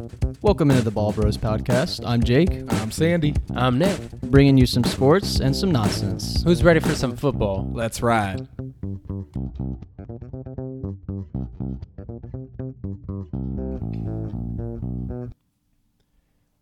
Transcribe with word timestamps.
Welcome 0.00 0.70
into 0.70 0.82
the 0.82 0.90
Ball 0.90 1.12
Bros 1.12 1.36
podcast. 1.36 2.02
I'm 2.06 2.22
Jake, 2.22 2.62
I'm 2.72 2.90
Sandy. 2.90 3.34
I'm 3.54 3.78
Nick. 3.78 4.00
bringing 4.22 4.56
you 4.56 4.64
some 4.64 4.82
sports 4.82 5.40
and 5.40 5.54
some 5.54 5.70
nonsense. 5.70 6.42
Who's 6.42 6.64
ready 6.64 6.80
for 6.80 6.94
some 6.94 7.16
football? 7.16 7.70
Let's 7.74 8.00
ride. 8.00 8.48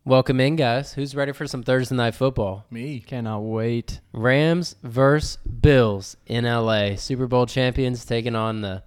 Welcome 0.03 0.41
in, 0.41 0.57
guys. 0.57 0.93
Who's 0.93 1.15
ready 1.15 1.31
for 1.31 1.47
some 1.47 1.63
Thursday 1.63 1.95
night 1.95 2.15
football? 2.15 2.65
Me. 2.69 2.99
Cannot 2.99 3.39
wait. 3.41 4.01
Rams 4.11 4.75
versus 4.83 5.37
Bills 5.61 6.17
in 6.25 6.43
LA. 6.43 6.95
Super 6.95 7.27
Bowl 7.27 7.45
champions 7.45 8.03
taking 8.03 8.35
on 8.35 8.59
the 8.61 8.83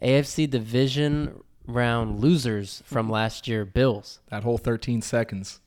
AFC 0.00 0.48
division 0.48 1.42
round 1.66 2.20
losers 2.20 2.82
from 2.86 3.06
mm-hmm. 3.06 3.14
last 3.14 3.48
year, 3.48 3.64
Bills. 3.64 4.20
That 4.30 4.42
whole 4.42 4.58
13 4.58 5.02
seconds. 5.02 5.60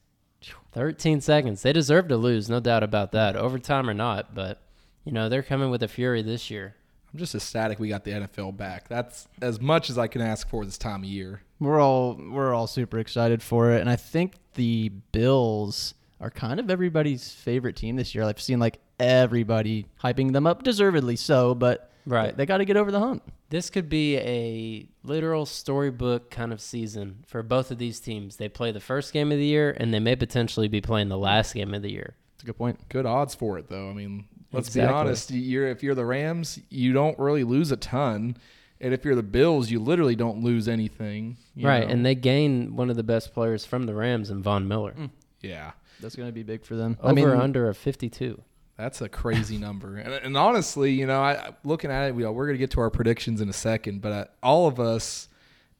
13 0.76 1.22
seconds. 1.22 1.62
They 1.62 1.72
deserve 1.72 2.10
to 2.10 2.18
lose, 2.18 2.50
no 2.50 2.60
doubt 2.60 2.84
about 2.84 3.14
that, 3.14 3.38
overtime 3.38 3.90
or 3.90 3.94
not, 3.94 4.36
but 4.36 4.62
you 5.06 5.14
know, 5.14 5.30
they're 5.30 5.42
coming 5.42 5.70
with 5.70 5.82
a 5.82 5.88
fury 5.88 6.22
this 6.22 6.52
year. 6.52 6.76
I'm 7.14 7.20
just 7.20 7.34
ecstatic 7.34 7.80
we 7.80 7.88
got 7.88 8.04
the 8.04 8.12
NFL 8.12 8.58
back. 8.58 8.90
That's 8.90 9.26
as 9.42 9.62
much 9.62 9.90
as 9.90 9.98
I 9.98 10.08
can 10.08 10.22
ask 10.22 10.50
for 10.50 10.66
this 10.66 10.78
time 10.78 11.04
of 11.04 11.10
year. 11.10 11.42
We're 11.62 11.80
all 11.80 12.16
we're 12.16 12.54
all 12.54 12.68
super 12.68 13.00
excited 13.00 13.42
for 13.42 13.72
it, 13.72 13.80
and 13.80 13.90
I 13.90 13.96
think 13.96 14.34
the 14.56 14.90
Bills 15.14 15.94
are 16.20 16.30
kind 16.30 16.60
of 16.60 16.70
everybody's 16.70 17.32
favorite 17.32 17.78
team 17.78 17.96
this 17.96 18.14
year. 18.14 18.26
I've 18.26 18.42
seen 18.42 18.60
like 18.60 18.80
everybody 19.00 19.86
hyping 20.04 20.34
them 20.34 20.46
up, 20.46 20.64
deservedly 20.64 21.16
so, 21.16 21.56
but 21.56 21.90
Right. 22.06 22.32
they, 22.32 22.38
they 22.38 22.46
got 22.46 22.58
to 22.58 22.66
get 22.66 22.78
over 22.78 22.92
the 22.92 23.00
hump. 23.00 23.32
This 23.50 23.70
could 23.70 23.90
be 23.90 24.18
a 24.18 24.88
literal 25.04 25.46
storybook 25.46 26.30
kind 26.32 26.52
of 26.54 26.60
season 26.62 27.24
for 27.28 27.42
both 27.44 27.72
of 27.72 27.78
these 27.78 28.00
teams. 28.00 28.38
They 28.38 28.50
play 28.50 28.72
the 28.72 28.80
first 28.80 29.14
game 29.14 29.32
of 29.32 29.38
the 29.38 29.46
year, 29.46 29.76
and 29.80 29.94
they 29.94 30.00
may 30.00 30.16
potentially 30.16 30.68
be 30.68 30.82
playing 30.82 31.10
the 31.10 31.18
last 31.18 31.54
game 31.54 31.74
of 31.74 31.82
the 31.82 31.92
year. 31.92 32.16
That's 32.34 32.44
a 32.44 32.46
good 32.48 32.58
point. 32.58 32.90
Good 32.90 33.06
odds 33.06 33.34
for 33.36 33.58
it, 33.58 33.70
though. 33.70 33.90
I 33.90 33.94
mean, 33.94 34.26
let's 34.52 34.68
Exactly. 34.68 34.92
be 34.92 34.94
honest. 34.94 35.32
You're 35.32 35.68
if 35.68 35.84
you're 35.84 35.96
the 35.96 36.06
Rams, 36.06 36.60
you 36.70 36.92
don't 36.94 37.18
really 37.20 37.44
lose 37.44 37.72
a 37.72 37.78
ton, 37.78 38.38
and 38.82 38.94
if 38.94 39.06
you're 39.06 39.16
the 39.16 39.24
Bills, 39.24 39.70
you 39.72 39.80
literally 39.80 40.16
don't 40.16 40.44
lose 40.44 40.68
anything. 40.68 41.38
you 41.56 41.68
right, 41.68 41.86
know? 41.88 41.94
and 41.94 42.06
they 42.06 42.16
gain 42.16 42.76
one 42.76 42.90
of 42.90 42.96
the 42.98 43.04
best 43.04 43.34
players 43.34 43.66
from 43.66 43.86
the 43.86 43.94
Rams 43.96 44.30
in 44.30 44.42
Von 44.44 44.68
Miller. 44.68 44.94
Mm. 44.98 45.10
yeah, 45.42 45.72
That's 46.02 46.16
going 46.16 46.28
to 46.28 46.34
be 46.34 46.44
big 46.44 46.66
for 46.66 46.76
them. 46.76 46.98
Over 47.00 47.10
I 47.10 47.14
mean, 47.14 47.28
under 47.30 47.70
of 47.70 47.78
52. 47.78 48.42
That's 48.78 49.02
a 49.02 49.10
crazy 49.10 49.58
number. 49.58 49.98
And, 49.98 50.14
and 50.14 50.38
honestly, 50.38 50.92
you 50.92 51.06
know, 51.06 51.22
I 51.22 51.54
looking 51.64 51.92
at 51.92 52.10
it, 52.10 52.16
we, 52.16 52.26
we're 52.26 52.46
gonna 52.46 52.58
get 52.58 52.72
to 52.72 52.82
our 52.82 52.90
predictions 52.90 53.42
in 53.42 53.50
a 53.50 53.54
second, 53.54 54.02
but 54.02 54.12
uh, 54.12 54.26
all 54.44 54.68
of 54.68 54.80
us 54.80 55.30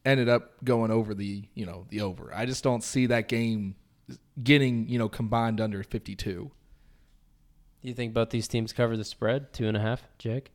ended 0.04 0.28
up 0.28 0.64
going 0.64 0.90
over 0.90 1.14
the 1.14 1.44
you 1.54 1.66
know 1.66 1.84
the 1.90 2.00
over. 2.00 2.32
I 2.34 2.46
just 2.46 2.64
don't 2.64 2.82
see 2.82 3.06
that 3.06 3.28
game 3.28 3.74
getting 4.42 4.88
you 4.88 4.98
know 4.98 5.08
combined 5.08 5.60
under 5.60 5.82
52. 5.82 6.50
Do 7.82 7.88
you 7.88 7.94
think 7.94 8.14
both 8.14 8.30
these 8.30 8.48
teams 8.48 8.72
cover 8.72 8.96
the 8.96 9.04
spread? 9.04 9.52
Two 9.52 9.68
and 9.68 9.76
a 9.76 9.80
half, 9.80 10.02
Jake? 10.18 10.50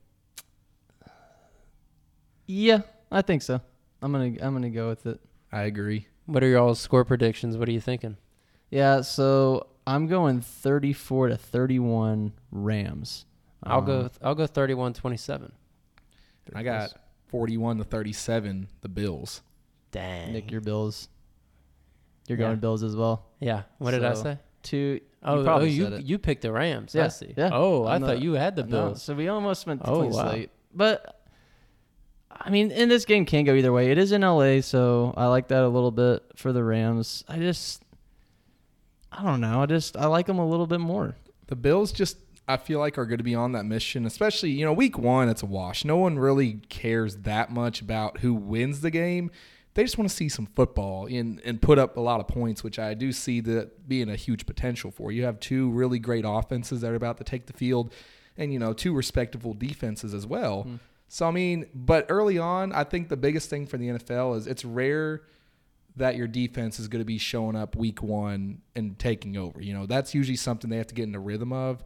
yeah, 2.48 2.82
I 3.12 3.22
think 3.22 3.42
so. 3.42 3.62
I'm 4.02 4.12
gonna 4.12 4.36
I'm 4.42 4.54
gonna 4.54 4.70
go 4.70 4.90
with 4.90 5.06
it. 5.06 5.20
I 5.52 5.64
agree. 5.64 6.08
What 6.26 6.44
are 6.44 6.48
your 6.48 6.60
all 6.60 6.76
score 6.76 7.06
predictions? 7.06 7.58
What 7.58 7.68
are 7.68 7.72
you 7.72 7.82
thinking? 7.82 8.18
Yeah, 8.70 9.02
so 9.02 9.68
I'm 9.88 10.08
going 10.08 10.42
34 10.42 11.30
to 11.30 11.38
31 11.38 12.34
Rams. 12.52 13.26
I'll 13.64 13.80
Um, 13.80 13.86
go. 13.86 14.10
I'll 14.22 14.36
go 14.36 14.46
31-27. 14.48 15.52
I 16.54 16.64
got 16.64 16.94
41 17.28 17.78
to 17.78 17.84
37 17.84 18.68
the 18.82 18.90
Bills. 18.90 19.42
Dang. 19.92 20.34
Nick 20.34 20.52
your 20.52 20.62
Bills. 20.62 21.10
You're 22.28 22.38
Yeah. 22.38 22.48
going 22.48 22.60
Bills 22.60 22.84
as 22.84 22.96
well. 22.96 23.26
yeah. 23.40 23.64
What 23.80 23.92
did 23.92 24.04
I 24.06 24.14
So, 24.14 24.24
say? 24.24 24.40
Two. 24.64 25.00
Oh, 25.24 25.40
oh, 25.40 25.44
probably 25.44 25.70
you 25.72 25.84
said 25.84 25.94
it. 25.94 26.04
you 26.04 26.18
picked 26.20 26.42
the 26.44 26.52
Rams. 26.52 26.96
I 26.96 27.00
Yeah, 27.00 27.08
see. 27.10 27.34
yeah. 27.38 27.50
Oh, 27.52 27.86
I 27.86 27.96
I'm 27.96 28.02
thought 28.02 28.18
the- 28.18 28.22
you 28.22 28.34
had 28.34 28.56
the 28.56 28.64
No, 28.64 28.70
Bills. 28.70 29.02
so 29.04 29.14
we 29.16 29.28
almost 29.28 29.66
went 29.68 29.84
to 29.84 29.90
Oh, 29.90 30.00
clean 30.00 30.12
wow. 30.12 30.30
slate. 30.30 30.52
But 30.74 31.18
I 32.32 32.50
mean, 32.50 32.72
in 32.72 32.90
this 32.90 33.06
game 33.06 33.26
can 33.26 33.44
go 33.44 33.54
either 33.54 33.72
way. 33.74 33.92
It 33.92 33.98
is 33.98 34.12
in 34.12 34.24
LA, 34.24 34.62
so 34.62 35.14
I 35.18 35.28
like 35.28 35.50
that 35.50 35.64
a 35.64 35.68
little 35.68 35.92
bit 35.92 36.24
for 36.36 36.54
the 36.54 36.64
Rams. 36.64 37.24
I 37.28 37.38
just 37.38 37.84
I 39.12 39.24
don't 39.24 39.42
know. 39.42 39.62
I 39.62 39.66
just 39.66 39.98
I 39.98 40.06
like 40.08 40.26
them 40.26 40.40
a 40.40 40.48
little 40.48 40.68
bit 40.68 40.80
more. 40.80 41.16
The 41.48 41.56
Bills 41.56 41.92
just 41.92 42.18
I 42.48 42.58
feel 42.58 42.80
like 42.80 42.98
are 42.98 43.06
going 43.06 43.18
to 43.18 43.24
be 43.24 43.36
on 43.36 43.52
that 43.54 43.66
mission, 43.66 44.06
especially 44.06 44.52
you 44.52 44.66
know 44.66 44.74
week 44.74 44.98
one. 44.98 45.30
It's 45.30 45.44
a 45.44 45.46
wash. 45.46 45.86
No 45.86 45.98
one 45.98 46.18
really 46.18 46.62
cares 46.70 47.18
that 47.18 47.52
much 47.52 47.82
about 47.82 48.20
who 48.20 48.34
wins 48.34 48.82
the 48.82 48.92
game. 48.92 49.32
They 49.74 49.84
just 49.84 49.98
want 49.98 50.10
to 50.10 50.16
see 50.16 50.30
some 50.30 50.48
football 50.48 51.06
and 51.06 51.42
and 51.44 51.62
put 51.62 51.80
up 51.80 51.98
a 51.98 52.02
lot 52.02 52.20
of 52.20 52.28
points, 52.28 52.64
which 52.64 52.80
I 52.80 52.94
do 52.94 53.12
see 53.12 53.42
that 53.42 53.88
being 53.88 54.10
a 54.10 54.16
huge 54.16 54.46
potential 54.46 54.92
for. 54.92 55.12
You 55.12 55.24
have 55.24 55.40
two 55.40 55.70
really 55.72 56.00
great 56.00 56.26
offenses 56.28 56.82
that 56.82 56.92
are 56.92 56.96
about 56.96 57.18
to 57.18 57.24
take 57.24 57.48
the 57.48 57.54
field, 57.54 57.94
and 58.38 58.52
you 58.54 58.60
know 58.60 58.74
two 58.74 58.94
respectable 58.94 59.54
defenses 59.54 60.14
as 60.14 60.26
well. 60.26 60.64
Mm-hmm. 60.64 60.76
So 61.08 61.28
I 61.28 61.32
mean, 61.32 61.68
but 61.76 62.06
early 62.10 62.38
on, 62.38 62.72
I 62.72 62.86
think 62.86 63.10
the 63.10 63.18
biggest 63.18 63.50
thing 63.50 63.68
for 63.68 63.78
the 63.78 63.90
NFL 63.90 64.38
is 64.38 64.48
it's 64.48 64.64
rare 64.64 65.24
that 65.96 66.16
your 66.16 66.28
defense 66.28 66.80
is 66.80 66.88
going 66.88 67.02
to 67.02 67.06
be 67.06 67.18
showing 67.18 67.56
up 67.56 67.76
week 67.76 68.02
one 68.02 68.62
and 68.76 68.98
taking 68.98 69.38
over. 69.38 69.62
You 69.62 69.74
know, 69.74 69.86
that's 69.86 70.14
usually 70.14 70.38
something 70.38 70.70
they 70.70 70.78
have 70.78 70.88
to 70.88 70.96
get 70.96 71.04
in 71.04 71.12
the 71.12 71.20
rhythm 71.20 71.52
of. 71.54 71.84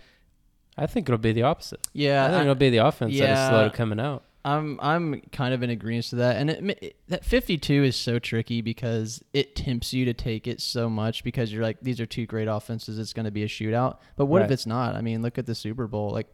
I 0.77 0.87
think 0.87 1.07
it'll 1.07 1.17
be 1.17 1.31
the 1.31 1.43
opposite. 1.43 1.87
Yeah, 1.93 2.25
I 2.25 2.29
think 2.29 2.41
it'll 2.41 2.55
be 2.55 2.69
the 2.69 2.85
offense 2.85 3.11
that 3.11 3.23
is 3.23 3.29
yeah. 3.29 3.49
slow 3.49 3.69
coming 3.69 3.99
out. 3.99 4.23
I'm 4.43 4.79
I'm 4.79 5.21
kind 5.31 5.55
of 5.55 5.63
in 5.63 5.71
agreement 5.71 6.05
to 6.07 6.17
that, 6.17 6.35
and 6.35 6.51
it, 6.51 6.77
it, 6.81 6.95
that 7.07 7.25
52 7.25 7.83
is 7.83 7.95
so 7.95 8.19
tricky 8.19 8.61
because 8.61 9.23
it 9.33 9.55
tempts 9.55 9.91
you 9.91 10.05
to 10.05 10.13
take 10.13 10.47
it 10.47 10.61
so 10.61 10.87
much 10.87 11.23
because 11.23 11.51
you're 11.51 11.63
like 11.63 11.79
these 11.81 11.99
are 11.99 12.05
two 12.05 12.27
great 12.27 12.47
offenses. 12.47 12.99
It's 12.99 13.11
going 13.11 13.25
to 13.25 13.31
be 13.31 13.41
a 13.41 13.47
shootout, 13.47 13.97
but 14.15 14.27
what 14.27 14.43
if 14.43 14.51
it's 14.51 14.67
not? 14.67 14.95
I 14.95 15.01
mean, 15.01 15.23
look 15.23 15.39
at 15.39 15.47
the 15.47 15.55
Super 15.55 15.87
Bowl. 15.87 16.11
Like 16.11 16.27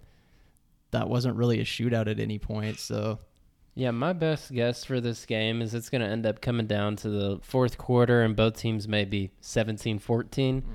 that 0.91 1.07
wasn't 1.07 1.37
really 1.37 1.61
a 1.61 1.63
shootout 1.63 2.07
at 2.07 2.19
any 2.19 2.37
point. 2.37 2.79
So 2.79 3.19
Yeah, 3.73 3.91
my 3.91 4.11
best 4.13 4.51
guess 4.53 4.83
for 4.83 4.99
this 4.99 5.25
game 5.25 5.61
is 5.61 5.73
it's 5.73 5.89
going 5.89 6.01
to 6.01 6.07
end 6.07 6.25
up 6.25 6.41
coming 6.41 6.67
down 6.67 6.97
to 6.97 7.09
the 7.09 7.39
fourth 7.41 7.77
quarter, 7.77 8.21
and 8.21 8.35
both 8.35 8.57
teams 8.57 8.87
may 8.87 9.05
be 9.05 9.31
17 9.41 9.99
14. 9.99 10.61
Mm-hmm. 10.61 10.71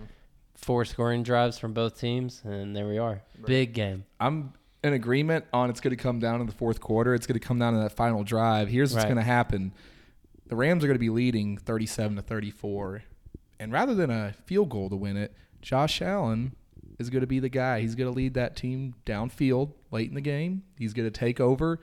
Four 0.55 0.85
scoring 0.87 1.23
drives 1.23 1.59
from 1.59 1.75
both 1.75 2.01
teams, 2.01 2.41
and 2.45 2.75
there 2.75 2.89
we 2.89 2.97
are. 2.99 3.21
Big 3.45 3.75
game. 3.75 4.05
I'm 4.19 4.55
in 4.83 4.95
agreement 4.95 5.45
on 5.53 5.69
it's 5.69 5.81
going 5.81 5.95
to 5.95 6.03
come 6.03 6.19
down 6.19 6.41
in 6.41 6.47
the 6.47 6.53
fourth 6.55 6.81
quarter. 6.81 7.15
It's 7.15 7.27
going 7.27 7.39
to 7.39 7.47
come 7.47 7.59
down 7.59 7.75
to 7.75 7.81
that 7.81 7.93
final 7.93 8.25
drive. 8.25 8.69
Here's 8.69 8.93
what's 8.93 9.05
Right. 9.05 9.11
going 9.11 9.19
to 9.19 9.31
happen: 9.31 9.73
the 10.47 10.57
Rams 10.57 10.83
are 10.83 10.87
going 10.87 10.95
to 10.97 10.99
be 11.01 11.11
leading 11.11 11.59
37 11.59 12.17
to 12.17 12.23
34, 12.23 13.03
and 13.61 13.71
rather 13.73 13.95
than 13.95 14.11
a 14.11 14.33
field 14.47 14.71
goal 14.71 14.89
to 14.89 14.97
win 14.97 15.19
it, 15.19 15.35
Josh 15.61 16.01
Allen 16.01 16.57
is 16.99 17.11
going 17.11 17.21
to 17.21 17.27
be 17.27 17.41
the 17.41 17.51
guy. 17.51 17.83
He's 17.83 17.95
going 17.95 18.11
to 18.11 18.17
lead 18.17 18.33
that 18.35 18.57
team 18.57 18.95
downfield 19.05 19.73
late 19.91 20.09
in 20.09 20.15
the 20.15 20.23
game. 20.23 20.63
He's 20.79 20.95
going 20.95 21.07
to 21.07 21.17
take 21.17 21.39
over. 21.41 21.81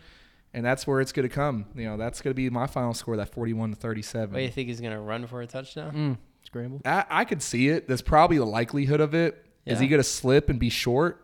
And 0.53 0.63
that's 0.63 0.85
where 0.85 1.01
it's 1.01 1.11
going 1.11 1.27
to 1.27 1.33
come. 1.33 1.65
You 1.75 1.85
know, 1.85 1.97
that's 1.97 2.21
going 2.21 2.31
to 2.31 2.35
be 2.35 2.49
my 2.49 2.67
final 2.67 2.93
score, 2.93 3.17
that 3.17 3.29
41 3.33 3.71
to 3.71 3.75
37. 3.75 4.31
What 4.33 4.37
do 4.37 4.43
you 4.43 4.51
think 4.51 4.67
he's 4.69 4.79
going 4.81 4.93
to 4.93 4.99
run 4.99 5.25
for 5.25 5.41
a 5.41 5.47
touchdown? 5.47 5.93
mm, 5.93 6.17
scramble. 6.45 6.81
I, 6.85 7.05
I 7.09 7.25
could 7.25 7.41
see 7.41 7.69
it. 7.69 7.87
That's 7.87 8.03
probably 8.03 8.37
the 8.37 8.45
likelihood 8.45 8.99
of 9.01 9.15
it. 9.15 9.43
Is 9.65 9.79
he 9.79 9.87
going 9.87 9.99
to 9.99 10.03
slip 10.03 10.49
and 10.49 10.59
be 10.59 10.69
short? 10.69 11.19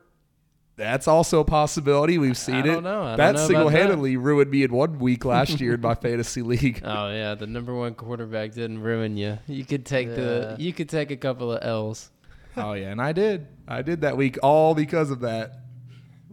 That's 0.78 1.10
also 1.10 1.42
a 1.42 1.44
possibility. 1.44 2.18
We've 2.18 2.38
seen 2.38 2.56
it. 2.56 2.64
don't 2.64 2.84
know. 2.84 3.04
I 3.04 3.08
don't 3.10 3.18
that 3.18 3.36
know 3.36 3.48
single-handedly 3.48 4.16
ruined 4.16 4.50
me 4.50 4.64
in 4.64 4.72
one 4.72 4.98
week 4.98 5.26
last 5.26 5.60
year 5.60 5.74
in 5.74 5.82
my 5.82 5.94
fantasy 6.06 6.42
league. 6.42 6.82
Oh 6.86 7.10
yeah, 7.12 7.36
the 7.36 7.48
number 7.48 7.76
one 7.76 7.96
quarterback 7.96 8.54
didn't 8.54 8.80
ruin 8.80 9.18
you. 9.18 9.40
You 9.46 9.66
could 9.66 9.86
take 9.86 10.08
the 10.16 10.56
you 10.58 10.72
could 10.72 10.88
take 10.88 11.12
a 11.12 11.18
couple 11.18 11.52
of 11.52 11.60
L's. 11.64 12.10
oh 12.56 12.72
yeah, 12.74 12.92
and 12.92 13.02
I 13.02 13.12
did. 13.12 13.48
I 13.68 13.82
did 13.82 14.00
that 14.02 14.16
week 14.16 14.38
all 14.42 14.74
because 14.74 15.12
of 15.12 15.20
that. 15.20 15.64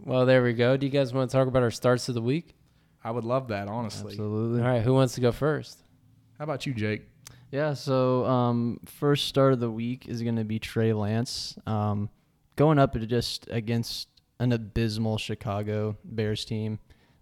Well, 0.05 0.25
there 0.25 0.41
we 0.41 0.53
go. 0.53 0.77
Do 0.77 0.85
you 0.85 0.93
guys 0.93 1.13
want 1.13 1.29
to 1.29 1.35
talk 1.37 1.49
about 1.49 1.61
our 1.61 1.71
starts 1.71 2.07
of 2.07 2.15
the 2.15 2.21
week? 2.21 2.55
I 3.07 3.11
would 3.11 3.23
love 3.23 3.47
that, 3.47 3.69
honestly. 3.69 4.11
Absolutely. 4.11 4.61
All 4.61 4.67
right, 4.67 4.81
who 4.81 4.93
wants 4.93 5.15
to 5.15 5.21
go 5.21 5.31
first? 5.31 5.79
How 6.37 6.43
about 6.43 6.65
you, 6.65 6.73
Jake? 6.73 7.03
Yeah, 7.51 7.73
so 7.73 8.25
um, 8.25 8.81
first 8.83 9.29
start 9.29 9.53
of 9.53 9.61
the 9.61 9.71
week 9.71 10.09
is 10.09 10.21
going 10.21 10.35
to 10.35 10.43
be 10.43 10.59
Trey 10.59 10.91
Lance 10.91 11.57
um, 11.65 12.09
going 12.57 12.77
up 12.77 12.99
just 12.99 13.47
against 13.49 14.09
an 14.41 14.51
abysmal 14.51 15.17
Chicago 15.17 15.95
Bears 16.03 16.43
team 16.43 16.79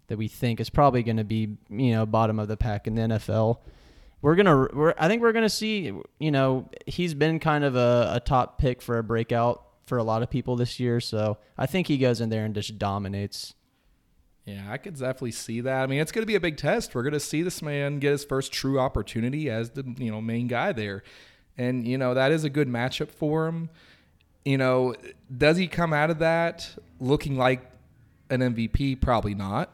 that 0.08 0.18
we 0.18 0.26
think 0.26 0.58
is 0.58 0.70
probably 0.70 1.04
going 1.04 1.18
to 1.18 1.24
be 1.24 1.56
you 1.70 1.92
know 1.92 2.04
bottom 2.04 2.40
of 2.40 2.48
the 2.48 2.56
pack 2.56 2.88
in 2.88 2.96
the 2.96 3.02
NFL. 3.02 3.58
We're 4.22 4.34
gonna, 4.34 4.66
we're, 4.72 4.94
I 4.98 5.06
think 5.06 5.22
we're 5.22 5.30
gonna 5.30 5.48
see. 5.48 5.92
You 6.18 6.30
know, 6.32 6.68
he's 6.86 7.14
been 7.14 7.38
kind 7.38 7.62
of 7.62 7.76
a, 7.76 8.14
a 8.14 8.18
top 8.18 8.58
pick 8.58 8.82
for 8.82 8.98
a 8.98 9.04
breakout 9.04 9.62
for 9.86 9.98
a 9.98 10.02
lot 10.02 10.24
of 10.24 10.30
people 10.30 10.56
this 10.56 10.80
year. 10.80 10.98
So 10.98 11.38
I 11.56 11.66
think 11.66 11.86
he 11.86 11.96
goes 11.96 12.20
in 12.20 12.28
there 12.28 12.44
and 12.44 12.56
just 12.56 12.76
dominates. 12.76 13.54
Yeah, 14.46 14.64
I 14.70 14.78
could 14.78 14.94
definitely 14.94 15.32
see 15.32 15.60
that. 15.62 15.82
I 15.82 15.86
mean, 15.88 16.00
it's 16.00 16.12
going 16.12 16.22
to 16.22 16.26
be 16.26 16.36
a 16.36 16.40
big 16.40 16.56
test. 16.56 16.94
We're 16.94 17.02
going 17.02 17.12
to 17.12 17.20
see 17.20 17.42
this 17.42 17.60
man 17.62 17.98
get 17.98 18.12
his 18.12 18.24
first 18.24 18.52
true 18.52 18.78
opportunity 18.78 19.50
as 19.50 19.70
the 19.70 19.84
you 19.98 20.10
know 20.10 20.20
main 20.20 20.46
guy 20.46 20.72
there, 20.72 21.02
and 21.58 21.86
you 21.86 21.98
know 21.98 22.14
that 22.14 22.30
is 22.30 22.44
a 22.44 22.50
good 22.50 22.68
matchup 22.68 23.10
for 23.10 23.48
him. 23.48 23.70
You 24.44 24.56
know, 24.56 24.94
does 25.36 25.56
he 25.56 25.66
come 25.66 25.92
out 25.92 26.10
of 26.10 26.20
that 26.20 26.78
looking 27.00 27.36
like 27.36 27.68
an 28.30 28.40
MVP? 28.40 29.00
Probably 29.00 29.34
not. 29.34 29.72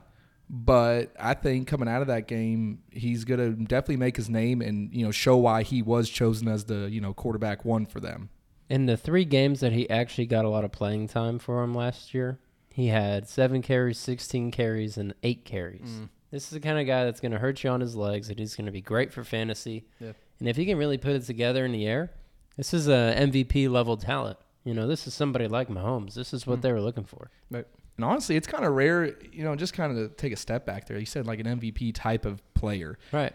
But 0.49 1.15
I 1.19 1.35
think 1.35 1.69
coming 1.69 1.89
out 1.89 2.01
of 2.01 2.09
that 2.09 2.27
game, 2.27 2.83
he's 2.91 3.25
going 3.25 3.41
to 3.41 3.51
definitely 3.65 3.97
make 3.97 4.17
his 4.17 4.29
name 4.31 4.63
and 4.63 4.93
you 4.95 5.05
know 5.05 5.11
show 5.11 5.37
why 5.37 5.63
he 5.65 5.83
was 5.83 6.09
chosen 6.09 6.49
as 6.49 6.65
the 6.65 6.91
you 6.91 7.01
know 7.03 7.13
quarterback 7.13 7.67
one 7.67 7.85
for 7.85 8.01
them. 8.01 8.31
In 8.71 8.87
the 8.87 8.97
three 8.97 9.27
games 9.27 9.61
that 9.61 9.73
he 9.73 9.89
actually 9.91 10.27
got 10.27 10.47
a 10.47 10.49
lot 10.49 10.65
of 10.65 10.73
playing 10.73 11.09
time 11.09 11.39
for 11.39 11.63
him 11.63 11.75
last 11.75 12.15
year, 12.15 12.39
he 12.73 12.89
had 12.89 13.29
seven 13.29 13.63
carries, 13.63 13.99
16 13.99 14.51
carries, 14.51 14.97
and 14.97 15.15
eight 15.23 15.45
carries. 15.45 15.89
Mm. 15.89 16.09
This 16.31 16.45
is 16.45 16.51
the 16.51 16.61
kind 16.61 16.79
of 16.79 16.87
guy 16.87 17.05
that's 17.05 17.21
going 17.21 17.33
to 17.33 17.39
hurt 17.39 17.63
you 17.63 17.71
on 17.71 17.81
his 17.81 17.95
legs. 17.95 18.29
That 18.29 18.39
he's 18.39 18.57
going 18.57 18.67
to 18.67 18.73
be 18.73 18.81
great 18.81 19.13
for 19.13 19.23
fantasy. 19.25 19.85
Yeah. 20.01 20.13
And 20.39 20.49
if 20.49 20.57
he 20.57 20.65
can 20.67 20.79
really 20.79 20.99
put 20.99 21.13
it 21.13 21.23
together 21.25 21.65
in 21.65 21.73
the 21.73 21.87
air, 21.87 22.11
this 22.57 22.73
is 22.75 22.89
a 22.89 23.15
MVP 23.19 23.69
level 23.71 23.97
talent. 23.97 24.39
You 24.65 24.75
know, 24.75 24.87
this 24.87 25.07
is 25.07 25.15
somebody 25.15 25.49
like 25.49 25.69
Mahomes. 25.69 26.15
This 26.15 26.33
is 26.33 26.47
what 26.47 26.61
Mm. 26.61 26.63
they 26.63 26.73
were 26.73 26.81
looking 26.81 27.05
for. 27.05 27.31
And 27.51 28.07
honestly, 28.07 28.37
it's 28.37 28.47
kind 28.47 28.65
of 28.65 28.73
rare, 28.73 29.15
you 29.33 29.45
know, 29.45 29.55
just 29.55 29.75
kind 29.75 29.97
of 29.97 30.09
to 30.11 30.17
take 30.17 30.33
a 30.33 30.37
step 30.37 30.65
back 30.65 30.87
there. 30.87 30.99
You 30.99 31.05
said 31.05 31.27
like 31.27 31.41
an 31.41 31.47
MVP 31.47 31.93
type 31.95 32.25
of 32.25 32.41
player. 32.55 32.99
Right. 33.13 33.35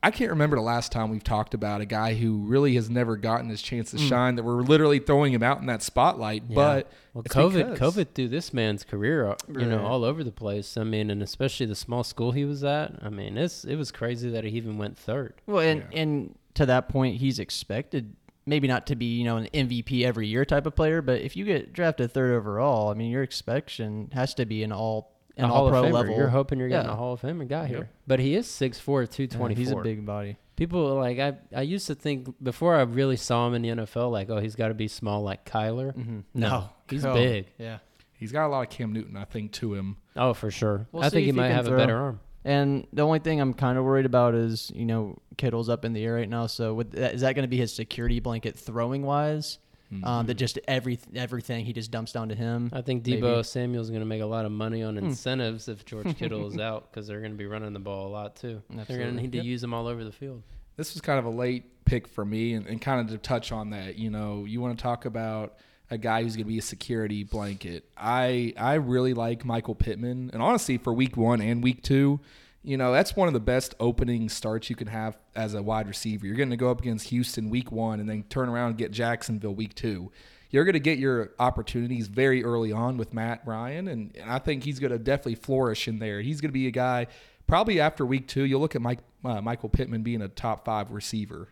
I 0.00 0.12
can't 0.12 0.30
remember 0.30 0.56
the 0.56 0.62
last 0.62 0.92
time 0.92 1.10
we've 1.10 1.24
talked 1.24 1.54
about 1.54 1.80
a 1.80 1.84
guy 1.84 2.14
who 2.14 2.38
really 2.38 2.76
has 2.76 2.88
never 2.88 3.16
gotten 3.16 3.48
his 3.48 3.60
chance 3.60 3.90
to 3.90 3.96
Mm. 3.96 4.08
shine. 4.08 4.34
That 4.36 4.44
we're 4.44 4.62
literally 4.62 5.00
throwing 5.00 5.32
him 5.32 5.42
out 5.42 5.60
in 5.60 5.66
that 5.66 5.82
spotlight. 5.82 6.44
Yeah. 6.48 6.54
But 6.54 6.86
Well, 7.14 7.22
It's 7.26 7.34
COVID, 7.34 7.70
because- 7.72 7.94
COVID 7.96 8.06
threw 8.14 8.28
this 8.28 8.52
man's 8.54 8.84
career, 8.84 9.26
uh, 9.26 9.34
you 9.48 9.66
know, 9.66 9.78
Right. 9.78 9.84
all 9.84 10.04
over 10.04 10.22
the 10.22 10.30
place. 10.30 10.76
I 10.76 10.84
mean, 10.84 11.10
and 11.10 11.20
especially 11.20 11.66
the 11.66 11.74
small 11.74 12.04
school 12.04 12.30
he 12.30 12.44
was 12.44 12.62
at. 12.62 12.94
I 13.02 13.08
mean, 13.08 13.36
it's 13.36 13.64
it 13.64 13.74
was 13.74 13.90
crazy 13.90 14.30
that 14.30 14.44
he 14.44 14.50
even 14.50 14.78
went 14.78 14.96
third. 14.96 15.34
Well, 15.48 15.58
and 15.60 15.82
Yeah. 15.92 16.00
and 16.00 16.34
to 16.54 16.64
that 16.66 16.88
point, 16.88 17.16
he's 17.16 17.40
expected 17.40 18.14
maybe 18.46 18.66
not 18.68 18.86
to 18.86 18.94
be 18.96 19.18
you 19.18 19.24
know 19.24 19.36
an 19.36 19.48
MVP 19.52 20.04
every 20.04 20.28
year 20.28 20.44
type 20.44 20.64
of 20.64 20.76
player, 20.76 21.02
but 21.02 21.20
if 21.22 21.36
you 21.36 21.44
get 21.44 21.72
drafted 21.72 22.12
third 22.12 22.32
overall, 22.32 22.88
I 22.88 22.94
mean 22.94 23.10
your 23.10 23.22
expectation 23.24 24.10
has 24.12 24.32
to 24.34 24.46
be 24.46 24.62
an 24.62 24.70
all 24.72 25.17
an 25.38 25.44
a 25.44 25.52
all 25.52 25.54
Hall 25.54 25.66
of 25.68 25.72
pro 25.72 25.82
Famer. 25.84 25.92
level. 25.92 26.16
You're 26.16 26.28
hoping 26.28 26.58
you're 26.58 26.68
getting 26.68 26.86
Yeah. 26.88 26.92
a 26.94 26.96
Hall 26.96 27.12
of 27.14 27.20
Famer 27.22 27.48
guy 27.48 27.62
Yep. 27.62 27.68
here, 27.70 27.90
but 28.06 28.20
he 28.20 28.34
is 28.34 28.46
6'4", 28.46 29.02
Yeah, 29.48 29.54
he's 29.54 29.70
a 29.70 29.76
big 29.76 30.04
body. 30.04 30.36
People 30.56 30.96
like 30.96 31.18
I. 31.20 31.34
I 31.54 31.62
used 31.62 31.86
to 31.86 31.94
think 31.94 32.34
before 32.42 32.74
I 32.74 32.82
really 32.82 33.16
saw 33.16 33.46
him 33.46 33.54
in 33.54 33.62
the 33.62 33.68
NFL, 33.68 34.10
like, 34.10 34.28
oh, 34.28 34.38
he's 34.40 34.56
got 34.56 34.68
to 34.68 34.74
be 34.74 34.88
small 34.88 35.22
like 35.22 35.44
Kyler. 35.44 35.94
Mm-hmm. 35.96 36.18
No, 36.34 36.70
he's 36.90 37.04
Oh, 37.06 37.14
big. 37.14 37.46
Yeah. 37.58 37.78
he's 38.14 38.32
got 38.32 38.46
a 38.46 38.50
lot 38.50 38.62
of 38.62 38.68
Cam 38.70 38.92
Newton, 38.92 39.16
I 39.16 39.24
think, 39.24 39.52
to 39.52 39.74
him. 39.74 39.96
Oh, 40.16 40.34
for 40.34 40.50
sure. 40.50 40.88
We'll 40.90 41.04
I 41.04 41.10
think 41.10 41.22
he 41.22 41.28
if 41.28 41.34
he 41.36 41.40
might 41.40 41.46
can 41.48 41.56
have 41.56 41.66
a 41.66 41.68
throw. 41.70 41.78
better 41.78 41.96
arm. 41.96 42.20
And 42.44 42.86
the 42.92 43.02
only 43.02 43.18
thing 43.20 43.40
I'm 43.40 43.54
kind 43.54 43.78
of 43.78 43.84
worried 43.84 44.06
about 44.06 44.34
is, 44.34 44.72
you 44.74 44.84
know, 44.86 45.18
Kittle's 45.36 45.68
up 45.68 45.84
in 45.84 45.92
the 45.92 46.02
air 46.04 46.14
right 46.14 46.28
now. 46.28 46.46
So 46.46 46.74
with 46.74 46.90
that, 46.92 47.14
is 47.14 47.20
that 47.20 47.34
going 47.34 47.42
to 47.44 47.48
be 47.48 47.58
his 47.58 47.72
security 47.72 48.18
blanket 48.20 48.58
throwing 48.58 49.02
wise? 49.02 49.58
Um, 50.04 50.26
that 50.26 50.34
just 50.34 50.58
every 50.68 50.98
everything 51.14 51.64
he 51.64 51.72
just 51.72 51.90
dumps 51.90 52.12
down 52.12 52.28
to 52.28 52.34
him. 52.34 52.68
I 52.74 52.82
think 52.82 53.06
Maybe. 53.06 53.22
Deebo 53.22 53.44
Samuel's 53.44 53.88
going 53.88 54.00
to 54.02 54.06
make 54.06 54.20
a 54.20 54.26
lot 54.26 54.44
of 54.44 54.52
money 54.52 54.82
on 54.82 54.96
Hmm. 54.98 55.06
incentives 55.06 55.66
if 55.68 55.84
George 55.86 56.14
Kittle 56.18 56.46
is 56.46 56.58
out 56.58 56.90
because 56.90 57.06
they're 57.06 57.20
going 57.20 57.32
to 57.32 57.38
be 57.38 57.46
running 57.46 57.72
the 57.72 57.78
ball 57.78 58.06
a 58.08 58.10
lot 58.12 58.36
too. 58.36 58.62
They're 58.68 58.84
going 58.98 59.16
to 59.16 59.22
need 59.22 59.32
to 59.32 59.38
Yep. 59.38 59.46
use 59.46 59.62
him 59.64 59.72
all 59.72 59.86
over 59.86 60.04
the 60.04 60.12
field. 60.12 60.42
This 60.76 60.92
was 60.92 61.00
kind 61.00 61.18
of 61.18 61.24
a 61.24 61.30
late 61.30 61.84
pick 61.86 62.06
for 62.06 62.24
me, 62.24 62.52
and, 62.52 62.66
and 62.66 62.80
kind 62.80 63.00
of 63.00 63.08
to 63.08 63.18
touch 63.18 63.50
on 63.50 63.70
that, 63.70 63.96
you 63.98 64.10
know, 64.10 64.44
you 64.44 64.60
want 64.60 64.78
to 64.78 64.82
talk 64.82 65.06
about 65.06 65.56
a 65.90 65.96
guy 65.96 66.22
who's 66.22 66.36
going 66.36 66.44
to 66.44 66.48
be 66.52 66.58
a 66.58 66.62
security 66.62 67.24
blanket. 67.24 67.84
I 67.96 68.52
I 68.58 68.74
really 68.74 69.14
like 69.14 69.44
Michael 69.46 69.74
Pittman, 69.74 70.30
and 70.34 70.42
honestly, 70.42 70.76
for 70.76 70.92
week 70.92 71.16
one 71.16 71.40
and 71.40 71.62
week 71.62 71.82
two, 71.82 72.20
you 72.62 72.76
know, 72.76 72.92
that's 72.92 73.14
one 73.16 73.28
of 73.28 73.34
the 73.34 73.40
best 73.40 73.74
opening 73.78 74.28
starts 74.28 74.68
you 74.68 74.76
can 74.76 74.88
have 74.88 75.16
as 75.34 75.54
a 75.54 75.62
wide 75.62 75.86
receiver. 75.86 76.26
You're 76.26 76.36
going 76.36 76.50
to 76.50 76.56
go 76.56 76.70
up 76.70 76.80
against 76.80 77.08
Houston 77.08 77.50
week 77.50 77.70
one, 77.72 78.00
and 78.00 78.08
then 78.08 78.24
turn 78.24 78.48
around 78.48 78.70
and 78.70 78.78
get 78.78 78.90
Jacksonville 78.90 79.54
week 79.54 79.74
two. 79.74 80.10
You're 80.50 80.64
going 80.64 80.74
to 80.74 80.80
get 80.80 80.98
your 80.98 81.32
opportunities 81.38 82.08
very 82.08 82.42
early 82.42 82.72
on 82.72 82.96
with 82.96 83.12
Matt 83.12 83.42
Ryan, 83.44 83.88
and, 83.88 84.16
and 84.16 84.30
I 84.30 84.38
think 84.38 84.64
he's 84.64 84.78
going 84.78 84.92
to 84.92 84.98
definitely 84.98 85.34
flourish 85.36 85.86
in 85.88 85.98
there. 85.98 86.20
He's 86.20 86.40
going 86.40 86.48
to 86.48 86.54
be 86.54 86.66
a 86.66 86.72
guy 86.72 87.06
probably 87.46 87.80
after 87.80 88.06
week 88.06 88.28
two. 88.28 88.44
You'll 88.44 88.60
look 88.60 88.74
at 88.74 88.82
Mike 88.82 89.00
uh, 89.24 89.40
Michael 89.40 89.68
Pittman 89.68 90.02
being 90.02 90.22
a 90.22 90.28
top 90.28 90.64
five 90.64 90.90
receiver. 90.90 91.48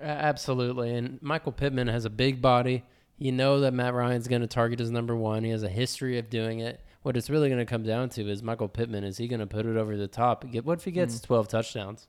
Absolutely. 0.00 0.94
And 0.94 1.22
Michael 1.22 1.52
Pittman 1.52 1.88
has 1.88 2.04
a 2.04 2.10
big 2.10 2.42
body. 2.42 2.84
You 3.18 3.30
know 3.30 3.60
that 3.60 3.72
Matt 3.72 3.94
Ryan's 3.94 4.26
going 4.26 4.42
to 4.42 4.48
target 4.48 4.80
his 4.80 4.90
number 4.90 5.14
one. 5.14 5.44
He 5.44 5.50
has 5.50 5.62
a 5.62 5.68
history 5.68 6.18
of 6.18 6.28
doing 6.28 6.58
it. 6.58 6.80
What 7.02 7.16
it's 7.16 7.30
really 7.30 7.48
going 7.48 7.58
to 7.58 7.66
come 7.66 7.82
down 7.82 8.10
to 8.10 8.28
is 8.28 8.42
Michael 8.42 8.68
Pittman. 8.68 9.02
Is 9.04 9.18
he 9.18 9.26
going 9.26 9.40
to 9.40 9.46
put 9.46 9.66
it 9.66 9.76
over 9.76 9.96
the 9.96 10.06
top? 10.06 10.48
Get 10.50 10.64
what 10.64 10.78
if 10.78 10.84
he 10.84 10.92
gets 10.92 11.18
mm. 11.18 11.24
12 11.24 11.48
touchdowns? 11.48 12.06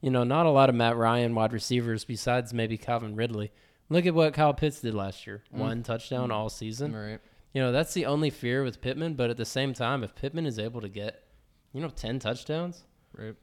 You 0.00 0.10
know, 0.10 0.24
not 0.24 0.46
a 0.46 0.50
lot 0.50 0.68
of 0.68 0.74
Matt 0.74 0.96
Ryan 0.96 1.34
wide 1.34 1.52
receivers 1.52 2.04
besides 2.04 2.54
maybe 2.54 2.78
Calvin 2.78 3.16
Ridley. 3.16 3.50
Look 3.88 4.06
at 4.06 4.14
what 4.14 4.34
Kyle 4.34 4.54
Pitts 4.54 4.80
did 4.80 4.94
last 4.94 5.26
year. 5.26 5.42
Mm. 5.54 5.58
One 5.58 5.82
touchdown 5.82 6.28
mm. 6.28 6.32
all 6.32 6.48
season. 6.48 6.94
Right. 6.94 7.20
You 7.52 7.62
know, 7.62 7.72
that's 7.72 7.94
the 7.94 8.06
only 8.06 8.30
fear 8.30 8.62
with 8.62 8.80
Pittman. 8.80 9.14
But 9.14 9.30
at 9.30 9.36
the 9.36 9.44
same 9.44 9.74
time, 9.74 10.04
if 10.04 10.14
Pittman 10.14 10.46
is 10.46 10.58
able 10.58 10.80
to 10.80 10.88
get, 10.88 11.24
you 11.72 11.80
know, 11.80 11.88
10 11.88 12.18
touchdowns, 12.20 12.84
Right. 13.16 13.34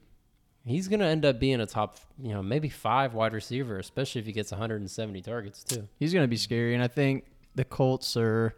he's 0.64 0.88
going 0.88 1.00
to 1.00 1.06
end 1.06 1.24
up 1.24 1.40
being 1.40 1.60
a 1.60 1.66
top, 1.66 1.98
you 2.18 2.32
know, 2.32 2.42
maybe 2.42 2.68
five 2.68 3.12
wide 3.12 3.32
receiver, 3.32 3.78
especially 3.78 4.20
if 4.20 4.26
he 4.26 4.32
gets 4.32 4.52
170 4.52 5.20
targets 5.20 5.64
too. 5.64 5.88
He's 5.98 6.12
going 6.12 6.24
to 6.24 6.28
be 6.28 6.36
scary, 6.36 6.74
and 6.74 6.82
I 6.82 6.88
think 6.88 7.24
the 7.54 7.64
Colts 7.64 8.16
are 8.16 8.54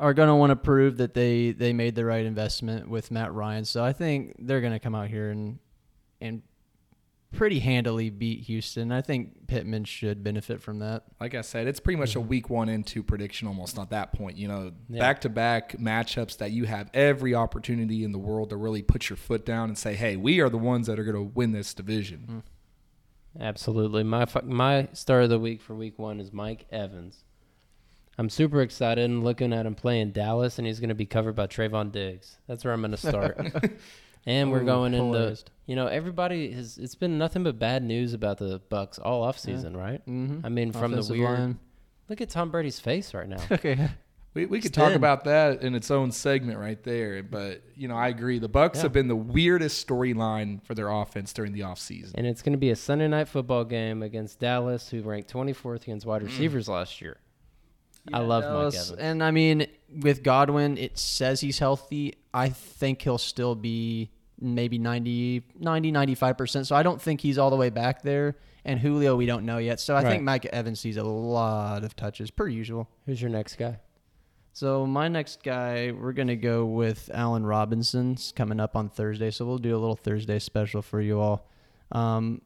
are 0.00 0.14
going 0.14 0.28
to 0.28 0.34
want 0.34 0.50
to 0.50 0.56
prove 0.56 0.98
that 0.98 1.14
they 1.14 1.52
they 1.52 1.72
made 1.72 1.94
the 1.94 2.04
right 2.04 2.24
investment 2.24 2.88
with 2.88 3.10
Matt 3.10 3.32
Ryan. 3.32 3.64
So 3.64 3.82
I 3.84 3.92
think 3.92 4.34
they're 4.38 4.60
going 4.60 4.72
to 4.72 4.78
come 4.78 4.94
out 4.94 5.08
here 5.08 5.30
and 5.30 5.58
and 6.20 6.42
pretty 7.30 7.58
handily 7.58 8.08
beat 8.08 8.44
Houston. 8.44 8.90
I 8.90 9.02
think 9.02 9.46
Pittman 9.48 9.84
should 9.84 10.24
benefit 10.24 10.62
from 10.62 10.78
that. 10.78 11.02
Like 11.20 11.34
I 11.34 11.42
said, 11.42 11.66
it's 11.66 11.78
pretty 11.78 11.98
much 11.98 12.16
a 12.16 12.20
week 12.22 12.48
one 12.48 12.70
and 12.70 12.86
two 12.86 13.02
prediction 13.02 13.46
almost 13.46 13.78
at 13.78 13.90
that 13.90 14.12
point. 14.14 14.38
You 14.38 14.48
know, 14.48 14.72
Yeah. 14.88 15.00
back 15.00 15.20
to 15.22 15.28
back 15.28 15.76
matchups 15.76 16.38
that 16.38 16.52
you 16.52 16.64
have 16.64 16.88
every 16.94 17.34
opportunity 17.34 18.02
in 18.02 18.12
the 18.12 18.18
world 18.18 18.48
to 18.50 18.56
really 18.56 18.82
put 18.82 19.10
your 19.10 19.18
foot 19.18 19.44
down 19.44 19.68
and 19.68 19.76
say, 19.76 19.94
hey, 19.94 20.16
we 20.16 20.40
are 20.40 20.48
the 20.48 20.56
ones 20.56 20.86
that 20.86 20.98
are 20.98 21.04
going 21.04 21.16
to 21.16 21.32
win 21.34 21.52
this 21.52 21.74
division. 21.74 22.42
Mm. 23.36 23.42
Absolutely. 23.42 24.02
My 24.04 24.26
my 24.44 24.88
start 24.94 25.24
of 25.24 25.28
the 25.30 25.38
week 25.38 25.60
for 25.60 25.74
week 25.74 25.98
one 25.98 26.20
is 26.20 26.32
Mike 26.32 26.66
Evans. 26.72 27.24
I'm 28.18 28.28
super 28.28 28.60
excited 28.62 29.04
and 29.04 29.22
looking 29.22 29.52
at 29.52 29.64
him 29.64 29.74
playing 29.76 30.10
Dallas, 30.10 30.58
and 30.58 30.66
he's 30.66 30.80
going 30.80 30.88
to 30.88 30.94
be 30.94 31.06
covered 31.06 31.36
by 31.36 31.46
Trevon 31.46 31.92
Diggs. 31.92 32.36
That's 32.48 32.64
where 32.64 32.72
I'm 32.74 32.80
going 32.80 32.90
to 32.90 32.96
start. 32.96 33.38
and 34.26 34.50
we're 34.50 34.62
Ooh, 34.62 34.66
going 34.66 34.92
into, 34.94 35.36
you 35.66 35.76
know, 35.76 35.86
everybody 35.86 36.50
has. 36.52 36.78
It's 36.78 36.96
been 36.96 37.16
nothing 37.16 37.44
but 37.44 37.58
bad 37.58 37.82
news 37.84 38.14
about 38.14 38.38
the 38.38 38.60
Bucs 38.70 38.98
all 39.02 39.22
off 39.22 39.36
Yeah. 39.36 39.54
season, 39.54 39.76
right? 39.76 40.04
Mm-hmm. 40.06 40.44
I 40.44 40.48
mean, 40.48 40.72
from 40.72 40.90
the 40.90 40.98
Offensive 40.98 41.16
weird. 41.16 41.38
line. 41.38 41.58
Look 42.08 42.20
at 42.20 42.28
Tom 42.30 42.50
Brady's 42.50 42.80
face 42.80 43.14
right 43.14 43.28
now. 43.28 43.40
okay. 43.52 43.88
We, 44.34 44.46
we 44.46 44.60
could 44.60 44.74
talk 44.74 44.94
about 44.94 45.24
that 45.24 45.62
in 45.62 45.74
its 45.74 45.90
own 45.90 46.10
segment 46.10 46.58
right 46.58 46.82
there. 46.82 47.22
But, 47.22 47.62
you 47.76 47.86
know, 47.88 47.96
I 47.96 48.08
agree. 48.08 48.38
The 48.38 48.48
Bucs 48.48 48.76
Yeah. 48.76 48.82
have 48.82 48.92
been 48.92 49.08
the 49.08 49.16
weirdest 49.16 49.86
storyline 49.86 50.62
for 50.64 50.74
their 50.74 50.88
offense 50.90 51.32
during 51.32 51.52
the 51.52 51.60
offseason. 51.60 52.12
and 52.14 52.26
it's 52.26 52.42
going 52.42 52.52
to 52.52 52.58
be 52.58 52.70
a 52.70 52.76
Sunday 52.76 53.08
night 53.08 53.28
football 53.28 53.64
game 53.64 54.02
against 54.02 54.38
Dallas, 54.40 54.88
who 54.88 55.02
ranked 55.02 55.32
24th 55.32 55.82
against 55.82 56.04
wide 56.06 56.22
receivers 56.22 56.68
last 56.68 57.00
year. 57.00 57.18
I 58.12 58.18
love 58.20 58.44
Mike 58.44 58.52
Dallas- 58.52 58.90
Evans. 58.90 59.00
And 59.00 59.22
I 59.22 59.30
mean, 59.30 59.66
with 60.02 60.22
Godwin, 60.22 60.78
it 60.78 60.98
says 60.98 61.40
he's 61.40 61.58
healthy. 61.58 62.14
I 62.34 62.48
think 62.50 63.02
he'll 63.02 63.18
still 63.18 63.54
be 63.54 64.10
maybe 64.40 64.78
90, 64.78 65.42
90 65.58 65.90
95%. 65.92 66.66
So 66.66 66.76
I 66.76 66.82
don't 66.82 67.00
think 67.02 67.20
he's 67.20 67.38
all 67.38 67.50
the 67.50 67.56
way 67.56 67.70
back 67.70 68.02
there. 68.02 68.36
And 68.64 68.78
Julio, 68.78 69.16
we 69.16 69.26
don't 69.26 69.44
know 69.46 69.58
yet. 69.58 69.80
So 69.80 69.94
I 69.96 70.02
Right. 70.02 70.10
think 70.10 70.22
Mike 70.24 70.44
Evans 70.46 70.78
sees 70.80 70.96
a 70.96 71.02
lot 71.04 71.82
of 71.84 71.96
touches, 71.96 72.30
per 72.30 72.46
usual. 72.48 72.88
Who's 73.06 73.20
your 73.20 73.30
next 73.30 73.56
guy? 73.56 73.80
So 74.52 74.86
my 74.86 75.08
next 75.08 75.42
guy, 75.42 75.92
we're 75.92 76.12
gonna 76.12 76.34
go 76.36 76.66
with 76.66 77.10
Allen 77.14 77.46
Robinson's 77.46 78.32
coming 78.32 78.58
up 78.60 78.74
on 78.76 78.88
Thursday. 78.88 79.30
So 79.30 79.46
we'll 79.46 79.58
do 79.58 79.74
a 79.76 79.78
little 79.78 79.96
Thursday 79.96 80.38
special 80.38 80.82
for 80.82 81.00
you 81.00 81.20
all. 81.20 81.48
Um, 81.92 82.42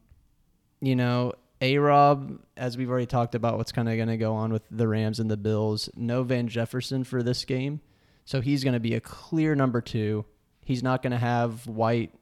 you 0.81 0.95
know, 0.95 1.33
A 1.63 1.79
Rob, 1.79 2.41
as 2.57 2.77
we've 2.77 2.91
already 2.91 3.07
talked 3.07 3.37
about, 3.37 3.57
what's 3.57 3.71
kind 3.71 3.89
of 3.89 3.97
gonna 3.97 4.17
go 4.17 4.35
on 4.35 4.53
with 4.53 4.63
the 4.69 4.89
Rams 4.89 5.21
and 5.21 5.31
the 5.31 5.37
Bills. 5.37 5.89
No 5.95 6.25
Van 6.25 6.49
Jefferson 6.49 7.05
for 7.05 7.23
this 7.23 7.45
game, 7.45 7.81
so 8.25 8.41
he's 8.41 8.65
gonna 8.65 8.81
be 8.81 8.95
a 8.95 9.01
clear 9.01 9.55
number 9.55 9.81
two. 9.81 10.25
He's 10.65 10.83
not 10.83 11.03
gonna 11.03 11.19
have 11.19 11.67
White 11.69 12.13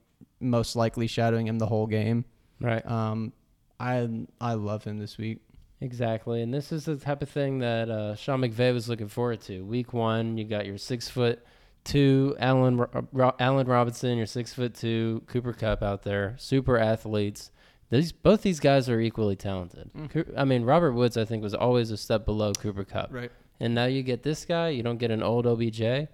most 0.41 0.77
likely 0.77 1.07
shadowing 1.07 1.47
him 1.47 1.59
the 1.59 1.67
whole 1.67 1.87
game. 1.87 2.27
Right. 2.61 2.85
Um, 2.89 3.33
I 3.81 4.27
I 4.43 4.55
love 4.55 4.85
him 4.85 4.99
this 4.99 5.17
week. 5.17 5.39
Exactly, 5.81 6.43
and 6.43 6.53
this 6.53 6.71
is 6.71 6.85
the 6.85 6.97
type 6.97 7.23
of 7.23 7.31
thing 7.31 7.61
that 7.61 7.89
uh, 7.89 8.15
Sean 8.17 8.43
McVay 8.43 8.75
was 8.75 8.91
looking 8.91 9.09
forward 9.09 9.41
to. 9.43 9.65
Week 9.65 9.95
one, 9.95 10.37
you 10.37 10.45
got 10.45 10.67
your 10.67 10.77
six 10.77 11.09
foot 11.09 11.43
two 11.85 12.37
Allen 12.39 12.77
Ro- 12.77 13.35
Allen 13.39 13.67
Robinson, 13.67 14.19
your 14.19 14.27
six 14.27 14.53
foot 14.53 14.75
two 14.75 15.23
Cooper 15.29 15.55
Kupp 15.55 15.83
out 15.83 16.03
there, 16.03 16.35
super 16.37 16.77
athletes. 16.77 17.51
These 17.91 18.13
both 18.13 18.43
these 18.43 18.61
guys 18.61 18.89
are 18.89 19.01
equally 19.01 19.37
talented. 19.37 19.91
Mm. 19.97 20.11
Coo- 20.11 20.35
I 20.37 20.45
mean, 20.45 20.65
Robert 20.65 20.93
Woods, 20.93 21.17
I 21.17 21.25
think, 21.25 21.43
was 21.43 21.55
always 21.55 21.91
a 21.91 21.97
step 21.97 22.25
below 22.25 22.53
Cooper 22.53 22.85
Kupp, 22.85 23.13
Right. 23.13 23.31
and 23.59 23.75
now 23.75 23.87
you 23.87 24.03
get 24.03 24.23
this 24.23 24.45
guy. 24.45 24.69
You 24.69 24.83
don't 24.83 24.99
get 24.99 25.11
an 25.11 25.23
old 25.23 25.47
OBJ. 25.47 26.09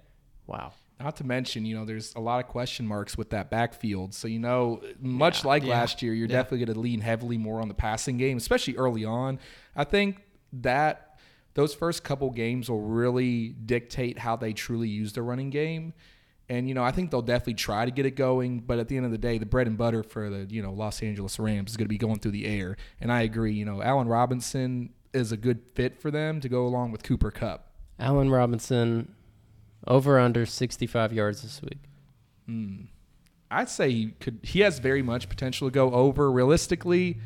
Wow. 0.47 0.73
Not 0.99 1.15
to 1.17 1.23
mention, 1.23 1.63
you 1.65 1.75
know, 1.75 1.85
there's 1.85 2.15
a 2.15 2.19
lot 2.19 2.43
of 2.43 2.49
question 2.49 2.87
marks 2.87 3.15
with 3.15 3.29
that 3.29 3.51
backfield. 3.51 4.15
So, 4.15 4.27
you 4.27 4.39
know, 4.39 4.81
much 4.99 5.45
like 5.45 5.63
Yeah. 5.63 5.69
last 5.79 6.01
year, 6.01 6.13
you're 6.15 6.27
Yeah. 6.27 6.37
definitely 6.37 6.65
going 6.65 6.73
to 6.73 6.79
lean 6.79 7.01
heavily 7.01 7.37
more 7.37 7.61
on 7.61 7.67
the 7.67 7.75
passing 7.75 8.17
game, 8.17 8.37
especially 8.37 8.75
early 8.77 9.05
on. 9.05 9.37
I 9.75 9.83
think 9.83 10.23
that 10.53 11.19
those 11.53 11.75
first 11.75 12.03
couple 12.03 12.31
games 12.31 12.69
will 12.69 12.81
really 12.81 13.49
dictate 13.49 14.17
how 14.19 14.35
they 14.35 14.53
truly 14.53 14.89
use 14.89 15.13
the 15.13 15.21
running 15.21 15.51
game. 15.51 15.93
And 16.49 16.67
you 16.67 16.73
know, 16.73 16.83
I 16.83 16.91
think 16.91 17.11
they'll 17.11 17.21
definitely 17.21 17.55
try 17.55 17.83
to 17.85 17.91
get 17.91 18.05
it 18.05 18.15
going, 18.15 18.59
but 18.59 18.79
at 18.79 18.87
the 18.87 18.95
end 18.95 19.05
of 19.05 19.11
the 19.11 19.17
day, 19.17 19.37
the 19.37 19.45
bread 19.45 19.67
and 19.67 19.77
butter 19.77 20.01
for 20.01 20.29
the 20.29 20.47
you 20.53 20.61
know 20.61 20.71
Los 20.71 21.01
Angeles 21.03 21.37
Rams 21.39 21.71
is 21.71 21.77
going 21.77 21.85
to 21.85 21.89
be 21.89 21.97
going 21.97 22.19
through 22.19 22.31
the 22.31 22.45
air. 22.45 22.77
And 23.01 23.11
I 23.11 23.21
agree. 23.23 23.53
You 23.53 23.65
know, 23.65 23.81
Allen 23.81 24.07
Robinson 24.07 24.93
is 25.13 25.31
a 25.31 25.37
good 25.37 25.61
fit 25.73 25.99
for 25.99 26.11
them 26.11 26.39
to 26.41 26.49
go 26.49 26.65
along 26.65 26.91
with 26.91 27.03
Cooper 27.03 27.31
Kupp. 27.31 27.71
Allen 27.99 28.29
Robinson, 28.29 29.15
over 29.87 30.19
under 30.19 30.45
65 30.45 31.11
yards 31.11 31.41
this 31.41 31.61
week. 31.61 31.79
Hmm. 32.45 32.75
I'd 33.49 33.69
say 33.69 33.91
he 33.91 34.07
could. 34.19 34.39
He 34.43 34.61
has 34.61 34.79
very 34.79 35.01
much 35.01 35.29
potential 35.29 35.67
to 35.67 35.73
go 35.73 35.91
over. 35.91 36.31
Realistically, 36.31 37.17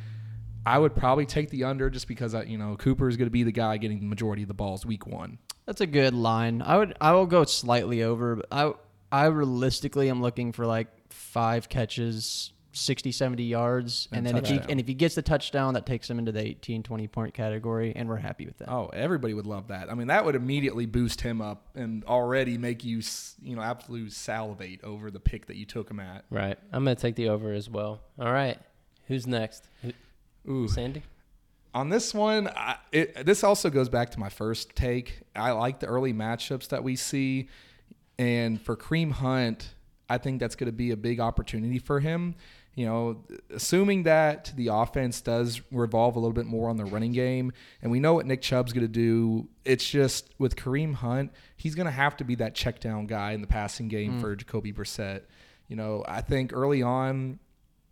I 0.65 0.77
would 0.77 0.95
probably 0.95 1.25
take 1.25 1.49
the 1.49 1.63
under 1.63 1.89
just 1.89 2.07
because 2.07 2.35
I, 2.35 2.43
you 2.43 2.57
know 2.57 2.75
Cooper 2.75 3.07
is 3.07 3.17
going 3.17 3.27
to 3.27 3.31
be 3.31 3.43
the 3.43 3.51
guy 3.51 3.77
getting 3.77 3.99
the 3.99 4.05
majority 4.05 4.43
of 4.43 4.47
the 4.47 4.53
balls 4.53 4.85
week 4.85 5.07
one. 5.07 5.39
That's 5.65 5.81
a 5.81 5.87
good 5.87 6.13
line. 6.13 6.61
I 6.61 6.77
would 6.77 6.95
I 7.01 7.13
will 7.13 7.25
go 7.25 7.43
slightly 7.43 8.03
over, 8.03 8.37
but 8.37 8.45
I 8.51 8.73
I 9.11 9.25
realistically 9.25 10.09
am 10.09 10.21
looking 10.21 10.51
for 10.51 10.65
like 10.65 10.87
five 11.09 11.69
catches, 11.69 12.53
60 12.73 13.11
70 13.11 13.43
yards 13.43 14.07
and, 14.11 14.25
And 14.25 14.37
then 14.37 14.43
if 14.43 14.49
he 14.49 14.71
and 14.71 14.79
if 14.79 14.87
he 14.87 14.93
gets 14.93 15.15
the 15.15 15.21
touchdown 15.21 15.73
that 15.73 15.85
takes 15.85 16.09
him 16.09 16.17
into 16.19 16.31
the 16.31 16.39
18 16.39 16.83
20 16.83 17.07
point 17.09 17.33
category 17.33 17.91
and 17.95 18.07
we're 18.07 18.15
happy 18.15 18.45
with 18.45 18.57
that. 18.59 18.69
Oh, 18.69 18.87
everybody 18.93 19.33
would 19.33 19.45
love 19.45 19.67
that. 19.67 19.91
I 19.91 19.93
mean, 19.93 20.07
that 20.07 20.23
would 20.23 20.35
immediately 20.35 20.85
boost 20.85 21.19
him 21.19 21.41
up 21.41 21.67
and 21.75 22.05
already 22.05 22.57
make 22.57 22.85
you, 22.85 23.01
you 23.41 23.55
know, 23.57 23.61
absolutely 23.61 24.09
salivate 24.11 24.83
over 24.85 25.11
the 25.11 25.19
pick 25.19 25.47
that 25.47 25.57
you 25.57 25.65
took 25.65 25.91
him 25.91 25.99
at. 25.99 26.23
Right. 26.29 26.57
I'm 26.71 26.85
going 26.85 26.95
to 26.95 27.01
take 27.01 27.15
the 27.15 27.27
over 27.27 27.51
as 27.51 27.69
well. 27.69 27.99
All 28.17 28.31
right. 28.31 28.57
Who's 29.07 29.27
next? 29.27 29.67
Who- 29.81 29.91
Ooh, 30.49 30.67
Sandy? 30.69 31.03
on 31.73 31.89
this 31.89 32.13
one, 32.13 32.49
I, 32.49 32.77
it, 32.91 33.25
this 33.25 33.43
also 33.43 33.69
goes 33.69 33.89
back 33.89 34.11
to 34.11 34.19
my 34.19 34.29
first 34.29 34.75
take. 34.75 35.21
I 35.35 35.51
like 35.51 35.79
the 35.79 35.87
early 35.87 36.13
matchups 36.13 36.69
that 36.69 36.83
we 36.83 36.95
see, 36.95 37.47
and 38.21 38.61
for 38.61 38.77
Kareem 38.77 39.11
Hunt, 39.11 39.73
I 40.07 40.19
think 40.19 40.39
that's 40.39 40.55
going 40.55 40.67
to 40.67 40.71
be 40.71 40.91
a 40.91 40.97
big 40.97 41.19
opportunity 41.19 41.79
for 41.79 41.99
him. 41.99 42.35
You 42.75 42.85
know, 42.85 43.23
assuming 43.49 44.03
that 44.03 44.53
the 44.55 44.67
offense 44.67 45.21
does 45.21 45.59
revolve 45.71 46.15
a 46.15 46.19
little 46.19 46.31
bit 46.31 46.45
more 46.45 46.69
on 46.69 46.77
the 46.77 46.85
running 46.85 47.13
game, 47.13 47.51
and 47.81 47.91
we 47.91 47.99
know 47.99 48.13
what 48.13 48.27
Nick 48.27 48.43
Chubb's 48.43 48.73
going 48.73 48.85
to 48.85 48.87
do. 48.87 49.49
It's 49.65 49.89
just 49.89 50.29
with 50.37 50.55
Kareem 50.55 50.93
Hunt, 50.93 51.31
he's 51.57 51.73
going 51.73 51.85
to 51.85 51.91
have 51.91 52.15
to 52.17 52.23
be 52.23 52.35
that 52.35 52.53
check 52.53 52.79
down 52.79 53.07
guy 53.07 53.31
in 53.31 53.41
the 53.41 53.47
passing 53.47 53.87
game 53.87 54.19
mm. 54.19 54.21
for 54.21 54.35
Jacoby 54.35 54.71
Brissett. 54.71 55.23
You 55.67 55.75
know, 55.75 56.05
I 56.07 56.21
think 56.21 56.53
early 56.53 56.83
on, 56.83 57.39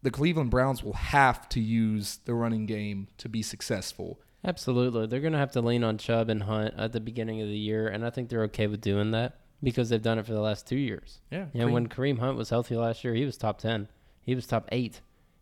the 0.04 0.12
Cleveland 0.12 0.52
Browns 0.52 0.84
will 0.84 0.94
have 0.94 1.50
to 1.50 1.60
use 1.60 2.20
the 2.26 2.36
running 2.36 2.68
game 2.68 3.08
to 3.18 3.28
be 3.28 3.42
successful. 3.42 4.22
Absolutely. 4.46 5.08
They're 5.08 5.22
going 5.22 5.34
to 5.34 5.40
have 5.40 5.52
to 5.54 5.62
lean 5.62 5.84
on 5.84 5.98
Chubb 5.98 6.30
and 6.30 6.44
Hunt 6.44 6.76
at 6.78 6.94
the 6.94 7.02
beginning 7.02 7.42
of 7.42 7.48
the 7.48 7.58
year, 7.58 7.88
and 7.88 8.06
I 8.06 8.12
think 8.12 8.30
they're 8.30 8.44
okay 8.44 8.68
with 8.68 8.80
doing 8.80 9.12
that 9.12 9.39
because 9.64 9.90
they've 9.90 10.02
done 10.02 10.20
it 10.20 10.26
for 10.26 10.34
the 10.34 10.42
last 10.42 10.68
two 10.68 10.78
years. 10.78 11.20
Yeah. 11.32 11.46
And 11.54 11.68
know, 11.68 11.68
when 11.70 11.88
Kareem 11.88 12.20
Hunt 12.20 12.38
was 12.38 12.50
healthy 12.50 12.76
last 12.76 13.04
year, 13.04 13.14
he 13.14 13.26
was 13.26 13.38
top 13.38 13.60
10. 13.60 13.88
He 14.22 14.36
was 14.36 14.48
top 14.48 14.68
8. 14.72 15.02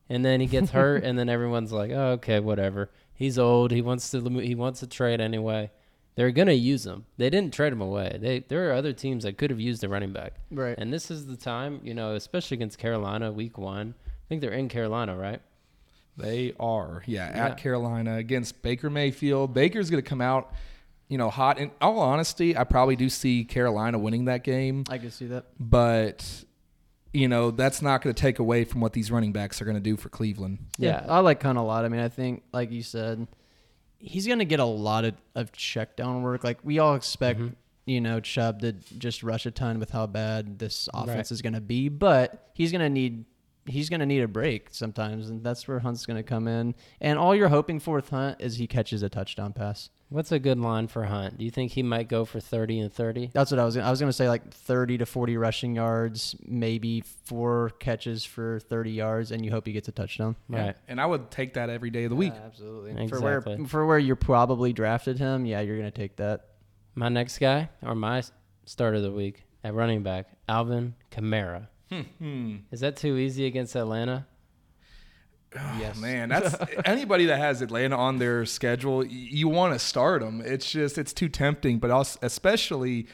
And 0.10 0.24
then 0.24 0.40
he 0.40 0.48
gets 0.48 0.72
hurt 0.72 1.04
and 1.06 1.20
then 1.20 1.28
everyone's 1.30 1.72
like, 1.74 1.92
"Oh, 1.92 2.12
okay, 2.14 2.40
whatever. 2.40 2.90
He's 3.14 3.38
old. 3.38 3.72
He 3.72 3.82
wants 3.82 4.10
to 4.12 4.22
he 4.40 4.56
wants 4.56 4.80
to 4.80 4.88
trade 4.88 5.20
anyway." 5.22 5.72
They're 6.16 6.32
going 6.32 6.48
to 6.48 6.56
use 6.56 6.84
him. 6.88 7.06
They 7.18 7.30
didn't 7.30 7.54
trade 7.54 7.72
him 7.74 7.82
away. 7.82 8.18
They 8.20 8.40
there 8.40 8.70
are 8.70 8.74
other 8.74 8.92
teams 8.94 9.24
that 9.24 9.38
could 9.38 9.52
have 9.52 9.60
used 9.60 9.84
a 9.84 9.90
running 9.90 10.14
back. 10.14 10.34
Right. 10.50 10.76
And 10.78 10.92
this 10.92 11.12
is 11.12 11.28
the 11.28 11.36
time, 11.38 11.80
you 11.84 11.94
know, 11.94 12.16
especially 12.16 12.56
against 12.56 12.80
Carolina 12.80 13.32
week 13.32 13.58
1. 13.58 13.94
I 14.00 14.12
think 14.28 14.42
they're 14.42 14.52
in 14.52 14.68
Carolina, 14.70 15.16
right? 15.16 15.42
They 16.18 16.54
are, 16.60 17.04
yeah, 17.06 17.30
Yeah. 17.36 17.46
at 17.48 17.58
Carolina 17.58 18.16
against 18.16 18.62
Baker 18.64 18.90
Mayfield. 18.90 19.54
Baker's 19.54 19.92
going 19.92 20.02
to 20.02 20.10
come 20.10 20.22
out, 20.22 20.52
you 21.10 21.18
know, 21.18 21.30
hot. 21.30 21.58
In 21.60 21.72
all 21.82 22.00
honesty, 22.00 22.56
I 22.58 22.64
probably 22.64 22.96
do 22.96 23.10
see 23.10 23.44
Carolina 23.46 23.98
winning 23.98 24.26
that 24.26 24.44
game, 24.44 24.84
I 24.90 24.98
can 24.98 25.12
see 25.12 25.28
that. 25.28 25.46
but 25.60 26.44
you 27.14 27.28
know 27.28 27.50
that's 27.52 27.82
not 27.82 28.02
going 28.02 28.14
to 28.14 28.22
take 28.22 28.38
away 28.40 28.64
from 28.66 28.82
what 28.82 28.94
these 28.94 29.10
running 29.10 29.32
backs 29.32 29.62
are 29.62 29.66
going 29.66 29.78
to 29.78 29.82
do 29.82 29.96
for 29.98 30.10
Cleveland. 30.10 30.60
Yeah. 30.78 31.06
I 31.08 31.20
like 31.20 31.42
Hunt 31.42 31.58
a 31.58 31.62
lot. 31.62 31.86
I 31.86 31.90
mean, 31.90 32.02
I 32.02 32.10
think, 32.10 32.44
like 32.52 32.72
you 32.72 32.84
said, 32.84 33.28
he's 33.98 34.28
going 34.28 34.40
to 34.40 34.46
get 34.46 34.60
a 34.60 34.66
lot 34.66 35.06
of, 35.06 35.16
of 35.34 35.52
check 35.54 35.96
down 35.96 36.22
work. 36.22 36.44
Like, 36.44 36.60
we 36.64 36.80
all 36.80 36.96
expect, 36.96 37.40
Mm-hmm. 37.40 37.54
you 37.86 38.02
know, 38.02 38.20
Chubb 38.20 38.60
to 38.62 38.74
just 38.74 39.24
rush 39.24 39.46
a 39.46 39.52
ton 39.52 39.80
with 39.80 39.90
how 39.90 40.06
bad 40.06 40.60
this 40.60 40.90
offense 40.94 41.16
Right. 41.16 41.32
is 41.32 41.42
going 41.42 41.54
to 41.54 41.62
be, 41.62 41.88
but 41.90 42.50
he's 42.54 42.72
going 42.72 42.82
to 42.82 42.90
need. 42.90 43.26
He's 43.66 43.90
going 43.90 44.00
to 44.00 44.06
need 44.06 44.22
a 44.22 44.30
break 44.30 44.68
sometimes, 44.72 45.30
and 45.30 45.44
that's 45.44 45.68
where 45.68 45.80
Hunt's 45.80 46.06
going 46.06 46.16
to 46.16 46.24
come 46.24 46.48
in. 46.48 46.74
And 47.02 47.20
all 47.20 47.36
you're 47.36 47.50
hoping 47.50 47.82
for 47.82 47.96
with 47.96 48.10
Hunt 48.10 48.40
is 48.40 48.56
he 48.56 48.66
catches 48.68 49.04
a 49.04 49.10
touchdown 49.10 49.52
pass. 49.52 49.90
What's 50.10 50.32
a 50.32 50.40
good 50.40 50.58
line 50.58 50.88
for 50.88 51.04
Hunt? 51.04 51.38
Do 51.38 51.44
you 51.44 51.52
think 51.52 51.74
he 51.74 51.84
might 51.84 52.08
go 52.08 52.24
for 52.24 52.40
30 52.40 52.80
and 52.80 52.94
30? 52.94 53.32
That's 53.34 53.52
what 53.52 53.60
I 53.60 53.66
was. 53.66 53.76
Gonna, 53.76 53.88
I 53.88 53.92
was 53.92 54.00
going 54.00 54.10
to 54.10 54.14
say 54.14 54.30
like 54.30 54.52
30 54.54 55.00
to 55.00 55.06
40 55.06 55.36
rushing 55.36 55.76
yards, 55.76 56.34
maybe 56.46 57.02
four 57.26 57.72
catches 57.80 58.24
for 58.24 58.60
30 58.62 58.92
yards, 58.92 59.32
and 59.32 59.44
you 59.44 59.52
hope 59.52 59.68
he 59.68 59.74
gets 59.74 59.90
a 59.90 59.92
touchdown. 59.92 60.38
Right. 60.48 60.76
And 60.88 61.02
I 61.02 61.06
would 61.06 61.30
take 61.30 61.56
that 61.56 61.70
every 61.70 61.90
day 61.90 62.06
of 62.06 62.10
the 62.12 62.16
week. 62.16 62.32
Yeah, 62.34 62.46
absolutely. 62.46 62.94
For 63.10 63.18
Exactly. 63.18 63.56
where 63.58 63.68
for 63.68 63.86
where 63.86 64.00
you 64.00 64.16
probably 64.16 64.72
drafted 64.72 65.20
him, 65.20 65.46
yeah, 65.46 65.60
you're 65.60 65.78
gonna 65.78 65.92
take 65.92 66.16
that. 66.18 66.46
My 66.96 67.10
next 67.10 67.40
guy, 67.40 67.70
or 67.84 67.94
my 67.94 68.24
start 68.66 68.96
of 68.96 69.04
the 69.04 69.12
week 69.12 69.44
at 69.64 69.74
running 69.74 70.04
back, 70.04 70.28
Alvin 70.48 70.96
Kamara. 71.12 71.68
Hmm. 71.92 72.56
Is 72.72 72.80
that 72.80 72.96
too 72.96 73.18
easy 73.18 73.46
against 73.46 73.76
Atlanta? 73.76 74.26
Oh, 75.60 75.78
yes, 75.80 75.96
Oh, 75.98 76.02
Man, 76.02 76.30
that's 76.30 76.56
anybody 76.86 77.26
that 77.26 77.38
has 77.38 77.62
Atlanta 77.62 77.98
on 77.98 78.20
their 78.20 78.46
schedule. 78.46 79.06
You 79.06 79.48
want 79.48 79.74
to 79.74 79.80
start 79.80 80.22
them. 80.22 80.42
It's 80.46 80.70
just 80.70 80.98
it's 80.98 81.14
too 81.14 81.30
tempting, 81.30 81.80
but 81.80 81.92
also, 81.92 82.20
especially 82.22 83.08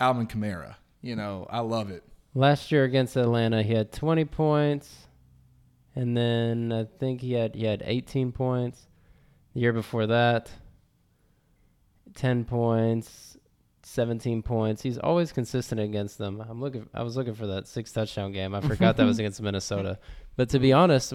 Alvin 0.00 0.26
Kamara. 0.26 0.76
You 1.02 1.16
know, 1.16 1.46
I 1.50 1.60
love 1.60 1.90
it. 1.90 2.02
Last 2.34 2.70
year 2.70 2.84
against 2.84 3.16
Atlanta, 3.16 3.62
he 3.62 3.72
had 3.74 3.92
20 3.92 4.24
points, 4.26 5.06
and 5.94 6.16
then 6.16 6.72
I 6.72 6.84
think 6.98 7.20
he 7.20 7.32
had 7.32 7.54
he 7.54 7.64
had 7.64 7.82
18 7.84 8.32
points. 8.32 8.86
The 9.54 9.60
year 9.60 9.72
before 9.72 10.06
that, 10.08 10.50
10 12.14 12.44
points, 12.44 13.36
17 13.84 14.42
points. 14.42 14.82
He's 14.82 14.98
always 14.98 15.32
consistent 15.32 15.80
against 15.80 16.18
them. 16.18 16.44
I'm 16.46 16.60
looking. 16.60 16.88
I 16.92 17.02
was 17.02 17.16
looking 17.16 17.34
for 17.34 17.46
that 17.46 17.68
six 17.68 17.92
touchdown 17.92 18.32
game. 18.32 18.54
I 18.54 18.60
forgot 18.60 18.96
that 18.96 19.06
was 19.06 19.18
against 19.20 19.40
Minnesota. 19.40 19.98
But 20.36 20.50
to 20.50 20.58
be 20.58 20.72
honest, 20.72 21.14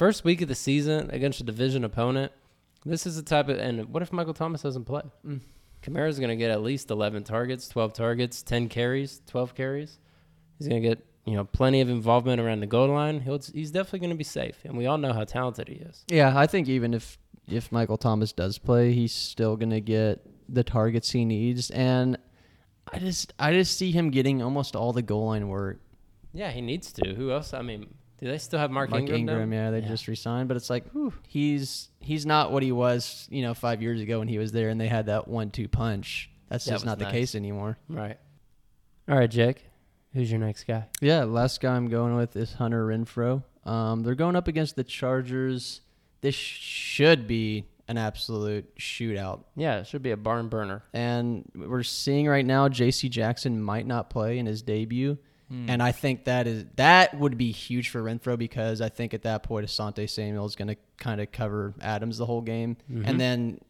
first 0.00 0.24
week 0.24 0.40
of 0.40 0.48
the 0.48 0.54
season 0.54 1.10
against 1.10 1.42
a 1.42 1.44
division 1.44 1.84
opponent, 1.84 2.32
this 2.86 3.04
is 3.06 3.16
the 3.16 3.22
type 3.22 3.50
of. 3.50 3.58
And 3.58 3.90
what 3.90 4.02
if 4.02 4.14
Michael 4.14 4.32
Thomas 4.32 4.62
doesn't 4.62 4.86
play? 4.86 5.02
Mm. 5.26 5.40
Kamara's 5.82 6.18
going 6.18 6.30
to 6.30 6.36
get 6.36 6.50
at 6.50 6.62
least 6.62 6.90
11 6.90 7.24
targets, 7.24 7.68
12 7.68 7.92
targets, 7.92 8.42
10 8.42 8.70
carries, 8.70 9.20
12 9.26 9.54
carries. 9.54 9.98
He's 10.58 10.68
going 10.68 10.82
to 10.82 10.88
get 10.88 11.04
you 11.26 11.34
know 11.34 11.44
plenty 11.44 11.82
of 11.82 11.90
involvement 11.90 12.40
around 12.40 12.60
the 12.60 12.66
goal 12.66 12.88
line. 12.88 13.20
He'll, 13.20 13.40
he's 13.52 13.70
definitely 13.70 13.98
going 13.98 14.10
to 14.10 14.16
be 14.16 14.24
safe, 14.24 14.56
and 14.64 14.78
we 14.78 14.86
all 14.86 14.96
know 14.96 15.12
how 15.12 15.24
talented 15.24 15.68
he 15.68 15.74
is. 15.74 16.02
Yeah, 16.08 16.32
I 16.34 16.46
think 16.46 16.66
even 16.68 16.94
if 16.94 17.18
if 17.46 17.70
Michael 17.70 17.98
Thomas 17.98 18.32
does 18.32 18.56
play, 18.56 18.94
he's 18.94 19.12
still 19.12 19.54
gonna 19.56 19.80
get 19.80 20.26
the 20.48 20.64
targets 20.64 21.10
he 21.10 21.26
needs, 21.26 21.70
and 21.70 22.16
I 22.90 22.98
just 23.00 23.34
I 23.38 23.52
just 23.52 23.76
see 23.76 23.92
him 23.92 24.10
getting 24.10 24.40
almost 24.40 24.74
all 24.74 24.94
the 24.94 25.02
goal 25.02 25.26
line 25.26 25.48
work. 25.48 25.78
Yeah, 26.32 26.50
he 26.52 26.62
needs 26.62 26.90
to. 26.94 27.14
Who 27.14 27.32
else? 27.32 27.52
I 27.52 27.60
mean, 27.60 27.92
do 28.20 28.26
they 28.26 28.38
still 28.38 28.58
have 28.58 28.70
Mark, 28.70 28.90
Mark 28.90 29.02
Ingram? 29.02 29.18
Ingram, 29.20 29.52
yeah, 29.52 29.70
they 29.70 29.80
just 29.80 30.06
resigned, 30.08 30.48
but 30.48 30.56
it's 30.56 30.70
like 30.70 30.90
whew, 30.92 31.12
he's 31.28 31.88
he's 32.00 32.26
not 32.26 32.52
what 32.52 32.62
he 32.62 32.72
was, 32.72 33.26
you 33.30 33.42
know, 33.42 33.54
five 33.54 33.80
years 33.82 34.00
ago 34.00 34.18
when 34.18 34.28
he 34.28 34.38
was 34.38 34.52
there, 34.52 34.68
and 34.68 34.80
they 34.80 34.88
had 34.88 35.06
that 35.06 35.26
one-two 35.28 35.68
punch. 35.68 36.30
That's 36.48 36.64
That 36.64 36.72
just 36.72 36.84
not 36.86 36.98
the 36.98 37.06
case 37.06 37.34
anymore. 37.34 37.78
right. 37.88 38.18
All 39.08 39.16
right, 39.16 39.30
Jake. 39.30 39.64
Who's 40.12 40.30
your 40.30 40.40
next 40.40 40.64
guy? 40.64 40.86
Yeah, 41.00 41.24
last 41.24 41.60
guy 41.60 41.74
I'm 41.74 41.88
going 41.88 42.16
with 42.16 42.34
is 42.36 42.52
Hunter 42.54 42.86
Renfrow. 42.86 43.42
Um, 43.64 44.02
they're 44.02 44.14
going 44.16 44.34
up 44.36 44.48
against 44.48 44.74
the 44.76 44.82
Chargers. 44.84 45.80
This 46.20 46.34
should 46.34 47.26
be 47.28 47.66
an 47.86 47.96
absolute 47.98 48.76
shootout. 48.76 49.44
Yeah, 49.56 49.78
it 49.80 49.86
should 49.86 50.02
be 50.02 50.10
a 50.10 50.16
barn 50.16 50.48
burner. 50.48 50.82
And 50.92 51.48
we're 51.54 51.82
seeing 51.82 52.26
right 52.28 52.44
now 52.44 52.68
J.C. 52.68 53.08
Jackson 53.08 53.60
might 53.60 53.86
not 53.86 54.10
play 54.10 54.38
in 54.38 54.46
his 54.46 54.62
debut. 54.62 55.18
Hmm. 55.50 55.68
And 55.68 55.82
I 55.82 55.92
think 55.92 56.24
that 56.24 56.46
is 56.46 56.64
that 56.76 57.18
would 57.18 57.36
be 57.36 57.50
huge 57.50 57.88
for 57.88 58.02
Renfrow 58.02 58.38
because 58.38 58.80
I 58.80 58.88
think 58.88 59.14
at 59.14 59.22
that 59.22 59.42
point 59.42 59.66
Asante 59.66 60.08
Samuel 60.08 60.46
is 60.46 60.54
going 60.54 60.68
to 60.68 60.76
kind 60.98 61.20
of 61.20 61.32
cover 61.32 61.74
Adams 61.80 62.18
the 62.18 62.26
whole 62.26 62.40
game, 62.40 62.76
and 62.88 63.04
mm-hmm. 63.04 63.18
then 63.18 63.60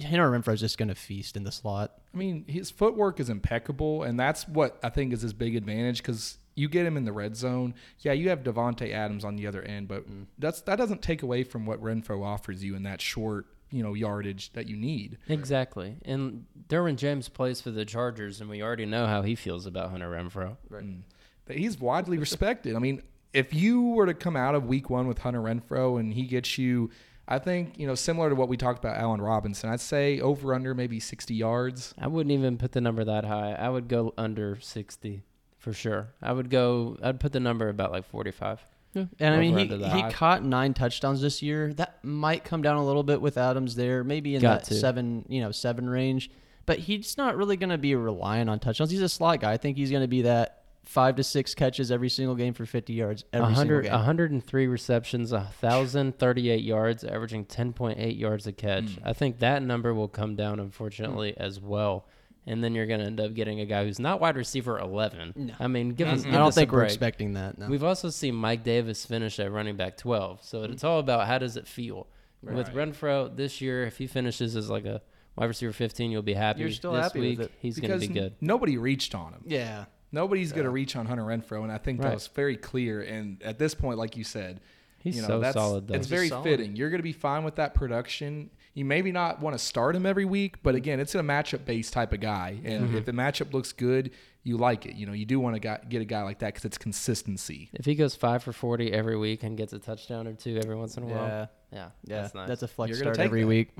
Henry 0.00 0.38
Renfrow 0.38 0.54
is 0.54 0.60
just 0.60 0.78
going 0.78 0.88
to 0.88 0.94
feast 0.94 1.36
in 1.36 1.44
the 1.44 1.52
slot. 1.52 1.98
I 2.14 2.16
mean, 2.16 2.44
his 2.46 2.70
footwork 2.70 3.18
is 3.20 3.28
impeccable, 3.28 4.04
and 4.04 4.18
that's 4.18 4.46
what 4.46 4.78
I 4.82 4.90
think 4.90 5.12
is 5.12 5.22
his 5.22 5.32
big 5.32 5.56
advantage 5.56 5.98
because 5.98 6.38
you 6.54 6.68
get 6.68 6.86
him 6.86 6.96
in 6.96 7.04
the 7.04 7.12
red 7.12 7.36
zone. 7.36 7.74
Yeah, 8.00 8.12
you 8.12 8.28
have 8.28 8.42
Davante 8.42 8.92
Adams 8.92 9.24
on 9.24 9.36
the 9.36 9.46
other 9.46 9.62
end, 9.62 9.88
but 9.88 10.08
mm. 10.08 10.26
that's 10.38 10.60
that 10.62 10.76
doesn't 10.76 11.02
take 11.02 11.22
away 11.22 11.42
from 11.42 11.66
what 11.66 11.82
Renfrow 11.82 12.24
offers 12.24 12.62
you 12.62 12.76
in 12.76 12.84
that 12.84 13.00
short, 13.00 13.46
you 13.70 13.82
know, 13.82 13.94
yardage 13.94 14.52
that 14.52 14.66
you 14.66 14.76
need. 14.76 15.18
Exactly. 15.28 15.96
And 16.04 16.46
Derwin 16.68 16.96
James 16.96 17.28
plays 17.28 17.60
for 17.60 17.70
the 17.70 17.84
Chargers, 17.84 18.40
and 18.40 18.48
we 18.48 18.62
already 18.62 18.86
know 18.86 19.06
how 19.06 19.22
he 19.22 19.34
feels 19.34 19.66
about 19.66 19.90
Hunter 19.90 20.10
Renfrow. 20.10 20.56
Mm. 20.70 21.02
That 21.46 21.56
He's 21.56 21.78
widely 21.78 22.18
respected. 22.18 22.76
I 22.76 22.78
mean, 22.78 23.02
if 23.32 23.52
you 23.52 23.82
were 23.90 24.06
to 24.06 24.14
come 24.14 24.36
out 24.36 24.54
of 24.54 24.66
Week 24.66 24.88
One 24.90 25.06
with 25.06 25.18
Hunter 25.18 25.40
Renfrow 25.40 26.00
and 26.00 26.12
he 26.14 26.24
gets 26.24 26.56
you, 26.58 26.90
I 27.26 27.38
think 27.38 27.78
you 27.78 27.86
know, 27.86 27.94
similar 27.94 28.30
to 28.30 28.34
what 28.34 28.48
we 28.48 28.56
talked 28.56 28.78
about 28.82 28.96
Allen 28.96 29.20
Robinson, 29.20 29.68
I'd 29.70 29.80
say 29.80 30.20
over 30.20 30.54
under 30.54 30.74
maybe 30.74 30.98
sixty 30.98 31.34
yards. 31.34 31.94
I 31.98 32.06
wouldn't 32.06 32.32
even 32.32 32.56
put 32.56 32.72
the 32.72 32.80
number 32.80 33.04
that 33.04 33.24
high. 33.24 33.52
I 33.52 33.68
would 33.68 33.88
go 33.88 34.14
under 34.16 34.58
60. 34.60 35.22
for 35.58 35.72
sure. 35.74 36.14
I 36.22 36.32
would 36.32 36.48
go. 36.48 36.96
I'd 37.02 37.20
put 37.20 37.32
the 37.32 37.40
number 37.40 37.68
about 37.68 37.92
like 37.92 38.06
45. 38.06 38.60
Yeah. 38.60 38.77
And 39.18 39.34
I 39.34 39.38
mean, 39.38 39.56
he, 39.56 39.66
he 39.66 40.10
caught 40.10 40.44
nine 40.44 40.74
touchdowns 40.74 41.20
this 41.20 41.42
year. 41.42 41.72
That 41.74 42.02
might 42.04 42.44
come 42.44 42.62
down 42.62 42.76
a 42.76 42.84
little 42.84 43.02
bit 43.02 43.20
with 43.20 43.36
Adams 43.36 43.74
there, 43.74 44.04
maybe 44.04 44.34
in 44.34 44.42
Got 44.42 44.60
that 44.60 44.68
to. 44.68 44.74
seven, 44.74 45.24
you 45.28 45.40
know, 45.40 45.52
seven 45.52 45.88
range. 45.88 46.30
But 46.66 46.80
he's 46.80 47.16
not 47.16 47.36
really 47.36 47.56
going 47.56 47.70
to 47.70 47.78
be 47.78 47.94
relying 47.94 48.48
on 48.48 48.58
touchdowns. 48.58 48.90
He's 48.90 49.00
a 49.00 49.08
slot 49.08 49.40
guy. 49.40 49.52
I 49.52 49.56
think 49.56 49.76
he's 49.76 49.90
going 49.90 50.02
to 50.02 50.08
be 50.08 50.22
that 50.22 50.58
five 50.88 51.16
to 51.16 51.22
six 51.22 51.54
catches 51.54 51.90
every 51.90 52.08
single 52.08 52.34
game 52.34 52.54
for 52.54 52.64
50 52.64 52.94
yards 52.94 53.22
every 53.32 53.54
single 53.54 53.76
100, 53.76 53.82
game. 53.82 53.92
103 53.92 54.66
receptions, 54.66 55.32
1,038 55.32 56.64
yards, 56.64 57.04
averaging 57.04 57.44
10.8 57.44 58.18
yards 58.18 58.46
a 58.46 58.52
catch. 58.52 58.84
Mm. 58.84 58.98
I 59.04 59.12
think 59.12 59.38
that 59.40 59.62
number 59.62 59.92
will 59.92 60.08
come 60.08 60.34
down, 60.34 60.58
unfortunately, 60.60 61.34
as 61.36 61.60
well. 61.60 62.06
And 62.48 62.64
then 62.64 62.74
you're 62.74 62.86
going 62.86 63.00
to 63.00 63.06
end 63.06 63.20
up 63.20 63.34
getting 63.34 63.60
a 63.60 63.66
guy 63.66 63.84
who's 63.84 63.98
not 63.98 64.22
wide 64.22 64.34
receiver 64.36 64.78
11. 64.78 65.34
No. 65.36 65.54
I 65.60 65.68
mean, 65.68 65.90
give 65.90 66.08
us. 66.08 66.24
I 66.24 66.30
don't 66.30 66.48
us 66.48 66.56
a 66.56 66.60
think 66.60 66.72
we're 66.72 66.84
expecting 66.84 67.34
that. 67.34 67.58
No. 67.58 67.68
We've 67.68 67.84
also 67.84 68.08
seen 68.08 68.34
Mike 68.34 68.64
Davis 68.64 69.04
finish 69.04 69.38
at 69.38 69.52
running 69.52 69.76
back 69.76 69.98
12. 69.98 70.42
So 70.42 70.62
it's 70.62 70.82
all 70.82 70.98
about 70.98 71.26
how 71.26 71.36
does 71.36 71.56
it 71.58 71.68
feel. 71.68 72.06
With 72.42 72.68
Renfrow 72.68 73.36
this 73.36 73.60
year, 73.60 73.84
if 73.84 73.98
he 73.98 74.06
finishes 74.06 74.56
as 74.56 74.70
like 74.70 74.86
a 74.86 75.02
wide 75.36 75.46
receiver 75.46 75.72
15, 75.72 76.10
you'll 76.10 76.22
be 76.22 76.32
happy. 76.34 76.60
You're 76.60 76.70
still 76.70 76.92
this 76.92 77.02
happy 77.02 77.20
with 77.20 77.28
week, 77.28 77.40
it. 77.40 77.52
he's 77.60 77.78
going 77.78 77.92
to 77.92 77.98
be 77.98 78.08
good. 78.08 78.34
Nobody 78.40 78.78
reached 78.78 79.14
on 79.14 79.34
him. 79.34 79.42
yeah. 79.46 79.84
Nobody's 80.10 80.52
going 80.52 80.64
to 80.64 80.70
reach 80.70 80.96
on 80.96 81.04
Hunter 81.04 81.24
Renfrow, 81.24 81.62
and 81.64 81.70
I 81.70 81.76
think 81.76 82.00
that 82.00 82.14
was 82.14 82.28
very 82.28 82.56
clear. 82.56 83.02
And 83.02 83.42
at 83.42 83.58
this 83.58 83.74
point, 83.74 83.98
like 83.98 84.16
you 84.16 84.24
said, 84.24 84.60
He's 85.00 85.16
you 85.16 85.22
know, 85.22 85.28
so 85.28 85.40
that's, 85.40 85.54
solid, 85.54 85.86
though. 85.86 85.94
It's 85.94 86.06
He's 86.06 86.10
very 86.10 86.28
solid. 86.28 86.44
fitting. 86.44 86.76
You're 86.76 86.90
going 86.90 86.98
to 86.98 87.04
be 87.04 87.12
fine 87.12 87.44
with 87.44 87.56
that 87.56 87.74
production. 87.74 88.50
You 88.78 88.84
maybe 88.84 89.10
not 89.12 89.40
want 89.40 89.54
to 89.54 89.58
start 89.58 89.96
him 89.96 90.06
every 90.06 90.24
week, 90.24 90.62
but 90.62 90.74
again, 90.74 91.00
it's 91.00 91.14
a 91.14 91.18
matchup 91.20 91.64
based 91.64 91.92
type 91.92 92.12
of 92.12 92.20
guy. 92.20 92.58
And 92.64 92.84
Mm-hmm. 92.84 92.96
if 92.96 93.04
the 93.06 93.12
matchup 93.12 93.52
looks 93.52 93.72
good, 93.72 94.12
you 94.44 94.56
like 94.56 94.86
it. 94.86 94.94
You 94.94 95.04
know, 95.06 95.12
you 95.12 95.26
do 95.26 95.40
want 95.40 95.60
to 95.60 95.80
get 95.88 96.00
a 96.00 96.04
guy 96.04 96.22
like 96.22 96.38
that 96.38 96.46
because 96.54 96.64
it's 96.64 96.78
consistency. 96.78 97.70
If 97.74 97.84
he 97.84 97.94
goes 97.94 98.14
five 98.14 98.42
for 98.42 98.52
40 98.52 98.92
every 98.92 99.16
week 99.18 99.42
and 99.42 99.56
gets 99.58 99.72
a 99.72 99.78
touchdown 99.78 100.26
or 100.28 100.32
two 100.34 100.58
every 100.62 100.76
once 100.76 100.96
in 100.96 101.02
a 101.02 101.06
while, 101.06 101.26
Yeah. 101.26 101.46
yeah, 101.72 101.88
Yeah. 102.04 102.22
that's 102.22 102.34
nice. 102.34 102.48
That's 102.48 102.62
a 102.62 102.68
flex 102.68 102.90
You're 102.90 102.98
start 102.98 103.18
every 103.18 103.40
that. 103.42 103.46
week. 103.48 103.70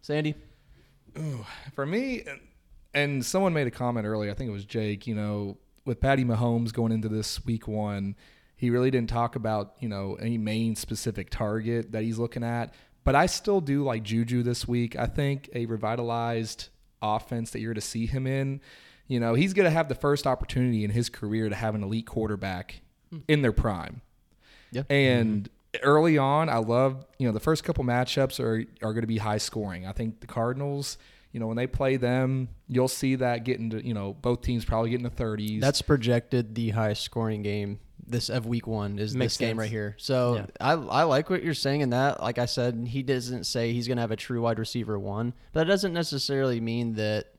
Sandy? 0.00 0.34
For 1.74 1.86
me, 1.86 2.24
and 2.94 3.24
someone 3.24 3.52
made 3.52 3.66
a 3.66 3.70
comment 3.70 4.06
earlier, 4.06 4.30
I 4.30 4.34
think 4.34 4.48
it 4.48 4.52
was 4.52 4.64
Jake, 4.64 5.06
you 5.06 5.14
know, 5.14 5.58
with 5.84 6.00
Patty 6.00 6.24
Mahomes 6.24 6.72
going 6.72 6.92
into 6.92 7.08
this 7.08 7.44
week 7.44 7.66
one, 7.68 8.16
he 8.56 8.70
really 8.70 8.90
didn't 8.90 9.10
talk 9.10 9.36
about, 9.36 9.74
you 9.80 9.88
know, 9.88 10.14
any 10.20 10.38
main 10.38 10.76
specific 10.76 11.30
target 11.30 11.92
that 11.92 12.02
he's 12.02 12.18
looking 12.18 12.42
at. 12.42 12.72
But 13.06 13.14
I 13.14 13.26
still 13.26 13.60
do 13.60 13.84
like 13.84 14.02
Juju 14.02 14.42
this 14.42 14.66
week. 14.66 14.96
I 14.96 15.06
think 15.06 15.48
a 15.54 15.64
revitalized 15.66 16.70
offense 17.00 17.52
that 17.52 17.60
you're 17.60 17.72
to 17.72 17.80
see 17.80 18.06
him 18.06 18.26
in, 18.26 18.60
you 19.06 19.20
know, 19.20 19.34
he's 19.34 19.54
going 19.54 19.64
to 19.64 19.70
have 19.70 19.88
the 19.88 19.94
first 19.94 20.26
opportunity 20.26 20.82
in 20.82 20.90
his 20.90 21.08
career 21.08 21.48
to 21.48 21.54
have 21.54 21.76
an 21.76 21.84
elite 21.84 22.06
quarterback 22.06 22.80
in 23.28 23.42
their 23.42 23.52
prime. 23.52 24.00
Yeah. 24.72 24.82
And 24.90 25.48
early 25.82 26.18
on, 26.18 26.48
I 26.48 26.56
love 26.56 27.06
you 27.18 27.28
know 27.28 27.32
the 27.32 27.38
first 27.38 27.62
couple 27.62 27.84
matchups 27.84 28.40
are 28.40 28.64
are 28.84 28.92
going 28.92 29.02
to 29.02 29.06
be 29.06 29.18
high 29.18 29.38
scoring. 29.38 29.86
I 29.86 29.92
think 29.92 30.18
the 30.18 30.26
Cardinals, 30.26 30.98
you 31.30 31.38
know, 31.38 31.46
when 31.46 31.56
they 31.56 31.68
play 31.68 31.96
them, 31.96 32.48
you'll 32.66 32.88
see 32.88 33.14
that 33.14 33.44
getting 33.44 33.70
to 33.70 33.86
you 33.86 33.94
know 33.94 34.14
both 34.14 34.42
teams 34.42 34.64
probably 34.64 34.90
getting 34.90 35.04
to 35.04 35.10
thirties. 35.10 35.60
That's 35.60 35.80
projected 35.80 36.56
the 36.56 36.70
highest 36.70 37.02
scoring 37.02 37.42
game 37.42 37.78
this 38.08 38.28
of 38.30 38.46
week 38.46 38.66
one 38.66 38.98
is 38.98 39.14
Makes 39.16 39.34
this 39.34 39.38
game 39.38 39.48
sense. 39.50 39.58
right 39.58 39.70
here. 39.70 39.94
So 39.98 40.36
Yeah. 40.36 40.46
I 40.60 40.72
I 40.72 41.02
like 41.04 41.28
what 41.30 41.42
you're 41.42 41.54
saying 41.54 41.80
in 41.80 41.90
that. 41.90 42.22
Like 42.22 42.38
I 42.38 42.46
said, 42.46 42.86
he 42.88 43.02
doesn't 43.02 43.44
say 43.44 43.72
he's 43.72 43.88
gonna 43.88 44.00
have 44.00 44.10
a 44.12 44.16
true 44.16 44.42
wide 44.42 44.58
receiver 44.58 44.98
one, 44.98 45.34
but 45.52 45.60
that 45.60 45.66
doesn't 45.66 45.92
necessarily 45.92 46.60
mean 46.60 46.94
that 46.94 47.32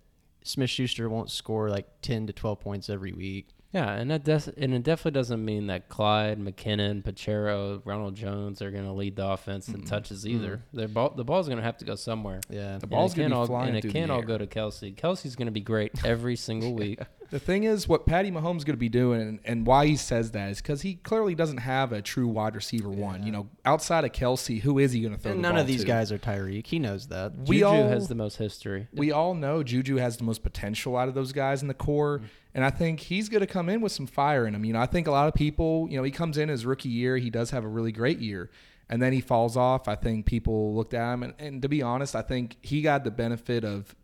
Smith 0.43 0.69
Schuster 0.69 1.09
won't 1.09 1.29
score 1.31 1.69
like 1.69 1.88
ten 2.01 2.27
to 2.27 2.33
twelve 2.33 2.59
points 2.59 2.89
every 2.89 3.12
week. 3.13 3.50
Yeah, 3.74 3.91
and 3.91 4.09
that 4.12 4.24
des- 4.24 4.51
and 4.57 4.74
it 4.74 4.83
definitely 4.83 5.12
doesn't 5.19 5.43
mean 5.43 5.67
that 5.67 5.89
Clyde, 5.89 6.39
McKinnon, 6.39 7.03
Pacheco, 7.03 7.81
Ronald 7.83 8.15
Jones 8.15 8.62
are 8.62 8.71
going 8.71 8.86
to 8.86 8.93
lead 8.93 9.17
the 9.17 9.27
offense 9.27 9.67
in 9.67 9.83
touches 9.83 10.25
either. 10.25 10.63
Their 10.74 10.88
ball, 10.88 11.09
the 11.15 11.25
ball's 11.25 11.47
going 11.47 11.57
to 11.57 11.63
have 11.63 11.77
to 11.79 11.86
go 11.86 11.95
somewhere. 11.95 12.39
Yeah. 12.50 12.77
The 12.77 12.86
And 12.86 12.89
ball's 12.89 13.13
it 13.13 13.17
gonna 13.17 13.24
can't 13.29 13.33
be 13.33 13.38
all, 13.39 13.45
flying 13.47 13.75
and 13.75 13.86
it 13.86 13.91
can't 13.91 14.09
all 14.09 14.19
air. 14.19 14.25
go 14.25 14.38
to 14.38 14.47
Kelce. 14.47 14.95
Kelce's 14.95 15.36
going 15.36 15.47
to 15.47 15.51
be 15.51 15.60
great 15.62 15.91
every 16.06 16.38
single 16.38 16.73
week. 16.75 16.99
the 17.30 17.39
thing 17.39 17.65
is 17.65 17.89
what 17.89 18.06
Patty 18.06 18.32
Mahomes 18.32 18.63
going 18.63 18.67
to 18.67 18.77
be 18.77 18.88
doing, 18.89 19.19
and, 19.21 19.39
and 19.43 19.67
why 19.67 19.86
he 19.86 19.97
says 19.97 20.32
that 20.32 20.49
is 20.49 20.62
because 20.62 20.82
he 20.82 20.95
clearly 20.95 21.36
doesn't 21.36 21.58
have 21.58 21.91
a 21.91 22.01
true 22.01 22.27
wide 22.30 22.56
receiver 22.56 22.89
one. 22.89 23.23
You 23.23 23.34
know, 23.34 23.49
outside 23.65 24.06
of 24.06 24.13
Kelce, 24.13 24.62
who 24.62 24.80
is 24.80 24.93
he 24.93 25.01
going 25.01 25.13
to 25.13 25.19
throw? 25.19 25.34
And 25.34 25.39
the 25.39 25.41
none 25.41 25.56
ball 25.56 25.62
of 25.62 25.67
these 25.67 25.82
to? 25.82 25.88
guys 25.88 26.10
are 26.13 26.17
Tyreek. 26.17 26.65
He 26.67 26.80
knows 26.80 27.08
that. 27.08 27.34
We 27.36 27.58
Juju 27.58 27.65
all 27.65 27.89
has 27.89 28.08
the 28.08 28.15
most 28.15 28.38
history. 28.38 28.88
we 28.93 29.12
all 29.12 29.34
know 29.36 29.62
Juju 29.62 29.97
has 29.97 30.15
the 30.15 30.23
most 30.23 30.41
potential 30.41 30.95
out 30.95 31.10
of 31.10 31.15
those 31.15 31.34
guys 31.34 31.62
in 31.62 31.67
the 31.67 31.73
core. 31.73 32.19
Mm. 32.19 32.25
And 32.58 32.65
I 32.65 32.72
think 32.72 33.02
he's 33.02 33.30
going 33.30 33.41
to 33.41 33.48
come 33.48 33.70
in 33.70 33.82
with 33.82 33.91
some 33.91 34.08
fire 34.08 34.48
in 34.48 34.56
him. 34.56 34.65
You 34.65 34.74
know, 34.74 34.80
I 34.80 34.88
think 34.88 35.06
a 35.06 35.12
lot 35.12 35.28
of 35.28 35.36
people, 35.36 35.88
you 35.91 35.96
know, 35.96 36.02
he 36.02 36.10
comes 36.10 36.39
in 36.39 36.50
his 36.50 36.65
rookie 36.65 36.89
year, 36.89 37.15
he 37.17 37.30
does 37.30 37.52
have 37.52 37.63
a 37.63 37.67
really 37.67 37.91
great 37.91 38.17
year. 38.17 38.50
And 38.89 39.00
then 39.00 39.13
he 39.13 39.22
falls 39.22 39.56
off. 39.56 39.88
I 39.88 39.93
think 39.93 40.26
people 40.26 40.74
looked 40.74 40.96
at 40.96 41.13
him. 41.13 41.22
And, 41.22 41.34
and 41.38 41.62
to 41.62 41.70
be 41.70 41.84
honest, 41.84 42.15
I 42.15 42.24
think 42.24 42.58
he 42.63 42.82
got 42.82 43.04
the 43.04 43.12
benefit 43.12 43.63
of 43.63 43.96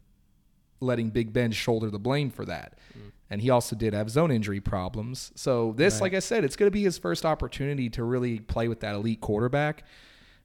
letting 0.79 1.09
Big 1.09 1.33
Ben 1.33 1.51
shoulder 1.51 1.89
the 1.89 1.97
blame 1.97 2.29
for 2.29 2.45
that. 2.45 2.77
Mm. 2.95 3.11
And 3.31 3.41
he 3.41 3.49
also 3.49 3.75
did 3.75 3.95
have 3.95 4.11
zone 4.11 4.29
injury 4.29 4.59
problems. 4.59 5.31
So 5.33 5.73
this, 5.75 5.95
Right. 5.95 6.01
like 6.03 6.13
I 6.13 6.19
said, 6.19 6.43
it's 6.43 6.55
going 6.55 6.67
to 6.67 6.71
be 6.71 6.83
his 6.83 6.99
first 6.99 7.25
opportunity 7.25 7.89
to 7.89 8.03
really 8.03 8.39
play 8.39 8.67
with 8.67 8.81
that 8.81 8.93
elite 8.93 9.19
quarterback. 9.19 9.83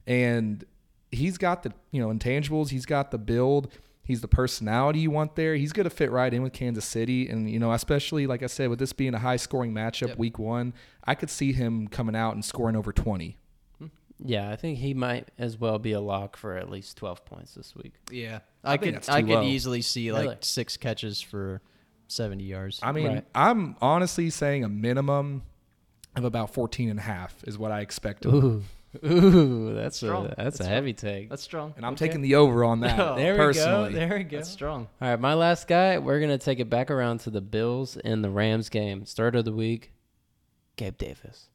And 0.07 0.65
he's 1.11 1.37
got 1.37 1.61
the 1.61 1.73
you 1.91 2.01
know 2.01 2.11
intangibles. 2.11 2.69
He's 2.69 2.87
got 2.87 3.11
the 3.11 3.19
build. 3.19 3.71
He's 4.09 4.21
the 4.21 4.27
personality 4.27 4.99
you 5.01 5.11
want 5.11 5.35
there. 5.35 5.53
He's 5.55 5.71
going 5.71 5.83
to 5.83 5.89
fit 5.91 6.09
right 6.11 6.33
in 6.33 6.41
with 6.41 6.51
Kansas 6.51 6.83
City. 6.83 7.29
And 7.29 7.47
you 7.47 7.59
know, 7.59 7.71
especially 7.73 8.25
like 8.25 8.41
I 8.41 8.47
said, 8.47 8.69
with 8.71 8.79
this 8.79 8.91
being 8.91 9.13
a 9.13 9.19
high 9.19 9.35
scoring 9.37 9.71
matchup, 9.71 10.07
Yep. 10.09 10.17
week 10.17 10.39
one, 10.39 10.73
I 11.05 11.13
could 11.13 11.29
see 11.29 11.53
him 11.53 11.87
coming 11.87 12.15
out 12.15 12.33
and 12.33 12.43
scoring 12.43 12.75
over 12.75 12.91
twenty. 12.91 13.37
Hmm. 13.77 13.85
Yeah, 14.17 14.49
I 14.49 14.55
think 14.55 14.79
he 14.79 14.95
might 14.95 15.29
as 15.37 15.59
well 15.59 15.77
be 15.77 15.91
a 15.91 16.01
lock 16.01 16.35
for 16.37 16.57
at 16.57 16.69
least 16.71 16.97
12 16.97 17.23
points 17.23 17.53
this 17.53 17.75
week. 17.75 17.93
Yeah. 18.11 18.39
I 18.63 18.73
I, 18.73 18.77
could 18.77 19.07
I 19.07 19.21
could 19.21 19.29
low. 19.29 19.43
easily 19.43 19.81
see 19.83 20.11
like 20.11 20.23
Really? 20.23 20.37
six 20.41 20.75
catches 20.75 21.21
for 21.21 21.61
seventy 22.07 22.45
yards. 22.45 22.79
I 22.81 22.91
mean, 22.91 23.07
Right. 23.07 23.25
I'm 23.35 23.75
honestly 23.79 24.31
saying 24.31 24.63
a 24.63 24.69
minimum 24.69 25.43
of 26.15 26.23
about 26.25 26.51
14 26.55 26.89
and 26.89 26.97
a 26.99 27.03
half 27.03 27.35
is 27.45 27.59
what 27.59 27.71
I 27.71 27.81
expect. 27.81 28.25
of 28.25 28.33
him. 28.33 28.43
Ooh, 28.43 28.63
ooh, 29.05 29.73
that's 29.75 29.97
Strong. 29.97 30.25
a 30.25 30.27
that's, 30.29 30.57
That's 30.57 30.59
a 30.61 30.65
heavy 30.65 30.93
take. 30.93 31.29
That's 31.29 31.43
strong. 31.43 31.73
And 31.77 31.85
I'm 31.85 31.93
Okay. 31.93 32.07
taking 32.07 32.21
the 32.21 32.35
over 32.35 32.63
on 32.63 32.79
that 32.81 32.99
Oh, 32.99 33.15
there 33.15 33.35
personally. 33.35 33.89
we 33.89 33.93
go. 33.93 33.99
There 33.99 34.17
we 34.17 34.23
go. 34.23 34.37
That's 34.37 34.49
strong. 34.49 34.87
All 35.01 35.09
right, 35.09 35.19
my 35.19 35.33
last 35.35 35.67
guy. 35.67 35.97
We're 35.99 36.19
gonna 36.19 36.37
take 36.37 36.59
it 36.59 36.69
back 36.69 36.89
around 36.89 37.19
to 37.21 37.29
the 37.29 37.41
Bills 37.41 37.97
and 37.97 38.23
the 38.23 38.29
Rams 38.29 38.69
game. 38.69 39.05
Start 39.05 39.35
of 39.35 39.45
the 39.45 39.53
week. 39.53 39.93
Gabe 40.75 40.97
Davis. 40.97 41.47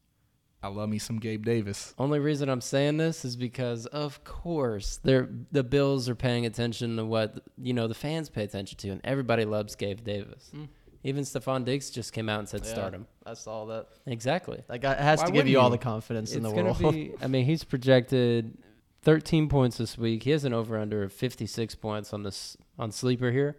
I 0.63 0.69
love 0.69 0.89
me 0.89 0.99
some 0.99 1.19
Gabe 1.19 1.45
Davis. 1.45 1.93
Only 1.99 2.19
reason 2.21 2.49
I'm 2.49 2.63
saying 2.63 2.97
this 2.97 3.23
is 3.25 3.37
because, 3.37 3.85
of 3.87 4.25
course, 4.25 4.99
they're 5.03 5.29
the 5.53 5.63
Bills 5.63 6.09
are 6.09 6.15
paying 6.15 6.47
attention 6.47 6.97
to 6.97 7.05
what 7.05 7.39
you 7.61 7.75
know 7.75 7.87
the 7.87 7.95
fans 7.95 8.31
pay 8.31 8.45
attention 8.45 8.79
to, 8.79 8.89
and 8.91 9.01
everybody 9.05 9.45
loves 9.45 9.75
Gabe 9.75 10.03
Davis. 10.05 10.51
Mm. 10.55 10.69
Even 11.07 11.23
Stefon 11.25 11.65
Diggs 11.67 11.91
just 11.91 12.13
came 12.15 12.29
out 12.31 12.39
and 12.39 12.49
said, 12.49 12.65
"Start 12.65 12.95
him." 12.95 13.07
I 13.27 13.35
saw 13.35 13.67
that. 13.67 13.89
Exactly. 14.07 14.63
That 14.69 14.81
guy 14.81 14.95
has 14.95 15.21
Why 15.21 15.27
to 15.27 15.33
give 15.33 15.37
wouldn't 15.37 15.51
you 15.53 15.61
all 15.61 15.67
you? 15.67 15.73
the 15.73 15.79
confidence 15.79 16.33
in 16.33 16.39
it's 16.39 16.49
the 16.49 16.57
gonna 16.63 16.73
world. 16.81 16.95
be. 16.95 17.13
I 17.21 17.27
mean, 17.27 17.45
he's 17.45 17.63
projected 17.63 18.57
13 19.03 19.49
points 19.51 19.77
this 19.77 19.99
week. 19.99 20.23
He 20.23 20.31
has 20.31 20.45
an 20.45 20.55
over 20.55 20.79
under 20.79 21.03
of 21.03 21.13
56 21.13 21.75
points 21.75 22.15
on 22.15 22.23
this 22.23 22.57
on 22.79 22.91
sleeper 22.91 23.31
here, 23.31 23.59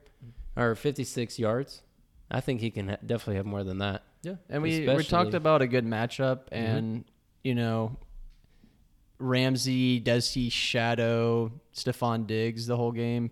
or 0.55 0.73
56 0.73 1.37
yards. 1.37 1.83
I 2.31 2.41
think 2.41 2.61
he 2.61 2.71
can 2.71 2.89
ha- 2.89 2.97
definitely 3.05 3.35
have 3.35 3.45
more 3.45 3.63
than 3.63 3.77
that. 3.77 4.03
yeah, 4.23 4.35
and 4.49 4.63
we 4.63 4.79
we 4.79 4.87
Especially- 4.87 5.03
talked 5.05 5.33
about 5.35 5.61
a 5.61 5.67
good 5.67 5.85
matchup, 5.85 6.47
and 6.51 7.01
mm-hmm. 7.01 7.09
you 7.43 7.53
know, 7.53 7.95
Ramsey 9.19 9.99
does 9.99 10.33
he 10.33 10.49
shadow 10.49 11.51
Stefon 11.75 12.25
Diggs 12.27 12.65
the 12.65 12.75
whole 12.75 12.91
game? 12.91 13.29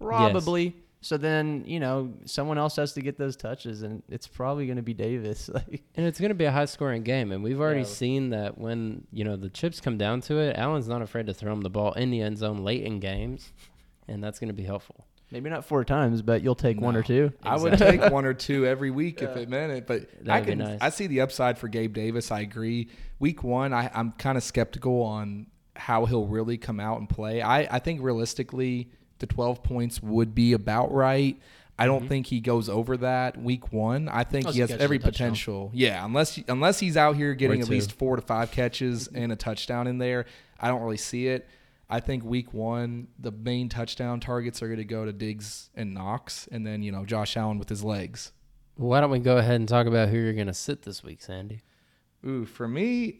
Probably. 0.00 0.74
So 1.04 1.16
then 1.16 1.64
you 1.66 1.80
know 1.80 2.14
someone 2.24 2.56
else 2.58 2.76
has 2.76 2.92
to 2.94 3.02
get 3.02 3.18
those 3.18 3.36
touches, 3.36 3.82
and 3.82 4.02
it's 4.08 4.26
probably 4.26 4.66
going 4.66 4.76
to 4.76 4.82
be 4.82 4.94
Davis. 4.94 5.50
Like, 5.52 5.82
And 5.96 6.06
it's 6.06 6.18
going 6.20 6.30
to 6.30 6.34
be 6.34 6.44
a 6.46 6.50
high 6.52 6.64
scoring 6.64 7.02
game. 7.02 7.32
And 7.32 7.42
we've 7.42 7.60
already 7.60 7.80
Yeah. 7.80 7.86
seen 7.86 8.30
that 8.30 8.56
when, 8.56 9.06
you 9.12 9.24
know, 9.24 9.36
the 9.36 9.50
chips 9.50 9.80
come 9.80 9.98
down 9.98 10.20
to 10.22 10.38
it, 10.38 10.56
Allen's 10.56 10.88
not 10.88 11.02
afraid 11.02 11.26
to 11.26 11.34
throw 11.34 11.52
him 11.52 11.60
the 11.60 11.70
ball 11.70 11.92
in 11.92 12.10
the 12.10 12.22
end 12.22 12.38
zone 12.38 12.64
late 12.64 12.82
in 12.84 13.00
games. 13.00 13.52
And 14.08 14.22
that's 14.24 14.38
going 14.38 14.48
to 14.48 14.54
be 14.54 14.62
helpful. 14.62 15.06
maybe 15.30 15.48
not 15.50 15.64
four 15.64 15.82
times, 15.84 16.22
but 16.22 16.42
you'll 16.42 16.54
take 16.54 16.80
one 16.80 16.94
or 16.94 17.02
two. 17.02 17.32
I 17.42 17.56
would 17.56 17.78
take 17.78 18.00
one 18.12 18.24
or 18.24 18.34
two 18.34 18.66
every 18.66 18.90
week 18.90 19.22
if 19.22 19.36
it 19.36 19.48
meant 19.48 19.72
it. 19.72 19.86
But 19.86 20.02
I 20.02 20.24
That'd 20.40 20.46
be 20.46 20.50
can 20.52 20.58
nice. 20.58 20.78
I 20.80 20.90
see 20.90 21.06
the 21.08 21.20
upside 21.22 21.58
for 21.58 21.68
Gabe 21.68 21.94
Davis. 21.94 22.30
I 22.30 22.40
agree. 22.40 22.88
Week 23.18 23.42
one, 23.42 23.72
I, 23.72 23.90
I'm 23.94 24.12
kind 24.12 24.36
of 24.38 24.44
skeptical 24.44 25.02
on 25.02 25.46
how 25.74 26.04
he'll 26.04 26.26
really 26.26 26.58
come 26.58 26.78
out 26.80 26.98
and 27.00 27.08
play. 27.08 27.40
I, 27.42 27.60
I 27.76 27.78
think 27.78 28.02
realistically, 28.02 28.90
the 29.22 29.26
12 29.26 29.62
points 29.62 30.02
would 30.02 30.34
be 30.34 30.52
about 30.52 30.92
right. 30.92 31.40
I 31.78 31.86
don't 31.86 32.00
mm-hmm. 32.00 32.08
think 32.08 32.26
he 32.26 32.40
goes 32.40 32.68
over 32.68 32.98
that 32.98 33.40
week 33.40 33.72
one. 33.72 34.08
I 34.08 34.24
think 34.24 34.44
Unless 34.44 34.54
he 34.54 34.58
he 34.58 34.60
has 34.60 34.70
catches 34.70 34.82
every 34.82 34.96
a 34.96 35.00
touchdown. 35.00 35.12
potential. 35.12 35.70
Yeah, 35.72 36.04
unless 36.04 36.38
unless 36.46 36.78
he's 36.80 36.96
out 36.96 37.16
here 37.16 37.34
getting 37.34 37.62
at 37.62 37.68
least 37.68 37.92
four 37.92 38.16
to 38.16 38.22
five 38.22 38.50
catches 38.50 39.06
and 39.08 39.32
a 39.32 39.36
touchdown 39.36 39.86
in 39.86 39.98
there, 39.98 40.26
I 40.60 40.68
don't 40.68 40.82
really 40.82 40.98
see 40.98 41.28
it. 41.28 41.48
I 41.88 42.00
think 42.00 42.24
week 42.24 42.52
one, 42.52 43.08
the 43.18 43.32
main 43.32 43.68
touchdown 43.68 44.20
targets 44.20 44.62
are 44.62 44.66
going 44.66 44.78
to 44.78 44.84
go 44.84 45.04
to 45.04 45.12
Diggs 45.12 45.70
and 45.74 45.94
Knox, 45.94 46.48
and 46.52 46.66
then 46.66 46.82
you 46.82 46.92
know 46.92 47.04
Josh 47.04 47.36
Allen 47.36 47.58
with 47.58 47.68
his 47.68 47.82
legs. 47.82 48.32
Why 48.76 49.00
don't 49.00 49.10
we 49.10 49.18
go 49.18 49.38
ahead 49.38 49.56
and 49.56 49.68
talk 49.68 49.86
about 49.86 50.08
who 50.08 50.18
you're 50.18 50.32
going 50.34 50.46
to 50.46 50.54
sit 50.54 50.82
this 50.82 51.02
week, 51.02 51.22
Sandy? 51.22 51.62
Ooh, 52.24 52.44
for 52.44 52.68
me, 52.68 53.18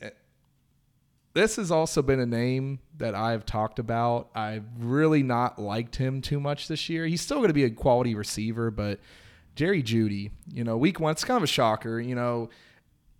this 1.34 1.56
has 1.56 1.70
also 1.70 2.02
been 2.02 2.20
a 2.20 2.26
name 2.26 2.80
that 2.98 3.14
I've 3.14 3.46
talked 3.46 3.78
about. 3.78 4.30
I've 4.34 4.64
really 4.78 5.22
not 5.22 5.58
liked 5.58 5.96
him 5.96 6.20
too 6.20 6.38
much 6.38 6.68
this 6.68 6.88
year. 6.88 7.06
He's 7.06 7.22
still 7.22 7.38
going 7.38 7.48
to 7.48 7.54
be 7.54 7.64
a 7.64 7.70
quality 7.70 8.14
receiver, 8.14 8.70
but 8.70 9.00
Jerry 9.54 9.82
Jeudy, 9.82 10.30
you 10.52 10.64
know, 10.64 10.76
week 10.76 11.00
one, 11.00 11.12
it's 11.12 11.24
kind 11.24 11.36
of 11.36 11.42
a 11.42 11.48
shocker. 11.48 12.00
You 12.00 12.14
know, 12.14 12.50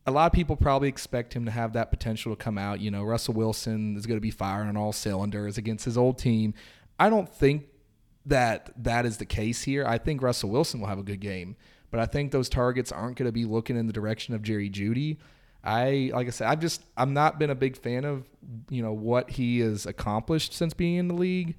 a 0.07 0.11
lot 0.11 0.27
of 0.27 0.33
people 0.33 0.57
probably 0.57 0.89
expect 0.89 1.35
him 1.35 1.45
to 1.47 1.51
have 1.51 1.73
that 1.73 1.91
potential 1.91 2.35
to 2.35 2.43
come 2.43 2.59
out. 2.59 2.81
You 2.81 2.91
know, 2.91 3.03
Russell 3.03 3.35
Wilson 3.35 3.97
is 3.97 4.07
going 4.07 4.19
to 4.19 4.23
be 4.23 4.31
firing 4.31 4.69
on 4.69 4.77
all 4.77 4.93
cylinders 4.93 5.57
against 5.57 5.85
his 5.85 5.97
old 5.97 6.19
team. 6.19 6.55
I 6.99 7.09
don't 7.09 7.29
think 7.29 7.67
that 8.27 8.71
that 8.77 9.07
is 9.07 9.17
the 9.17 9.25
case 9.27 9.63
here. 9.63 9.85
I 9.87 9.99
think 9.99 10.23
Russell 10.23 10.51
Wilson 10.51 10.81
will 10.81 10.89
have 10.89 10.99
a 10.99 11.03
good 11.03 11.21
game, 11.21 11.57
but 11.91 11.99
I 11.99 12.07
think 12.07 12.31
those 12.31 12.49
targets 12.49 12.93
aren't 12.93 13.17
going 13.17 13.27
to 13.27 13.33
be 13.33 13.45
looking 13.45 13.77
in 13.77 13.87
the 13.87 13.93
direction 13.93 14.35
of 14.35 14.43
Jerry 14.43 14.71
Jeudy. 14.71 15.19
I 15.65 16.11
like 16.13 16.27
I 16.27 16.31
said, 16.31 16.49
I've 16.49 16.61
just 16.61 16.83
I'm 16.97 17.15
not 17.15 17.39
been 17.39 17.51
a 17.51 17.55
big 17.55 17.77
fan 17.77 18.05
of 18.05 18.29
you 18.69 18.83
know 18.83 18.93
what 18.93 19.31
he 19.31 19.61
has 19.61 19.87
accomplished 19.87 20.53
since 20.55 20.75
being 20.75 20.97
in 20.97 21.09
the 21.09 21.15
league, 21.15 21.57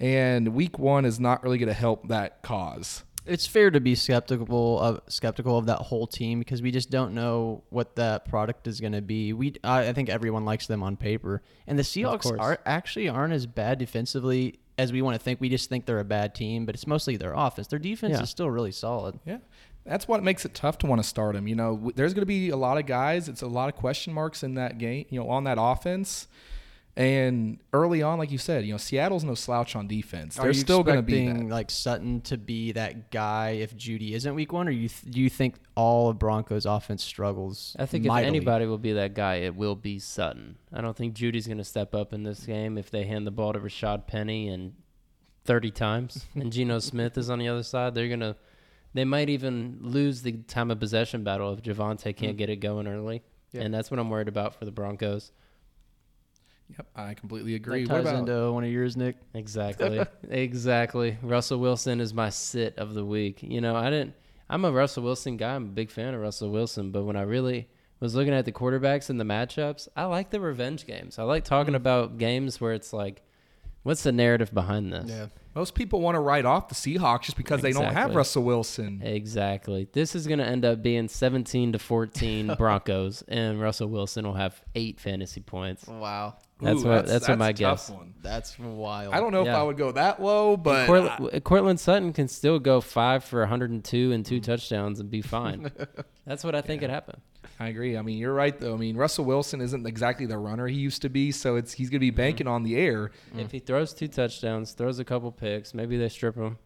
and 0.00 0.48
week 0.54 0.78
one 0.78 1.04
is 1.04 1.20
not 1.20 1.42
really 1.42 1.58
going 1.58 1.68
to 1.68 1.72
help 1.72 2.08
that 2.08 2.42
cause. 2.42 3.04
It's 3.26 3.46
fair 3.46 3.70
to 3.70 3.80
be 3.80 3.94
skeptical 3.94 4.78
of 4.80 5.00
skeptical 5.08 5.56
of 5.56 5.66
that 5.66 5.78
whole 5.78 6.06
team 6.06 6.40
because 6.40 6.60
we 6.60 6.70
just 6.70 6.90
don't 6.90 7.14
know 7.14 7.62
what 7.70 7.96
that 7.96 8.26
product 8.26 8.66
is 8.66 8.80
going 8.80 8.92
to 8.92 9.00
be. 9.00 9.32
We 9.32 9.54
I, 9.64 9.88
I 9.88 9.92
think 9.92 10.08
everyone 10.10 10.44
likes 10.44 10.66
them 10.66 10.82
on 10.82 10.96
paper, 10.96 11.40
and 11.66 11.78
the 11.78 11.82
Seahawks 11.84 12.38
are 12.38 12.58
actually 12.66 13.08
aren't 13.08 13.32
as 13.32 13.46
bad 13.46 13.78
defensively 13.78 14.58
as 14.76 14.92
we 14.92 15.00
want 15.00 15.14
to 15.14 15.22
think. 15.22 15.40
We 15.40 15.48
just 15.48 15.68
think 15.70 15.86
they're 15.86 16.00
a 16.00 16.04
bad 16.04 16.34
team, 16.34 16.66
but 16.66 16.74
it's 16.74 16.86
mostly 16.86 17.16
their 17.16 17.32
offense. 17.32 17.68
Their 17.68 17.78
defense 17.78 18.14
Yeah. 18.16 18.22
is 18.22 18.30
still 18.30 18.50
really 18.50 18.72
solid. 18.72 19.18
Yeah. 19.24 19.38
That's 19.84 20.08
what 20.08 20.22
makes 20.22 20.44
it 20.44 20.54
tough 20.54 20.78
to 20.78 20.86
want 20.86 21.02
to 21.02 21.06
start 21.08 21.36
him. 21.36 21.46
You 21.46 21.54
know, 21.56 21.92
there's 21.94 22.14
going 22.14 22.22
to 22.22 22.26
be 22.26 22.48
a 22.48 22.56
lot 22.56 22.78
of 22.78 22.86
guys. 22.86 23.28
It's 23.28 23.42
a 23.42 23.46
lot 23.46 23.68
of 23.68 23.76
question 23.76 24.12
marks 24.14 24.42
in 24.42 24.54
that 24.54 24.78
game, 24.78 25.04
you 25.10 25.20
know, 25.20 25.28
on 25.28 25.44
that 25.44 25.58
offense. 25.60 26.26
And 26.96 27.58
early 27.72 28.02
on, 28.02 28.18
like 28.18 28.30
you 28.30 28.38
said, 28.38 28.64
you 28.64 28.72
know, 28.72 28.78
Seattle's 28.78 29.24
no 29.24 29.34
slouch 29.34 29.74
on 29.74 29.88
defense. 29.88 30.38
Are 30.38 30.42
They're 30.42 30.52
you 30.52 30.60
still 30.60 30.84
going 30.84 30.96
to 30.96 31.02
be 31.02 31.22
expecting 31.24 31.48
that. 31.48 31.54
like 31.54 31.70
Sutton 31.70 32.20
to 32.22 32.38
be 32.38 32.70
that 32.72 33.10
guy 33.10 33.50
if 33.50 33.76
Jeudy 33.76 34.12
isn't 34.12 34.32
week 34.32 34.52
one, 34.52 34.68
or 34.68 34.70
you 34.70 34.88
th- 34.88 35.12
do 35.12 35.20
you 35.20 35.28
think 35.28 35.56
all 35.74 36.08
of 36.08 36.20
Broncos 36.20 36.66
offense 36.66 37.02
struggles? 37.02 37.74
I 37.80 37.86
think 37.86 38.06
if 38.06 38.12
anybody 38.12 38.66
will 38.66 38.78
be 38.78 38.92
that 38.92 39.14
guy, 39.14 39.36
it 39.36 39.56
will 39.56 39.74
be 39.74 39.98
Sutton. 39.98 40.56
I 40.72 40.80
don't 40.82 40.96
think 40.96 41.14
Jeudy's 41.14 41.48
going 41.48 41.58
to 41.58 41.64
step 41.64 41.96
up 41.96 42.12
in 42.12 42.22
this 42.22 42.46
game 42.46 42.78
if 42.78 42.92
they 42.92 43.02
hand 43.02 43.26
the 43.26 43.32
ball 43.32 43.52
to 43.52 43.58
Rashaad 43.58 44.06
Penny 44.06 44.48
and 44.48 44.74
30 45.46 45.72
times 45.72 46.26
and 46.36 46.52
Geno 46.52 46.78
Smith 46.78 47.18
is 47.18 47.28
on 47.28 47.38
the 47.40 47.48
other 47.48 47.64
side. 47.64 47.94
They're 47.94 48.08
going 48.08 48.20
to 48.20 48.36
they 48.94 49.04
might 49.04 49.28
even 49.28 49.78
lose 49.80 50.22
the 50.22 50.32
time 50.32 50.70
of 50.70 50.80
possession 50.80 51.24
battle 51.24 51.52
if 51.52 51.62
Javonte 51.62 52.04
can't 52.04 52.18
mm-hmm. 52.18 52.36
get 52.36 52.50
it 52.50 52.56
going 52.56 52.86
early. 52.86 53.22
Yeah. 53.52 53.62
And 53.62 53.74
that's 53.74 53.90
what 53.90 54.00
I'm 54.00 54.10
worried 54.10 54.28
about 54.28 54.54
for 54.54 54.64
the 54.64 54.72
Broncos. 54.72 55.32
Yep, 56.70 56.86
I 56.96 57.14
completely 57.14 57.54
agree. 57.54 57.84
that 57.84 57.92
What 57.92 58.00
about 58.00 58.20
into 58.20 58.52
one 58.52 58.64
of 58.64 58.70
yours, 58.70 58.96
Nick. 58.96 59.16
Exactly. 59.34 60.04
exactly. 60.30 61.18
Russell 61.22 61.58
Wilson 61.58 62.00
is 62.00 62.14
my 62.14 62.30
sit 62.30 62.78
of 62.78 62.94
the 62.94 63.04
week. 63.04 63.42
You 63.42 63.60
know, 63.60 63.76
I 63.76 63.90
didn't 63.90 64.14
I'm 64.48 64.64
a 64.64 64.72
Russell 64.72 65.02
Wilson 65.02 65.36
guy. 65.36 65.54
I'm 65.54 65.64
a 65.64 65.68
big 65.68 65.90
fan 65.90 66.14
of 66.14 66.20
Russell 66.20 66.50
Wilson, 66.50 66.90
but 66.90 67.04
when 67.04 67.16
I 67.16 67.22
really 67.22 67.68
was 68.00 68.14
looking 68.14 68.34
at 68.34 68.44
the 68.44 68.52
quarterbacks 68.52 69.08
and 69.08 69.18
the 69.18 69.24
matchups, 69.24 69.88
I 69.96 70.04
like 70.04 70.30
the 70.30 70.40
revenge 70.40 70.86
games. 70.86 71.18
I 71.18 71.22
like 71.22 71.44
talking 71.44 71.68
mm-hmm. 71.72 71.76
about 71.76 72.18
games 72.18 72.60
where 72.60 72.72
it's 72.72 72.92
like 72.92 73.22
what's 73.84 74.02
the 74.02 74.10
narrative 74.12 74.52
behind 74.52 74.92
this? 74.92 75.08
Yeah. 75.08 75.26
most 75.54 75.74
people 75.76 76.00
want 76.00 76.16
to 76.16 76.20
write 76.20 76.44
off 76.44 76.68
the 76.68 76.74
Seahawks 76.74 77.22
just 77.22 77.36
because 77.36 77.62
they 77.62 77.70
don't 77.72 77.92
have 77.92 78.14
Russell 78.16 78.42
Wilson. 78.42 79.00
Exactly. 79.04 79.86
This 79.92 80.16
is 80.16 80.26
going 80.26 80.40
to 80.40 80.44
end 80.44 80.64
up 80.64 80.82
being 80.82 81.06
17 81.06 81.72
to 81.72 81.78
14 81.78 82.54
Broncos 82.58 83.22
and 83.28 83.60
Russell 83.60 83.86
Wilson 83.88 84.26
will 84.26 84.34
have 84.34 84.60
8 84.74 84.98
fantasy 84.98 85.40
points. 85.40 85.86
Wow, 85.86 86.36
That's 86.60 86.82
Ooh, 86.82 86.88
what- 86.88 87.06
that's 87.06 87.28
what 87.28 87.38
my 87.38 87.50
a 87.50 87.52
tough 87.52 87.58
guess. 87.58 87.90
One. 87.90 88.14
that's 88.20 88.58
wild. 88.58 89.14
I 89.14 89.20
don't 89.20 89.30
know 89.32 89.42
if 89.42 89.48
I 89.54 89.62
would 89.62 89.76
go 89.76 89.92
that 89.92 90.20
low, 90.20 90.56
but 90.56 90.86
Courtland, 90.86 91.44
Courtland 91.44 91.78
Sutton 91.80 92.12
can 92.12 92.26
still 92.26 92.58
go 92.58 92.80
5 92.80 93.22
for 93.22 93.40
102 93.40 94.10
and 94.12 94.24
Mm. 94.24 94.28
2 94.28 94.40
touchdowns 94.40 94.98
and 94.98 95.08
be 95.10 95.22
fine. 95.22 95.70
That's 96.26 96.42
what 96.42 96.54
I 96.56 96.62
think 96.62 96.80
could 96.80 96.90
happen. 96.90 97.20
I 97.58 97.68
agree. 97.68 97.96
I 97.96 98.02
mean, 98.02 98.18
you're 98.18 98.34
right 98.34 98.58
though. 98.58 98.74
I 98.74 98.76
mean, 98.76 98.96
Russell 98.96 99.24
Wilson 99.24 99.60
isn't 99.60 99.86
exactly 99.86 100.26
the 100.26 100.38
runner 100.38 100.66
he 100.66 100.76
used 100.76 101.02
to 101.02 101.08
be, 101.08 101.30
so 101.30 101.56
it's 101.56 101.72
he's 101.72 101.88
going 101.88 101.98
to 101.98 102.00
be 102.00 102.10
mm-hmm. 102.10 102.16
banking 102.16 102.46
on 102.48 102.62
the 102.62 102.76
air. 102.76 103.10
Mm-hmm. 103.30 103.40
If 103.40 103.52
he 103.52 103.58
throws 103.60 103.92
two 103.92 104.08
touchdowns, 104.08 104.72
throws 104.72 104.98
a 104.98 105.04
couple 105.04 105.30
picks, 105.30 105.74
maybe 105.74 105.96
they 105.96 106.08
strip 106.08 106.34
him. 106.34 106.58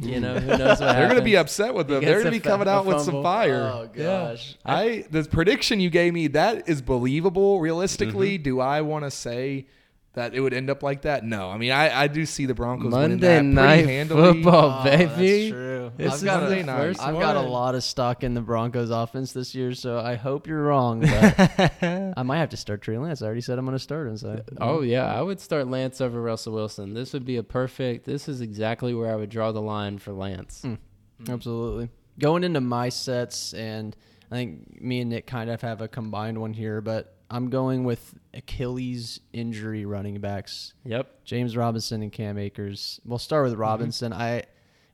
Mm-hmm. 0.00 0.08
You 0.08 0.20
know, 0.20 0.34
who 0.38 0.56
knows 0.56 0.80
what 0.80 0.92
They're 0.94 1.08
going 1.08 1.18
to 1.18 1.24
be 1.24 1.36
upset 1.36 1.74
with 1.74 1.88
He 1.88 1.94
them. 1.94 2.04
They're 2.04 2.22
going 2.22 2.24
to 2.26 2.30
be 2.30 2.38
fa- 2.38 2.48
coming 2.48 2.68
out 2.68 2.86
with 2.86 3.02
some 3.02 3.22
fire. 3.22 3.70
Oh 3.72 3.88
gosh. 3.92 4.56
I 4.64 5.04
the 5.10 5.24
prediction 5.24 5.80
you 5.80 5.90
gave 5.90 6.14
me 6.14 6.28
that 6.28 6.68
is 6.68 6.80
believable. 6.80 7.60
Realistically, 7.60 8.38
Mm-hmm. 8.38 8.42
do 8.42 8.60
I 8.60 8.80
want 8.80 9.04
to 9.04 9.10
say 9.10 9.66
that 10.14 10.34
it 10.34 10.40
would 10.40 10.52
end 10.52 10.70
up 10.70 10.82
like 10.82 11.02
that? 11.02 11.24
No. 11.24 11.50
I 11.50 11.56
mean, 11.56 11.70
I, 11.72 12.02
I 12.02 12.06
do 12.08 12.26
see 12.26 12.46
the 12.46 12.54
Broncos 12.54 12.90
Monday 12.90 13.14
winning 13.14 13.20
that 13.20 13.38
pretty 13.38 13.48
night 13.54 13.86
handily. 13.86 14.32
football, 14.42 14.80
Oh, 14.80 14.84
baby. 14.84 15.50
That's 15.50 15.50
true. 15.50 15.92
This 15.96 16.08
I've 16.12 16.14
is 16.18 16.22
got, 16.24 16.42
a, 16.52 16.62
night. 16.62 16.76
first 16.76 17.00
I've 17.02 17.18
got 17.18 17.36
a 17.36 17.40
lot 17.40 17.74
of 17.74 17.82
stock 17.84 18.22
in 18.24 18.34
the 18.34 18.40
Broncos 18.40 18.90
offense 18.90 19.32
this 19.32 19.54
year, 19.54 19.72
so 19.74 19.98
I 19.98 20.14
hope 20.14 20.46
you're 20.46 20.62
wrong. 20.62 21.00
But 21.80 22.14
I 22.16 22.22
might 22.24 22.38
have 22.38 22.50
to 22.50 22.56
start 22.56 22.82
Trey 22.82 22.98
Lance. 22.98 23.22
I 23.22 23.26
already 23.26 23.40
said 23.40 23.58
I'm 23.58 23.64
going 23.64 23.76
to 23.76 23.82
start 23.82 24.08
him. 24.08 24.16
So 24.16 24.42
Oh 24.60 24.82
yeah, 24.82 25.06
I 25.06 25.20
would 25.22 25.40
start 25.40 25.68
Lance 25.68 26.00
over 26.00 26.20
Russell 26.20 26.52
Wilson. 26.54 26.94
This 26.94 27.12
would 27.12 27.24
be 27.24 27.36
a 27.36 27.42
perfect. 27.42 28.04
This 28.04 28.28
is 28.28 28.40
exactly 28.40 28.94
where 28.94 29.12
I 29.12 29.16
would 29.16 29.30
draw 29.30 29.52
the 29.52 29.62
line 29.62 29.98
for 29.98 30.12
Lance. 30.12 30.62
Mm. 30.64 30.78
Absolutely. 31.28 31.90
Going 32.18 32.44
into 32.44 32.60
my 32.60 32.88
sets, 32.88 33.52
and 33.54 33.96
I 34.30 34.34
think 34.36 34.80
me 34.80 35.00
and 35.00 35.10
Nick 35.10 35.26
kind 35.26 35.50
of 35.50 35.60
have 35.62 35.80
a 35.80 35.88
combined 35.88 36.38
one 36.40 36.52
here, 36.52 36.80
but 36.80 37.16
I'm 37.30 37.48
going 37.48 37.84
with 37.84 38.14
Achilles 38.34 39.20
injury 39.32 39.84
running 39.84 40.18
backs. 40.20 40.74
Yep. 40.84 41.24
James 41.24 41.56
Robinson 41.56 42.02
and 42.02 42.12
Cam 42.12 42.36
Akers. 42.38 43.00
We'll 43.04 43.18
start 43.18 43.44
with 43.44 43.54
Robinson. 43.54 44.12
I 44.12 44.44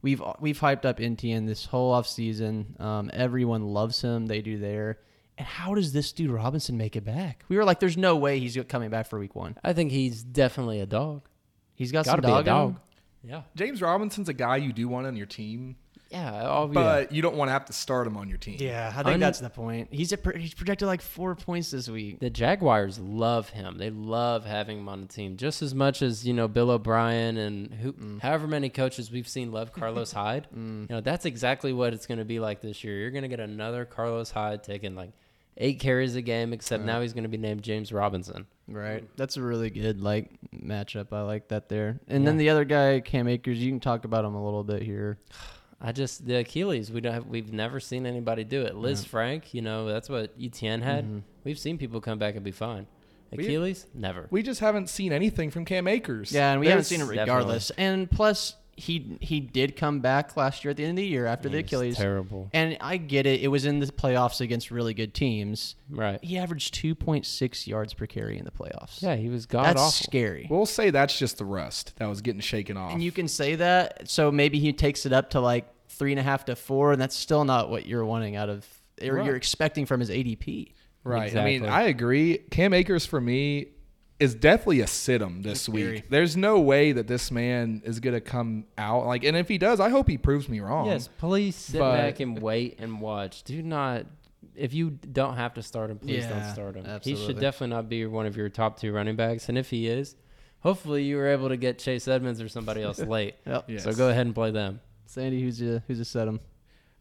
we've 0.02 0.22
we've 0.40 0.58
hyped 0.60 0.84
up 0.84 0.98
NTN 0.98 1.46
this 1.46 1.64
whole 1.66 1.92
offseason. 1.94 2.78
Um, 2.80 3.10
everyone 3.12 3.62
loves 3.68 4.02
him. 4.02 4.26
They 4.26 4.42
do 4.42 4.58
there. 4.58 4.98
And 5.38 5.46
how 5.46 5.74
does 5.74 5.92
this 5.92 6.12
dude 6.12 6.30
Robinson 6.30 6.76
make 6.78 6.96
it 6.96 7.04
back? 7.04 7.44
We 7.48 7.56
were 7.56 7.64
like, 7.64 7.80
"There's 7.80 7.96
no 7.98 8.16
way 8.16 8.38
he's 8.38 8.56
coming 8.68 8.90
back 8.90 9.06
for 9.08 9.18
week 9.18 9.34
one." 9.34 9.56
I 9.64 9.72
think 9.72 9.90
he's 9.90 10.22
definitely 10.22 10.80
a 10.80 10.86
dog. 10.86 11.28
He's 11.74 11.92
got 11.92 12.04
Got 12.06 12.16
to 12.16 12.22
some 12.22 12.30
be 12.30 12.40
a 12.40 12.42
dog. 12.42 12.44
dog. 12.44 12.76
Yeah. 13.22 13.42
James 13.54 13.82
Robinson's 13.82 14.28
a 14.28 14.34
guy 14.34 14.56
you 14.56 14.72
do 14.72 14.88
want 14.88 15.06
on 15.06 15.16
your 15.16 15.26
team, 15.26 15.76
Yeah. 16.10 16.42
Oh, 16.48 16.66
yeah. 16.66 16.72
but 16.72 17.12
you 17.12 17.20
don't 17.20 17.36
want 17.36 17.48
to 17.48 17.52
have 17.52 17.64
to 17.66 17.72
start 17.72 18.06
him 18.06 18.16
on 18.16 18.28
your 18.28 18.38
team. 18.38 18.56
Yeah, 18.60 18.92
I 18.94 19.02
think 19.02 19.14
Un- 19.14 19.20
that's 19.20 19.40
the 19.40 19.50
point. 19.50 19.88
He's 19.90 20.12
a, 20.12 20.18
he's 20.36 20.54
projected 20.54 20.86
like 20.86 21.02
four 21.02 21.34
points 21.34 21.70
this 21.72 21.88
week. 21.88 22.20
The 22.20 22.30
Jaguars 22.30 22.98
love 22.98 23.48
him. 23.48 23.78
They 23.78 23.90
love 23.90 24.44
having 24.44 24.78
him 24.78 24.88
on 24.88 25.00
the 25.02 25.08
team 25.08 25.36
just 25.36 25.62
as 25.62 25.74
much 25.74 26.02
as 26.02 26.26
you 26.26 26.32
know 26.32 26.46
Bill 26.48 26.70
O'Brien 26.70 27.36
and 27.36 27.74
who, 27.74 27.92
Mm. 27.92 28.20
however 28.20 28.46
many 28.46 28.68
coaches 28.68 29.10
we've 29.10 29.28
seen 29.28 29.50
love 29.52 29.72
Carlos 29.72 30.12
Hyde. 30.12 30.46
You 30.54 30.86
know 30.90 31.00
that's 31.00 31.24
exactly 31.24 31.72
what 31.72 31.92
it's 31.94 32.06
going 32.06 32.18
to 32.18 32.24
be 32.24 32.38
like 32.38 32.60
this 32.60 32.84
year. 32.84 32.96
You're 32.98 33.10
going 33.10 33.22
to 33.22 33.28
get 33.28 33.40
another 33.40 33.84
Carlos 33.84 34.30
Hyde 34.30 34.62
taking 34.62 34.94
like 34.94 35.10
eight 35.56 35.80
carries 35.80 36.14
a 36.16 36.22
game, 36.22 36.52
except 36.52 36.84
now 36.84 37.00
he's 37.00 37.14
going 37.14 37.22
to 37.24 37.28
be 37.30 37.38
named 37.38 37.62
James 37.62 37.90
Robinson. 37.92 38.46
Right. 38.68 39.04
That's 39.16 39.36
a 39.38 39.42
really 39.42 39.70
good 39.70 40.00
like 40.00 40.30
matchup. 40.54 41.12
I 41.12 41.22
like 41.22 41.48
that 41.48 41.68
there. 41.68 41.98
And 42.08 42.26
then 42.26 42.36
the 42.36 42.50
other 42.50 42.64
guy, 42.64 43.00
Cam 43.00 43.26
Akers, 43.26 43.58
you 43.58 43.70
can 43.70 43.80
talk 43.80 44.04
about 44.04 44.24
him 44.24 44.34
a 44.34 44.44
little 44.44 44.62
bit 44.64 44.82
here. 44.82 45.18
I 45.80 45.92
just 45.92 46.26
the 46.26 46.36
Achilles. 46.36 46.90
We 46.90 47.00
don't 47.00 47.12
have, 47.12 47.26
we've 47.26 47.52
never 47.52 47.80
seen 47.80 48.06
anybody 48.06 48.44
do 48.44 48.62
it. 48.62 48.74
Lisfranc, 48.74 49.52
you 49.52 49.62
know 49.62 49.86
that's 49.86 50.08
what 50.08 50.38
ETN 50.38 50.82
had. 50.82 51.04
Mm-hmm. 51.04 51.18
We've 51.44 51.58
seen 51.58 51.78
people 51.78 52.00
come 52.00 52.18
back 52.18 52.34
and 52.34 52.44
be 52.44 52.52
fine. 52.52 52.86
We- 53.30 53.44
Achilles, 53.44 53.86
never. 53.92 54.28
We 54.30 54.42
just 54.42 54.60
haven't 54.60 54.88
seen 54.88 55.12
anything 55.12 55.50
from 55.50 55.64
Cam 55.64 55.86
Akers. 55.88 56.32
Yeah, 56.32 56.52
and 56.52 56.60
we 56.60 56.68
haven't 56.68 56.84
seen 56.84 57.00
it 57.00 57.04
Definitely. 57.04 57.22
regardless. 57.22 57.70
And 57.70 58.10
plus, 58.10 58.54
he 58.76 59.16
he 59.20 59.40
did 59.40 59.74
come 59.74 60.00
back 60.00 60.36
last 60.36 60.62
year 60.64 60.70
at 60.70 60.76
the 60.76 60.82
end 60.84 60.90
of 60.92 60.96
the 60.96 61.06
year 61.06 61.24
after 61.26 61.48
the 61.48 61.56
He 61.56 61.62
was 61.62 61.72
Achilles. 61.72 61.96
terrible. 61.96 62.50
And 62.52 62.76
I 62.80 62.98
get 62.98 63.26
it. 63.26 63.40
It 63.40 63.48
was 63.48 63.64
in 63.64 63.78
the 63.80 63.86
playoffs 63.86 64.40
against 64.40 64.70
really 64.70 64.92
good 64.92 65.14
teams. 65.14 65.76
Right. 65.88 66.22
He 66.22 66.36
averaged 66.36 66.74
2.6 66.74 67.66
yards 67.66 67.94
per 67.94 68.06
carry 68.06 68.38
in 68.38 68.44
the 68.44 68.50
playoffs. 68.50 69.00
Yeah, 69.02 69.16
he 69.16 69.28
was 69.30 69.46
god 69.46 69.64
That's 69.64 69.80
awful. 69.80 70.04
scary. 70.04 70.46
We'll 70.50 70.66
say 70.66 70.90
that's 70.90 71.18
just 71.18 71.38
the 71.38 71.44
rust 71.46 71.94
that 71.96 72.06
was 72.06 72.20
getting 72.20 72.40
shaken 72.42 72.76
off. 72.76 72.92
And 72.92 73.02
you 73.02 73.12
can 73.12 73.28
say 73.28 73.54
that. 73.56 74.08
So 74.10 74.30
maybe 74.30 74.58
he 74.58 74.72
takes 74.72 75.06
it 75.06 75.12
up 75.12 75.30
to 75.30 75.40
like 75.40 75.66
three 75.88 76.12
and 76.12 76.20
a 76.20 76.22
half 76.22 76.44
to 76.44 76.56
four, 76.56 76.92
and 76.92 77.00
that's 77.00 77.16
still 77.16 77.44
not 77.46 77.70
what 77.70 77.86
you're 77.86 78.04
wanting 78.04 78.36
out 78.36 78.50
of, 78.50 78.66
or 79.02 79.14
Right. 79.14 79.24
you're 79.26 79.36
expecting 79.36 79.86
from 79.86 80.00
his 80.00 80.10
ADP. 80.10 80.72
Right. 81.04 81.34
I 81.34 81.44
mean, 81.44 81.64
I 81.64 81.82
agree. 81.84 82.38
Cam 82.50 82.74
Akers 82.74 83.06
for 83.06 83.20
me 83.20 83.68
is 84.18 84.34
definitely 84.34 84.80
a 84.80 84.86
sit 84.86 85.20
'em 85.20 85.42
this 85.42 85.62
Scary. 85.62 85.92
week. 85.92 86.08
There's 86.10 86.36
no 86.36 86.58
way 86.60 86.92
that 86.92 87.06
this 87.06 87.30
man 87.30 87.82
is 87.84 88.00
gonna 88.00 88.20
come 88.20 88.64
out 88.78 89.06
like, 89.06 89.24
and 89.24 89.36
if 89.36 89.48
he 89.48 89.58
does, 89.58 89.78
I 89.80 89.90
hope 89.90 90.08
he 90.08 90.16
proves 90.18 90.48
me 90.48 90.60
wrong. 90.60 90.86
Yes, 90.86 91.08
please 91.18 91.54
sit 91.54 91.78
But- 91.78 91.96
back 91.96 92.20
and 92.20 92.40
wait 92.40 92.76
and 92.78 93.00
watch. 93.00 93.42
Do 93.44 93.62
not. 93.62 94.06
If 94.54 94.72
you 94.72 94.90
don't 94.90 95.36
have 95.36 95.52
to 95.54 95.62
start 95.62 95.90
him, 95.90 95.98
please 95.98 96.24
don't 96.26 96.44
start 96.52 96.76
him. 96.76 96.86
He 97.02 97.14
should 97.14 97.38
definitely 97.38 97.74
not 97.76 97.88
be 97.90 98.06
one 98.06 98.24
of 98.24 98.36
your 98.38 98.48
top 98.48 98.80
two 98.80 98.90
running 98.90 99.16
backs. 99.16 99.50
And 99.50 99.58
if 99.58 99.68
he 99.68 99.86
is, 99.86 100.16
hopefully 100.60 101.02
you 101.04 101.16
were 101.16 101.26
able 101.26 101.50
to 101.50 101.58
get 101.58 101.78
Chase 101.78 102.08
Edmonds 102.08 102.40
or 102.40 102.48
somebody 102.48 102.82
else 102.82 102.98
late. 103.00 103.34
Yep. 103.46 103.64
Yes. 103.68 103.84
So 103.84 103.92
go 103.92 104.08
ahead 104.08 104.24
and 104.24 104.34
play 104.34 104.50
them. 104.50 104.80
Sandy, 105.04 105.42
who's 105.42 105.60
a 105.60 105.82
who's 105.86 106.00
a 106.00 106.06
set 106.06 106.26
him? 106.26 106.40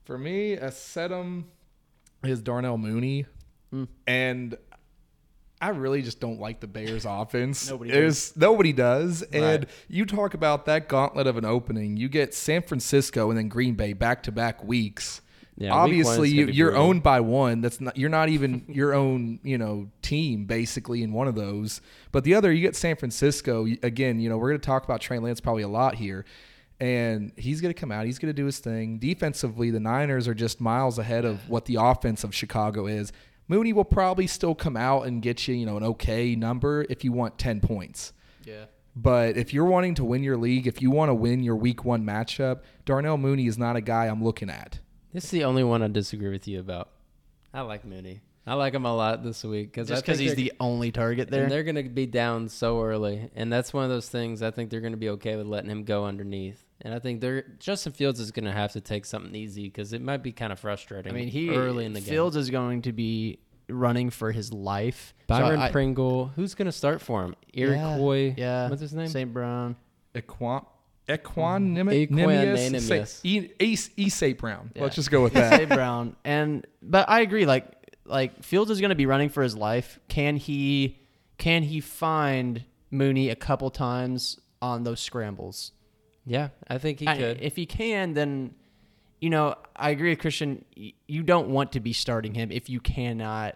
For 0.04 0.17
me, 0.17 0.54
a 0.54 0.67
Sedum 0.69 1.45
is 2.25 2.41
Darnell 2.41 2.78
Mooney, 2.78 3.25
Mm. 3.73 3.88
and 4.06 4.58
I 5.62 5.70
really 5.70 6.02
just 6.02 6.20
don't 6.20 6.39
like 6.39 6.60
the 6.60 6.68
Bears' 6.68 7.06
offense. 7.10 7.70
Nobody 7.70 7.91
There's- 7.91 8.34
nobody 8.36 8.74
does. 8.74 9.22
And 9.24 9.65
you 9.88 10.06
talk 10.06 10.34
about 10.34 10.65
that 10.65 10.88
gauntlet 10.89 11.28
of 11.28 11.38
an 11.38 11.46
opening. 11.46 11.98
You 11.98 12.10
get 12.10 12.34
San 12.34 12.62
Francisco 12.62 13.30
and 13.30 13.38
then 13.38 13.48
Green 13.48 13.76
Bay 13.76 13.94
back 13.94 14.24
to 14.24 14.32
back 14.32 14.63
weeks. 14.63 15.22
Yeah, 15.58 15.72
Obviously, 15.74 16.18
one's 16.20 16.34
you, 16.34 16.46
you're 16.48 16.72
brutal. 16.72 16.88
owned 16.88 17.04
by 17.04 17.22
one. 17.22 17.62
That's 17.62 17.80
not. 17.80 17.96
You're 17.96 18.10
not 18.10 18.28
even 18.28 18.65
your 18.68 18.94
own. 18.94 19.39
You 19.41 19.58
know, 19.58 19.89
team 20.02 20.44
basically 20.44 21.02
in 21.02 21.13
one 21.13 21.30
of 21.30 21.36
those. 21.36 21.80
But 22.12 22.26
the 22.26 22.34
other, 22.36 22.52
you 22.52 22.60
get 22.60 22.76
San 22.76 22.98
Francisco 22.98 23.65
again. 23.82 24.20
You 24.20 24.28
know, 24.28 24.38
we're 24.38 24.50
going 24.50 24.60
to 24.60 24.65
talk 24.65 24.84
about 24.84 25.00
Trey 25.00 25.18
Lance 25.18 25.39
probably 25.39 25.63
a 25.63 25.70
lot 25.70 25.96
here, 25.96 26.26
and 26.82 27.32
he's 27.38 27.62
going 27.62 27.74
to 27.74 27.80
come 27.80 27.89
out. 27.89 28.06
He's 28.06 28.20
going 28.20 28.28
to 28.30 28.34
do 28.34 28.46
his 28.46 28.60
thing. 28.60 28.98
Defensively, 28.98 29.72
the 29.72 29.80
Niners 29.80 30.28
are 30.28 30.34
just 30.34 30.60
miles 30.60 31.00
ahead 31.00 31.24
of 31.24 31.39
what 31.50 31.63
the 31.65 31.76
offense 31.80 32.26
of 32.26 32.36
Chicago 32.36 32.86
is. 32.88 33.13
Mooney 33.47 33.73
will 33.73 33.86
probably 33.86 34.27
still 34.27 34.55
come 34.55 34.75
out 34.75 35.05
and 35.05 35.21
get 35.21 35.47
you, 35.47 35.55
you 35.55 35.65
know, 35.65 35.77
an 35.77 35.84
okay 35.84 36.36
number 36.36 36.86
if 36.89 37.03
you 37.03 37.12
want 37.12 37.38
ten 37.38 37.62
points. 37.62 38.13
Yeah. 38.43 38.65
But 38.95 39.36
if 39.38 39.53
you're 39.53 39.65
wanting 39.65 39.95
to 39.95 40.05
win 40.05 40.23
your 40.23 40.38
league, 40.38 40.67
if 40.67 40.81
you 40.81 40.89
want 40.89 41.10
to 41.10 41.13
win 41.13 41.43
your 41.43 41.55
week 41.58 41.84
one 41.84 42.05
matchup, 42.05 42.62
Darnell 42.86 43.17
Mooney 43.17 43.45
is 43.47 43.58
not 43.58 43.75
a 43.75 43.81
guy 43.81 44.05
I'm 44.05 44.23
looking 44.23 44.49
at. 44.49 44.79
This 45.12 45.25
is 45.25 45.31
the 45.31 45.43
only 45.43 45.63
one 45.63 45.84
I 45.84 45.88
disagree 45.89 46.29
with 46.29 46.47
you 46.47 46.60
about. 46.60 46.89
I 47.53 47.62
like 47.62 47.86
Mooney. 47.86 48.21
I 48.47 48.53
like 48.53 48.73
him 48.73 48.86
a 48.86 48.95
lot 48.95 49.23
this 49.23 49.43
week 49.43 49.71
because 49.71 49.88
Just 49.88 50.03
because 50.05 50.19
he's 50.19 50.36
the 50.36 50.53
only 50.60 50.91
target 50.91 51.29
there. 51.31 51.43
and 51.43 51.51
they're 51.51 51.63
going 51.63 51.75
to 51.75 51.84
be 51.84 52.05
down 52.05 52.47
so 52.47 52.81
early, 52.84 53.29
and 53.36 53.51
that's 53.51 53.73
one 53.73 53.84
of 53.84 53.89
those 53.89 54.08
things. 54.08 54.41
I 54.43 54.51
think 54.51 54.69
they're 54.69 54.81
going 54.81 54.93
to 54.93 54.97
be 54.97 55.10
okay 55.10 55.36
with 55.36 55.47
letting 55.47 55.69
him 55.71 55.84
go 55.84 56.05
underneath, 56.05 56.63
and 56.82 56.94
I 56.94 57.00
think 57.00 57.22
they're 57.22 57.44
Justin 57.60 57.94
Fields 57.94 58.20
is 58.20 58.32
going 58.32 58.46
to 58.46 58.52
have 58.52 58.74
to 58.74 58.82
take 58.82 59.06
something 59.06 59.34
easy 59.36 59.64
because 59.66 59.94
it 59.94 60.02
might 60.02 60.24
be 60.24 60.32
kind 60.32 60.52
of 60.54 60.60
frustrating. 60.60 61.12
I 61.12 61.16
mean, 61.16 61.28
he 61.30 61.50
early 61.50 61.86
in 61.86 61.94
the 61.94 62.02
game. 62.02 62.10
Fields 62.10 62.36
is 62.36 62.50
going 62.50 62.82
to 62.84 62.92
be 62.94 63.40
running 63.70 64.10
for 64.10 64.32
his 64.32 64.52
life. 64.54 65.14
So 65.22 65.26
Byron 65.40 65.60
I- 65.60 65.72
Pringle, 65.72 66.28
who's 66.36 66.54
going 66.54 66.66
to 66.68 66.72
start 66.72 67.02
for 67.02 67.24
him? 67.24 67.36
Eric 67.54 67.78
Yeah, 67.78 67.98
Coy, 67.98 68.36
Yeah. 68.38 68.70
what's 68.70 68.82
his 68.82 68.94
name? 68.94 69.08
St. 69.08 69.32
Brown. 69.34 69.76
Equan 70.14 70.66
Equanimeous. 71.08 72.10
Equanimeous. 72.10 73.20
E 73.24 74.28
E. 74.28 74.34
Brown. 74.34 74.72
Yeah. 74.76 74.84
Let's 74.84 74.96
just 74.96 75.12
go 75.12 75.22
with 75.24 75.34
that. 75.34 75.54
St. 75.58 75.70
Brown. 75.70 76.16
And 76.24 76.66
but 76.82 77.10
I 77.10 77.22
agree. 77.22 77.46
Like 77.46 77.66
like 78.06 78.44
Fields 78.44 78.72
is 78.72 78.80
going 78.82 78.90
to 78.90 78.96
be 78.96 79.06
running 79.06 79.30
for 79.30 79.44
his 79.44 79.56
life. 79.56 80.00
Can 80.08 80.36
he 80.38 81.00
can 81.38 81.64
he 81.64 81.80
find 81.80 82.64
Mooney 82.92 83.30
a 83.30 83.36
couple 83.36 83.70
times 83.70 84.40
on 84.62 84.84
those 84.84 85.00
scrambles? 85.00 85.72
Yeah, 86.26 86.50
I 86.68 86.78
think 86.78 87.00
he 87.00 87.08
I- 87.08 87.18
could. 87.18 87.42
if 87.42 87.56
he 87.56 87.66
can, 87.66 88.14
then 88.14 88.56
you 89.22 89.30
know 89.30 89.56
I 89.76 89.90
agree 89.92 90.10
with 90.10 90.20
Christian. 90.20 90.66
You 90.76 91.24
don't 91.24 91.50
want 91.50 91.74
to 91.74 91.80
be 91.80 91.94
starting 91.94 92.34
him 92.34 92.52
if 92.52 92.70
you 92.70 92.80
cannot. 92.80 93.56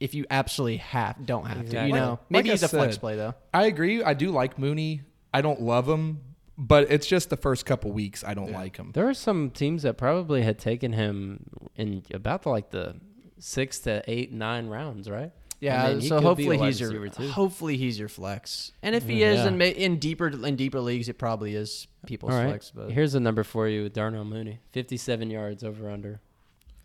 If 0.00 0.14
you 0.14 0.26
absolutely 0.30 0.76
have 0.76 1.26
don't 1.26 1.46
have 1.46 1.68
to, 1.70 1.86
you 1.86 1.92
know. 1.92 2.10
Like- 2.10 2.30
Maybe 2.30 2.48
like 2.50 2.50
I 2.50 2.54
he's 2.54 2.62
a 2.62 2.68
flex 2.68 2.98
play 2.98 3.16
though. 3.16 3.34
I 3.52 3.66
agree. 3.66 4.02
I 4.02 4.14
do 4.14 4.30
like 4.30 4.58
Mooney. 4.58 5.02
I 5.34 5.40
don't 5.42 5.60
love 5.60 5.88
him, 5.88 6.20
but 6.56 6.90
it's 6.90 7.06
just 7.06 7.30
the 7.30 7.36
first 7.36 7.66
couple 7.66 7.90
weeks 7.92 8.22
I 8.24 8.34
don't 8.34 8.52
like 8.52 8.76
him. 8.76 8.92
There 8.94 9.08
are 9.08 9.14
some 9.14 9.50
teams 9.50 9.82
that 9.82 9.96
probably 9.98 10.42
had 10.42 10.58
taken 10.58 10.92
him 10.92 11.46
in 11.76 12.02
about 12.14 12.42
the, 12.42 12.50
like 12.50 12.70
the 12.70 12.96
six 13.38 13.80
to 13.80 14.02
eight, 14.06 14.32
nine 14.32 14.68
rounds, 14.68 15.10
right? 15.10 15.32
Yeah, 15.60 15.94
he 15.94 16.06
so 16.08 16.20
could 16.20 16.36
be 16.36 16.44
a 16.44 16.48
hopefully 16.50 16.58
he's 16.58 16.80
your 16.80 17.08
hopefully 17.30 17.76
he's 17.76 17.98
your 17.98 18.08
flex. 18.08 18.72
And 18.82 18.94
if 18.94 19.04
he 19.08 19.20
Yeah. 19.20 19.32
is 19.32 19.46
in 19.46 19.60
in 19.60 19.98
deeper 19.98 20.28
in 20.28 20.54
deeper 20.56 20.80
leagues, 20.80 21.08
it 21.08 21.18
probably 21.18 21.54
is 21.54 21.88
people's 22.06 22.32
All 22.32 22.38
right. 22.38 22.48
flex. 22.48 22.70
But 22.70 22.92
Here's 22.92 23.14
a 23.14 23.20
number 23.20 23.42
for 23.42 23.66
you, 23.68 23.88
Darnell 23.88 24.24
Mooney, 24.24 24.60
fifty-seven 24.72 25.30
yards 25.30 25.64
over 25.64 25.90
under. 25.90 26.20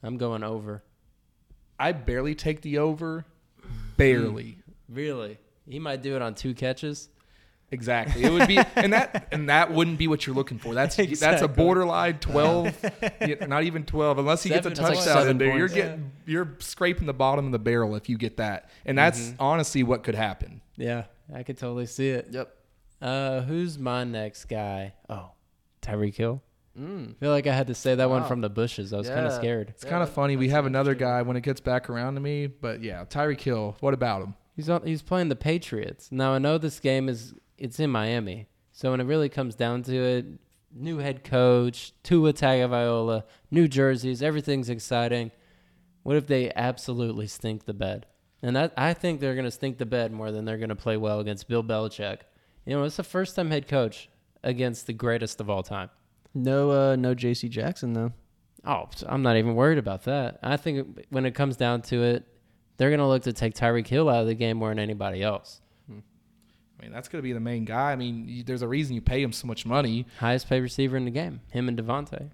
I'm 0.02 0.18
going 0.18 0.44
over. 0.44 0.84
I 1.80 1.92
barely 1.92 2.34
take 2.36 2.62
the 2.62 2.80
over. 2.80 3.26
Barely. 3.98 4.58
Hmm. 4.90 4.96
Really? 4.96 5.38
He 5.68 5.80
might 5.80 6.02
do 6.02 6.16
it 6.16 6.22
on 6.22 6.36
two 6.36 6.54
catches. 6.54 7.10
Exactly. 7.74 8.24
It 8.24 8.32
would 8.32 8.48
be, 8.48 8.60
and 8.76 8.94
that 8.94 9.28
and 9.32 9.50
that 9.50 9.72
wouldn't 9.72 9.98
be 9.98 10.08
what 10.08 10.26
you're 10.28 10.36
looking 10.36 10.60
for. 10.60 10.74
That's 10.74 10.96
that's 10.96 11.42
a 11.42 11.48
borderline 11.48 12.20
twelve, 12.20 12.74
not 13.48 13.64
even 13.64 13.84
twelve, 13.86 14.20
unless 14.20 14.44
he 14.44 14.50
gets 14.50 14.66
a 14.68 14.76
Seven- 14.76 14.84
like 14.96 15.04
touchdown 15.04 15.28
in 15.30 15.38
there. 15.40 15.48
You're 15.58 15.68
points. 15.68 15.74
getting 15.74 16.12
you're 16.26 16.56
scraping 16.60 17.08
the 17.08 17.14
bottom 17.14 17.48
of 17.48 17.52
the 17.52 17.60
barrel 17.60 17.96
if 17.96 18.08
you 18.10 18.18
get 18.18 18.38
that, 18.38 18.70
and 18.86 18.98
that's 18.98 19.20
Mm-hmm. 19.20 19.42
honestly 19.42 19.84
what 19.84 20.04
could 20.04 20.16
happen. 20.16 20.62
Yeah, 20.78 21.06
I 21.34 21.44
could 21.44 21.58
totally 21.58 21.86
see 21.88 22.10
it. 22.10 22.28
yep. 22.32 22.56
Uh, 23.02 23.42
who's 23.42 23.78
my 23.78 24.04
next 24.04 24.46
guy? 24.46 24.94
Oh, 25.10 25.32
Tyreek 25.82 26.16
Hill. 26.16 26.42
Mm. 26.80 27.12
I 27.12 27.14
feel 27.20 27.30
like 27.32 27.46
I 27.48 27.54
had 27.54 27.68
to 27.68 27.76
say 27.76 27.94
that 27.96 28.10
one 28.10 28.24
from 28.26 28.42
the 28.42 28.50
bushes. 28.50 28.94
I 28.94 28.98
was 28.98 29.08
kind 29.10 29.26
of 29.28 29.34
scared. 29.34 29.70
It's 29.70 29.84
Yeah, 29.84 29.90
kind 29.92 30.02
of 30.04 30.10
that- 30.10 30.16
funny. 30.16 30.38
We 30.38 30.50
have 30.50 30.66
another 30.66 30.96
guy 30.96 31.22
when 31.22 31.36
it 31.38 31.42
gets 31.42 31.60
back 31.62 31.90
around 31.90 32.16
to 32.16 32.20
me, 32.22 32.48
but 32.48 32.82
yeah, 32.82 33.04
Tyreek 33.06 33.42
Hill. 33.42 33.76
What 33.80 33.94
about 33.94 34.22
him? 34.24 34.36
He's 34.56 34.70
on, 34.70 34.86
he's 34.86 35.02
playing 35.02 35.30
the 35.30 35.36
Patriots. 35.36 36.10
Now 36.12 36.34
I 36.34 36.38
know 36.40 36.58
this 36.58 36.80
game 36.80 37.10
is 37.10 37.34
it's 37.58 37.80
in 37.80 37.90
Miami. 37.90 38.48
So 38.72 38.92
when 38.92 39.00
it 39.00 39.06
really 39.06 39.30
comes 39.30 39.56
down 39.56 39.84
to 39.84 39.96
it, 39.96 40.26
new 40.74 40.98
head 40.98 41.24
coach, 41.24 41.94
Tua 42.04 42.34
Tagovailoa, 42.34 43.24
new 43.52 43.68
jerseys, 43.68 44.24
everything's 44.24 44.70
exciting. 44.70 45.32
What 46.04 46.18
if 46.18 46.28
they 46.28 46.52
absolutely 46.56 47.28
stink 47.28 47.66
the 47.66 47.74
bed? 47.74 48.06
And 48.42 48.56
that, 48.56 48.74
I 48.76 48.94
think 48.94 49.20
they're 49.20 49.36
going 49.36 49.46
to 49.46 49.52
stink 49.52 49.78
the 49.78 49.86
bed 49.86 50.12
more 50.12 50.32
than 50.32 50.44
they're 50.44 50.58
going 50.58 50.70
to 50.70 50.76
play 50.76 50.98
well 50.98 51.20
against 51.20 51.48
Bill 51.48 51.64
Belichick. 51.64 52.20
You 52.66 52.76
know, 52.76 52.84
it's 52.84 52.98
the 52.98 53.04
first 53.04 53.36
time 53.36 53.52
head 53.52 53.68
coach 53.68 54.10
against 54.44 54.88
the 54.88 54.94
greatest 54.94 55.40
of 55.40 55.50
all 55.50 55.64
time. 55.64 55.90
No, 56.34 56.72
uh, 56.72 56.96
no 56.96 57.14
J.C. 57.14 57.48
Jackson 57.48 57.94
though. 57.94 58.12
Oh, 58.66 58.90
I'm 59.06 59.22
not 59.22 59.38
even 59.38 59.56
worried 59.56 59.78
about 59.78 60.04
that. 60.04 60.40
I 60.42 60.58
think 60.58 61.06
when 61.10 61.26
it 61.26 61.36
comes 61.36 61.58
down 61.58 61.82
to 61.84 62.02
it, 62.04 62.26
they're 62.78 62.90
going 62.90 63.00
to 63.00 63.08
look 63.08 63.24
to 63.24 63.34
take 63.34 63.54
Tyreek 63.54 63.88
Hill 63.88 64.10
out 64.10 64.22
of 64.22 64.28
the 64.28 64.36
game 64.36 64.58
more 64.58 64.70
than 64.70 64.80
anybody 64.80 65.22
else. 65.22 65.62
I 66.84 66.86
mean, 66.86 66.94
that's 66.94 67.08
going 67.08 67.20
to 67.20 67.24
be 67.24 67.32
the 67.32 67.40
main 67.40 67.64
guy. 67.64 67.94
I 67.94 67.96
mean, 67.96 68.28
you, 68.28 68.44
there's 68.44 68.62
a 68.62 68.68
reason 68.68 68.94
you 68.94 69.00
pay 69.00 69.24
him 69.24 69.32
so 69.32 69.48
much 69.48 69.66
money. 69.66 70.06
Highest 70.20 70.50
paid 70.50 70.60
receiver 70.60 70.98
in 70.98 71.06
the 71.06 71.12
game, 71.12 71.40
him 71.50 71.70
and 71.70 71.78
Davante. 71.78 72.30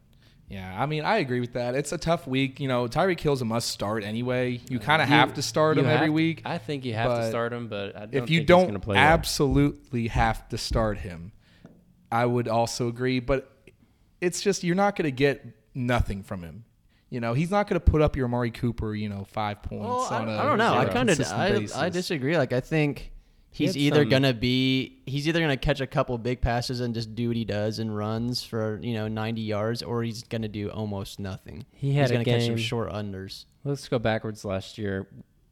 Yeah, 0.48 0.76
I 0.76 0.88
mean, 0.88 1.06
I 1.06 1.18
agree 1.18 1.40
with 1.40 1.54
that. 1.54 1.76
It's 1.76 1.92
a 1.92 2.00
tough 2.00 2.26
week. 2.26 2.60
You 2.60 2.68
know, 2.68 2.88
Tyreek 2.88 3.20
Hill's 3.20 3.44
a 3.44 3.46
must 3.46 3.70
start 3.70 4.04
anyway. 4.04 4.60
You 4.68 4.80
uh, 4.80 4.82
kind 4.82 5.04
of 5.04 5.08
have 5.08 5.36
to 5.36 5.44
start 5.44 5.78
him 5.78 5.86
every 5.86 6.08
have- 6.08 6.14
week. 6.14 6.42
I 6.46 6.58
think 6.58 6.84
you 6.84 6.96
have 6.96 7.16
to 7.20 7.30
start 7.30 7.54
him, 7.54 7.68
but 7.68 7.96
I 7.96 8.08
don't 8.08 8.16
if 8.16 8.32
you 8.32 8.40
think 8.40 8.48
don't 8.48 8.60
he's 8.62 8.68
gonna 8.70 8.80
play 8.80 8.96
well. 8.96 9.04
absolutely 9.04 10.08
have 10.08 10.50
to 10.50 10.58
start 10.58 10.98
him, 10.98 11.32
I 12.12 12.26
would 12.26 12.48
also 12.48 12.88
agree. 12.88 13.20
But 13.20 13.52
it's 14.20 14.42
just 14.42 14.64
you're 14.64 14.76
not 14.76 14.96
going 14.96 15.06
to 15.06 15.12
get 15.12 15.46
nothing 15.76 16.24
from 16.24 16.42
him. 16.42 16.66
You 17.12 17.20
know, 17.20 17.36
he's 17.36 17.52
not 17.52 17.68
going 17.68 17.80
to 17.80 17.92
put 17.92 18.02
up 18.02 18.16
your 18.16 18.26
Amari 18.26 18.50
Cooper, 18.50 18.96
you 18.96 19.10
know, 19.10 19.26
five 19.26 19.62
points. 19.62 19.86
Well, 19.86 20.08
I, 20.10 20.22
on 20.22 20.30
a 20.30 20.38
I 20.38 20.44
don't 20.46 20.58
know. 20.58 20.74
I 20.74 20.86
kind 20.86 21.12
of 21.12 21.22
I. 21.32 21.68
I 21.76 21.90
disagree. 21.90 22.38
Like 22.38 22.54
I 22.54 22.60
think 22.60 23.00
He 23.00 23.10
he's 23.52 23.76
either 23.78 24.02
some- 24.04 24.10
gonna 24.10 24.34
be 24.34 25.02
he's 25.06 25.28
either 25.28 25.40
gonna 25.40 25.58
catch 25.58 25.82
a 25.82 25.88
couple 25.88 26.18
big 26.18 26.42
passes 26.42 26.80
and 26.80 26.94
just 26.94 27.16
do 27.16 27.28
what 27.30 27.38
he 27.38 27.46
does 27.46 27.80
and 27.80 27.96
runs 27.96 28.44
for 28.44 28.80
you 28.82 28.94
know 28.94 29.08
90 29.08 29.42
yards, 29.42 29.82
or 29.84 30.04
he's 30.04 30.24
gonna 30.24 30.48
do 30.48 30.70
almost 30.70 31.20
nothing. 31.20 31.66
He 31.72 31.94
had 31.94 32.04
he's 32.04 32.12
gonna 32.12 32.26
catch 32.26 32.44
some 32.44 32.56
game- 32.56 32.58
short 32.64 32.92
unders. 32.92 33.46
Let's 33.64 33.88
go 33.88 34.00
backwards 34.00 34.46
last 34.46 34.78
year. 34.78 35.08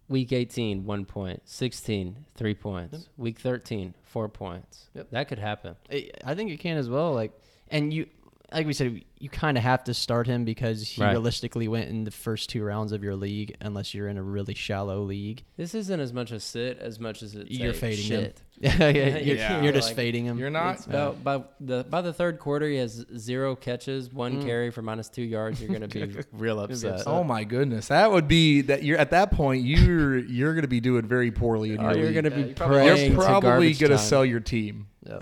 Week 0.09 0.31
18, 0.31 0.85
one 0.85 1.03
point. 1.03 1.41
16, 1.43 2.25
three 2.35 2.53
points. 2.55 3.09
Week 3.17 3.37
13, 3.39 3.93
four 4.03 4.29
points. 4.29 4.87
Yep. 4.93 5.09
That 5.11 5.27
could 5.27 5.39
happen. 5.39 5.75
I 5.91 6.09
I 6.23 6.33
think 6.33 6.49
it 6.49 6.61
can 6.61 6.77
as 6.77 6.87
well. 6.89 7.13
Like, 7.13 7.33
and 7.69 7.93
you, 7.93 8.07
like 8.51 8.65
we 8.65 8.73
said, 8.73 9.01
you 9.19 9.29
kind 9.29 9.57
of 9.57 9.63
have 9.63 9.83
to 9.85 9.93
start 9.93 10.25
him 10.27 10.45
because 10.45 10.87
he 10.87 11.01
Right. 11.01 11.11
realistically 11.11 11.67
went 11.67 11.89
in 11.89 12.03
the 12.05 12.11
first 12.11 12.49
two 12.49 12.63
rounds 12.63 12.91
of 12.93 13.03
your 13.03 13.15
league, 13.15 13.55
unless 13.59 13.93
you're 13.93 14.07
in 14.07 14.17
a 14.17 14.23
really 14.23 14.53
shallow 14.53 15.01
league. 15.01 15.43
This 15.57 15.75
isn't 15.75 15.99
as 15.99 16.13
much 16.13 16.31
a 16.31 16.39
sit 16.39 16.79
as 16.79 16.99
much 16.99 17.23
as 17.23 17.35
it's 17.35 17.49
You're 17.51 17.71
a 17.71 17.73
fading 17.73 18.05
him. 18.05 18.21
shit. 18.23 18.41
yeah, 18.59 18.87
yeah, 18.89 19.17
you're, 19.17 19.35
Yeah. 19.37 19.61
you're 19.63 19.73
just 19.73 19.89
Like, 19.89 19.95
fading 19.97 20.25
him. 20.25 20.39
You're 20.39 20.49
not. 20.49 20.75
It's 20.77 20.85
about 20.85 21.23
by 21.23 21.43
the 21.59 21.85
by 21.89 22.01
the 22.01 22.13
third 22.13 22.39
quarter, 22.39 22.67
he 22.69 22.77
has 22.77 23.05
zero 23.17 23.55
catches, 23.55 24.11
one 24.13 24.41
Mm. 24.41 24.45
carry 24.45 24.71
for 24.71 24.81
minus 24.81 25.09
two 25.09 25.23
yards. 25.23 25.61
You're 25.61 25.71
gonna 25.73 25.87
be 25.87 26.07
real 26.31 26.59
upset. 26.59 26.91
upset. 26.93 27.07
Oh 27.07 27.23
my 27.23 27.43
goodness, 27.43 27.89
that 27.89 28.11
would 28.11 28.27
be 28.27 28.61
that. 28.61 28.81
You're 28.83 28.97
at 28.97 29.11
that 29.11 29.31
point. 29.31 29.65
You're 29.65 30.17
you're 30.19 30.53
going 30.53 30.61
to 30.63 30.67
be 30.67 30.79
doing 30.79 31.05
very 31.05 31.31
poorly 31.31 31.73
in 31.73 31.79
Oh, 31.79 31.89
your 31.89 31.95
you're 31.97 32.05
league. 32.07 32.15
gonna 32.15 32.29
Yeah, 32.29 32.41
be 32.43 32.49
you 32.49 32.55
probably- 32.55 32.77
praying 32.77 33.11
You're 33.11 33.21
probably 33.21 33.49
garbage 33.49 33.79
going 33.79 33.91
to 33.91 33.97
time. 33.97 34.05
sell 34.05 34.25
your 34.25 34.39
team 34.39 34.87
Yeah. 35.07 35.17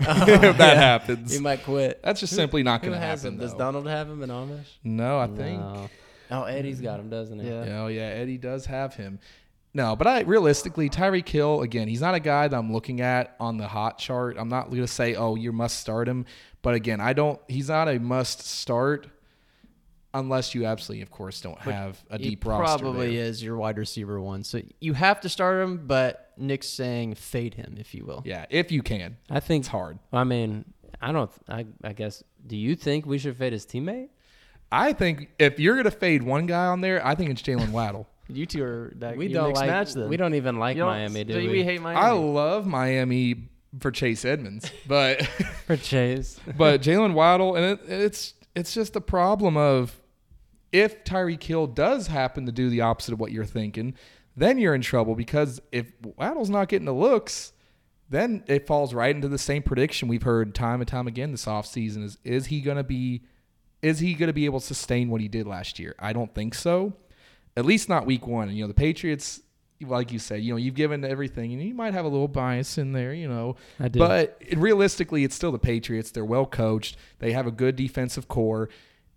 if 0.50 0.58
that 0.58 0.76
happens. 0.76 1.32
He 1.32 1.40
might 1.40 1.62
quit. 1.64 2.00
That's 2.02 2.20
just 2.20 2.32
Who- 2.32 2.36
simply 2.36 2.62
not 2.62 2.82
going 2.82 2.92
to 2.92 2.98
happen. 2.98 3.34
him? 3.34 3.38
Does 3.38 3.52
though. 3.52 3.58
Donald 3.58 3.86
have 3.86 4.08
him 4.08 4.22
in 4.22 4.30
Amish? 4.30 4.66
No, 4.84 5.18
I 5.18 5.26
think. 5.26 5.60
No. 5.60 5.88
Oh, 6.30 6.42
Eddie's 6.44 6.80
got 6.80 6.98
him, 6.98 7.08
doesn't 7.08 7.38
he? 7.38 7.48
Yeah. 7.48 7.82
Oh 7.82 7.86
yeah, 7.86 8.02
Eddie 8.02 8.38
does 8.38 8.66
have 8.66 8.94
him. 8.94 9.20
No, 9.74 9.94
but 9.94 10.06
I 10.06 10.20
realistically, 10.22 10.88
Tyreek 10.88 11.28
Hill 11.28 11.60
again, 11.60 11.86
he's 11.86 12.00
not 12.00 12.14
a 12.14 12.20
guy 12.20 12.48
that 12.48 12.56
I'm 12.56 12.72
looking 12.72 13.00
at 13.02 13.36
on 13.38 13.58
the 13.58 13.68
hot 13.68 13.98
chart. 13.98 14.36
I'm 14.38 14.48
not 14.48 14.70
going 14.70 14.80
to 14.80 14.86
say, 14.88 15.14
oh, 15.14 15.34
you 15.34 15.52
must 15.52 15.78
start 15.78 16.08
him. 16.08 16.24
But 16.62 16.74
again, 16.74 16.98
I 17.00 17.12
don't. 17.12 17.38
He's 17.46 17.68
not 17.68 17.86
a 17.88 17.98
must 18.00 18.40
start 18.40 19.06
unless 20.18 20.54
you 20.54 20.66
absolutely, 20.66 21.02
of 21.02 21.10
course, 21.10 21.40
don't 21.40 21.58
But 21.64 21.74
have 21.74 22.04
a 22.10 22.18
deep 22.18 22.44
roster. 22.44 22.82
probably 22.82 23.16
there. 23.16 23.24
is 23.26 23.42
your 23.42 23.56
wide 23.56 23.78
receiver 23.78 24.20
one. 24.20 24.42
So 24.44 24.60
you 24.80 24.92
have 24.94 25.20
to 25.22 25.28
start 25.28 25.62
him, 25.62 25.86
but 25.86 26.32
Nick's 26.36 26.68
saying 26.68 27.14
fade 27.14 27.54
him 27.54 27.76
if 27.78 27.94
you 27.94 28.04
will. 28.04 28.22
Yeah, 28.24 28.46
if 28.50 28.70
you 28.72 28.82
can, 28.82 29.16
I 29.30 29.40
think. 29.40 29.62
it's 29.62 29.68
hard. 29.68 29.98
I 30.12 30.24
mean, 30.24 30.64
I 31.00 31.12
don't. 31.12 31.30
I, 31.48 31.66
I 31.84 31.92
guess. 31.92 32.22
Do 32.46 32.56
you 32.56 32.76
think 32.76 33.06
we 33.06 33.18
should 33.18 33.36
fade 33.36 33.52
his 33.52 33.66
teammate? 33.66 34.08
I 34.72 34.92
think 34.92 35.28
if 35.38 35.60
you're 35.60 35.76
gonna 35.76 35.90
fade 35.90 36.22
one 36.22 36.46
guy 36.46 36.66
on 36.66 36.80
there, 36.80 37.04
I 37.06 37.14
think 37.14 37.30
it's 37.30 37.42
Jaylen 37.42 37.70
Waddle. 37.70 38.08
You 38.28 38.44
two 38.44 38.64
are 38.64 38.92
that 38.96 39.16
We 39.16 39.28
don't 39.28 39.52
like. 39.54 39.68
match 39.68 39.92
then. 39.94 40.08
We 40.08 40.16
don't 40.16 40.34
even 40.34 40.58
like 40.58 40.76
don't- 40.76 40.86
Miami, 40.88 41.22
do 41.22 41.34
so 41.34 41.38
we? 41.38 41.48
we 41.48 41.62
hate 41.62 41.80
Miami. 41.80 42.00
I 42.00 42.10
love 42.10 42.66
Miami 42.66 43.48
for 43.78 43.92
Chase 43.92 44.24
Edmonds, 44.24 44.68
but 44.88 45.22
for 45.66 45.76
Chase. 45.76 46.40
but 46.58 46.82
Jaylen 46.82 47.12
Waddle, 47.14 47.54
and 47.54 47.64
it, 47.64 47.80
it's 47.88 48.34
it's 48.56 48.74
just 48.74 48.96
a 48.96 49.00
problem 49.00 49.56
of 49.56 49.96
if 50.72 51.04
Tyreek 51.04 51.42
Hill 51.42 51.66
does 51.66 52.08
happen 52.08 52.46
to 52.46 52.52
do 52.52 52.68
the 52.68 52.80
opposite 52.80 53.12
of 53.12 53.20
what 53.20 53.32
you're 53.32 53.44
thinking, 53.44 53.94
then 54.36 54.58
you're 54.58 54.74
in 54.74 54.82
trouble 54.82 55.14
because 55.14 55.60
if 55.72 55.92
Waddle's 56.16 56.50
not 56.50 56.68
getting 56.68 56.86
the 56.86 56.92
looks, 56.92 57.52
then 58.08 58.44
it 58.46 58.66
falls 58.66 58.94
right 58.94 59.14
into 59.14 59.28
the 59.28 59.38
same 59.38 59.62
prediction 59.62 60.08
we've 60.08 60.22
heard 60.22 60.54
time 60.54 60.80
and 60.80 60.88
time 60.88 61.06
again 61.06 61.32
this 61.32 61.46
offseason 61.46 62.04
is 62.04 62.18
is 62.22 62.46
he 62.46 62.60
going 62.60 62.76
to 62.76 62.84
be 62.84 63.22
is 63.82 63.98
he 63.98 64.14
going 64.14 64.28
to 64.28 64.32
be 64.32 64.44
able 64.44 64.60
to 64.60 64.66
sustain 64.66 65.10
what 65.10 65.20
he 65.20 65.28
did 65.28 65.46
last 65.46 65.78
year? 65.78 65.94
I 65.98 66.12
don't 66.12 66.34
think 66.34 66.54
so. 66.54 66.94
At 67.56 67.64
least 67.64 67.88
not 67.88 68.06
week 68.06 68.26
1. 68.26 68.48
And 68.48 68.56
you 68.56 68.64
know, 68.64 68.68
the 68.68 68.74
Patriots 68.74 69.40
like 69.80 70.12
you 70.12 70.18
said, 70.18 70.42
you 70.42 70.52
know, 70.52 70.56
you've 70.56 70.74
given 70.74 71.04
everything 71.04 71.52
and 71.52 71.62
you 71.62 71.74
might 71.74 71.94
have 71.94 72.04
a 72.04 72.08
little 72.08 72.28
bias 72.28 72.78
in 72.78 72.92
there, 72.92 73.12
you 73.12 73.28
know. 73.28 73.56
I 73.78 73.88
do. 73.88 73.98
But 73.98 74.40
realistically, 74.54 75.24
it's 75.24 75.34
still 75.34 75.52
the 75.52 75.58
Patriots. 75.58 76.10
They're 76.10 76.24
well 76.24 76.46
coached. 76.46 76.96
They 77.18 77.32
have 77.32 77.46
a 77.46 77.50
good 77.50 77.76
defensive 77.76 78.28
core. 78.28 78.68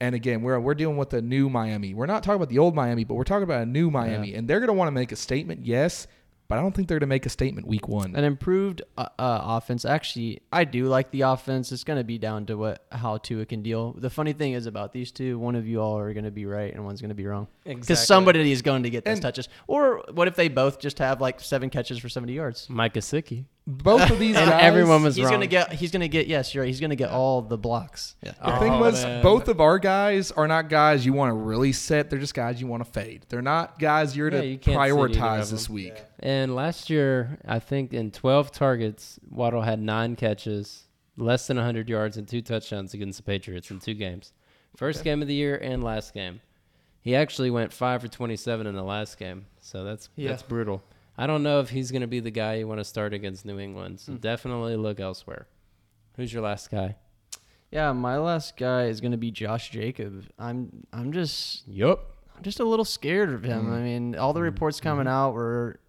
And 0.01 0.15
again, 0.15 0.41
we're 0.41 0.59
we're 0.59 0.75
dealing 0.75 0.97
with 0.97 1.13
a 1.13 1.21
new 1.21 1.49
Miami. 1.49 1.93
We're 1.93 2.05
not 2.05 2.23
talking 2.23 2.37
about 2.37 2.49
the 2.49 2.59
old 2.59 2.73
Miami, 2.75 3.03
but 3.03 3.15
we're 3.15 3.23
talking 3.25 3.43
about 3.43 3.63
a 3.63 3.65
new 3.65 3.91
Miami. 3.91 4.33
And 4.33 4.47
they're 4.47 4.59
going 4.59 4.67
to 4.67 4.73
want 4.73 4.87
to 4.87 4.93
make 4.93 5.11
a 5.11 5.15
statement, 5.17 5.65
yes, 5.65 6.07
but 6.47 6.57
I 6.57 6.61
don't 6.61 6.73
think 6.73 6.87
they're 6.87 6.95
going 6.97 7.07
to 7.09 7.13
make 7.13 7.25
a 7.27 7.29
statement 7.29 7.67
week 7.67 7.87
one. 7.87 8.15
an 8.15 8.23
improved 8.23 8.81
uh, 8.97 9.07
uh, 9.19 9.39
offense. 9.43 9.85
Actually, 9.85 10.41
I 10.51 10.63
do 10.63 10.87
like 10.87 11.11
the 11.11 11.21
offense. 11.21 11.71
It's 11.71 11.83
going 11.83 11.99
to 11.99 12.03
be 12.05 12.17
down 12.17 12.45
to 12.47 12.55
what 12.57 12.85
how 12.91 13.17
Tua 13.17 13.45
can 13.45 13.61
deal. 13.61 13.91
The 13.93 14.09
funny 14.09 14.31
thing 14.33 14.53
is 14.53 14.65
about 14.67 14.93
these 14.93 15.11
two, 15.11 15.37
one 15.37 15.55
of 15.55 15.67
you 15.67 15.79
all 15.81 15.99
are 15.99 16.13
going 16.13 16.23
to 16.23 16.31
be 16.31 16.45
right 16.45 16.73
and 16.73 16.85
one's 16.85 17.01
going 17.01 17.09
to 17.09 17.15
be 17.15 17.25
wrong. 17.27 17.47
Because 17.65 17.77
Exactly. 17.89 18.05
somebody 18.05 18.51
is 18.51 18.61
going 18.61 18.83
to 18.83 18.89
get 18.89 19.03
those 19.05 19.15
And- 19.15 19.21
touches. 19.21 19.49
Or 19.67 20.01
what 20.13 20.27
if 20.29 20.35
they 20.35 20.47
both 20.47 20.79
just 20.79 20.97
have 20.99 21.19
like 21.19 21.39
seven 21.41 21.69
catches 21.69 21.99
for 21.99 22.07
70 22.09 22.33
yards? 22.33 22.67
Mike 22.69 22.93
Gesicki. 22.93 23.45
Both 23.71 24.09
of 24.09 24.17
these 24.17 24.35
And 24.35 24.49
guys, 24.49 24.63
everyone 24.63 25.03
was 25.03 25.15
he's 25.15 25.25
wrong. 25.25 25.33
going 25.33 25.41
to 25.41 25.47
get 25.47 25.71
he's 25.73 25.91
going 25.91 26.01
to 26.01 26.07
get 26.07 26.25
yes, 26.27 26.53
you're 26.55 26.63
right. 26.63 26.67
He's 26.67 26.79
going 26.79 26.89
to 26.89 26.95
get 26.95 27.11
all 27.11 27.41
the 27.43 27.57
blocks. 27.57 28.15
Yeah. 28.23 28.31
The 28.31 28.55
Oh, 28.55 28.59
thing 28.59 28.79
was, 28.79 29.03
man. 29.03 29.21
both 29.21 29.47
of 29.47 29.61
our 29.61 29.77
guys 29.77 30.31
are 30.31 30.47
not 30.47 30.69
guys 30.69 31.05
you 31.05 31.13
want 31.13 31.29
to 31.29 31.35
really 31.35 31.71
set. 31.71 32.09
They're 32.09 32.17
just 32.19 32.33
guys 32.33 32.59
you 32.59 32.65
want 32.67 32.83
to 32.83 32.89
fade. 32.91 33.25
They're 33.29 33.41
not 33.43 33.77
guys 33.77 34.17
you're 34.17 34.31
Yeah, 34.31 34.41
to 34.41 34.47
you 34.47 34.57
can't 34.57 34.75
sit 34.75 34.81
either 34.81 34.95
prioritize 34.95 35.51
this 35.51 35.67
them. 35.67 35.75
week. 35.75 35.93
And 36.19 36.55
last 36.55 36.89
year, 36.89 37.37
I 37.47 37.59
think 37.59 37.93
in 37.93 38.09
12 38.11 38.51
targets, 38.51 39.19
Waddle 39.29 39.61
had 39.61 39.79
nine 39.79 40.15
catches, 40.15 40.85
less 41.15 41.45
than 41.47 41.57
100 41.57 41.87
yards, 41.89 42.17
and 42.17 42.27
two 42.27 42.41
touchdowns 42.41 42.93
against 42.95 43.17
the 43.17 43.23
Patriots 43.23 43.69
in 43.69 43.79
two 43.79 43.93
games. 43.93 44.33
First 44.75 45.03
game 45.03 45.21
of 45.21 45.27
the 45.27 45.33
year 45.35 45.55
and 45.57 45.83
last 45.83 46.13
game. 46.13 46.41
He 47.01 47.15
actually 47.15 47.49
went 47.51 47.71
five 47.71 48.01
for 48.01 48.07
27 48.07 48.65
in 48.67 48.75
the 48.75 48.83
last 48.83 49.17
game, 49.17 49.45
so 49.61 49.83
that's 49.83 50.09
Yeah. 50.15 50.29
that's 50.29 50.43
brutal. 50.43 50.83
I 51.21 51.27
don't 51.27 51.43
know 51.43 51.59
if 51.59 51.69
he's 51.69 51.91
going 51.91 52.01
to 52.01 52.07
be 52.07 52.19
the 52.21 52.31
guy 52.31 52.55
you 52.55 52.67
want 52.67 52.79
to 52.79 52.83
start 52.85 53.13
against 53.13 53.45
New 53.45 53.59
England, 53.59 53.99
Hmm. 54.05 54.13
so 54.13 54.17
definitely 54.17 54.75
look 54.77 54.99
elsewhere. 54.99 55.47
Who's 56.15 56.31
your 56.33 56.41
last 56.43 56.71
guy? 56.71 56.95
Yeah, 57.71 57.91
my 57.91 58.17
last 58.17 58.57
guy 58.57 58.85
is 58.85 58.99
going 59.01 59.11
to 59.11 59.17
be 59.17 59.29
Josh 59.31 59.69
Jacob. 59.69 60.25
I'm 60.39 60.85
I'm 60.91 61.11
just 61.11 61.67
Yup. 61.67 61.99
I'm 62.35 62.41
just 62.43 62.59
a 62.59 62.65
little 62.65 62.85
scared 62.85 63.29
of 63.31 63.41
Mm. 63.41 63.45
him. 63.45 63.73
I 63.73 63.79
mean, 63.81 64.15
all 64.15 64.33
the 64.33 64.41
reports 64.41 64.79
coming 64.79 65.05
Mm-hmm. 65.05 65.13
out 65.13 65.33
were 65.33 65.79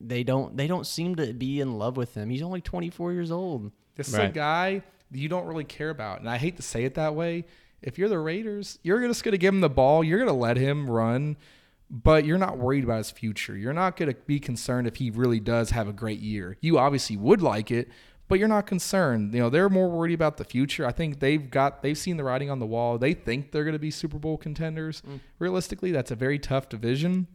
they 0.00 0.22
don't 0.22 0.56
they 0.56 0.66
don't 0.66 0.86
seem 0.86 1.14
to 1.16 1.32
be 1.32 1.60
in 1.60 1.78
love 1.78 1.96
with 1.96 2.14
him. 2.14 2.28
He's 2.30 2.42
only 2.42 2.60
24 2.60 3.12
years 3.14 3.30
old. 3.30 3.72
This 3.96 4.08
is 4.08 4.14
a 4.14 4.28
guy 4.28 4.82
you 5.10 5.28
don't 5.28 5.46
really 5.46 5.64
care 5.64 5.90
about. 5.90 6.20
And 6.20 6.28
I 6.28 6.36
hate 6.36 6.56
to 6.56 6.62
say 6.62 6.84
it 6.84 6.94
that 6.94 7.14
way. 7.14 7.44
If 7.80 7.98
you're 7.98 8.08
the 8.08 8.18
Raiders, 8.18 8.78
you're 8.82 9.00
just 9.06 9.22
going 9.24 9.32
to 9.32 9.38
give 9.38 9.54
him 9.54 9.60
the 9.60 9.68
ball. 9.70 10.02
You're 10.04 10.18
going 10.18 10.28
to 10.30 10.34
let 10.34 10.56
him 10.56 10.88
run, 10.90 11.36
but 12.02 12.24
you're 12.24 12.38
not 12.38 12.58
worried 12.58 12.82
about 12.82 12.98
his 12.98 13.12
future. 13.12 13.56
You're 13.56 13.72
not 13.72 13.96
going 13.96 14.12
to 14.12 14.18
be 14.26 14.40
concerned 14.40 14.88
if 14.88 14.96
he 14.96 15.10
really 15.10 15.38
does 15.38 15.70
have 15.70 15.86
a 15.86 15.92
great 15.92 16.18
year. 16.18 16.56
You 16.60 16.76
obviously 16.76 17.16
would 17.16 17.40
like 17.40 17.70
it, 17.70 17.88
but 18.26 18.40
you're 18.40 18.48
not 18.48 18.66
concerned. 18.66 19.32
You 19.32 19.40
know, 19.40 19.48
they're 19.48 19.68
more 19.68 19.88
worried 19.88 20.12
about 20.12 20.36
the 20.36 20.44
future. 20.44 20.84
I 20.84 20.90
think 20.90 21.20
they've 21.20 21.48
got 21.48 21.82
they've 21.82 21.96
seen 21.96 22.16
the 22.16 22.24
writing 22.24 22.50
on 22.50 22.58
the 22.58 22.66
wall. 22.66 22.98
They 22.98 23.14
think 23.14 23.52
they're 23.52 23.62
going 23.62 23.74
to 23.74 23.78
be 23.78 23.92
Super 23.92 24.18
Bowl 24.18 24.36
contenders. 24.36 25.02
Mm. 25.02 25.20
Realistically, 25.38 25.92
that's 25.92 26.10
a 26.10 26.16
very 26.16 26.38
tough 26.38 26.68
division 26.68 27.28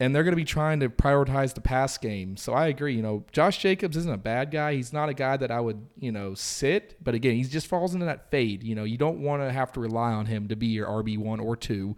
and 0.00 0.14
they're 0.14 0.24
going 0.24 0.32
to 0.32 0.36
be 0.36 0.44
trying 0.44 0.80
to 0.80 0.88
prioritize 0.88 1.54
the 1.54 1.60
pass 1.60 1.98
game. 1.98 2.36
So 2.36 2.52
I 2.52 2.66
agree. 2.66 2.94
You 2.94 3.02
know, 3.02 3.24
Josh 3.30 3.58
Jacobs 3.58 3.96
isn't 3.96 4.12
a 4.12 4.18
bad 4.18 4.50
guy. 4.50 4.74
He's 4.74 4.92
not 4.92 5.08
a 5.08 5.14
guy 5.14 5.36
that 5.36 5.50
I 5.50 5.60
would, 5.60 5.86
you 5.98 6.10
know, 6.10 6.34
sit. 6.34 6.96
But 7.02 7.14
again, 7.14 7.36
he 7.36 7.44
just 7.44 7.68
falls 7.68 7.94
into 7.94 8.06
that 8.06 8.30
fade. 8.30 8.64
You 8.64 8.74
know, 8.74 8.84
you 8.84 8.98
don't 8.98 9.20
want 9.20 9.42
to 9.42 9.52
have 9.52 9.72
to 9.72 9.80
rely 9.80 10.12
on 10.12 10.26
him 10.26 10.48
to 10.48 10.56
be 10.56 10.66
your 10.66 10.88
RB 10.88 11.16
one 11.16 11.38
or 11.38 11.56
two. 11.56 11.96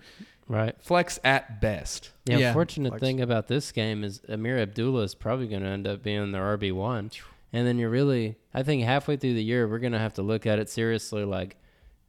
Right. 0.49 0.75
Flex 0.81 1.19
at 1.25 1.61
best. 1.61 2.13
The 2.25 2.39
Yeah, 2.39 2.49
unfortunate 2.49 2.91
flex. 2.91 3.01
thing 3.01 3.21
about 3.21 3.49
this 3.49 3.73
game 3.73 4.05
is 4.05 4.21
Ameer 4.29 4.59
Abdullah 4.59 5.03
is 5.03 5.15
probably 5.15 5.49
going 5.49 5.63
to 5.63 5.69
end 5.69 5.87
up 5.87 6.03
being 6.03 6.31
the 6.33 6.39
RB 6.39 6.73
one, 6.73 7.11
and 7.53 7.67
then 7.67 7.79
you're 7.79 7.91
really, 7.91 8.37
I 8.55 8.63
think 8.63 8.85
halfway 8.85 9.17
through 9.17 9.35
the 9.35 9.43
year 9.43 9.67
we're 9.67 9.79
going 9.81 9.93
to 9.93 9.99
have 9.99 10.15
to 10.15 10.23
look 10.23 10.47
at 10.47 10.59
it 10.59 10.69
seriously. 10.69 11.25
Like, 11.25 11.57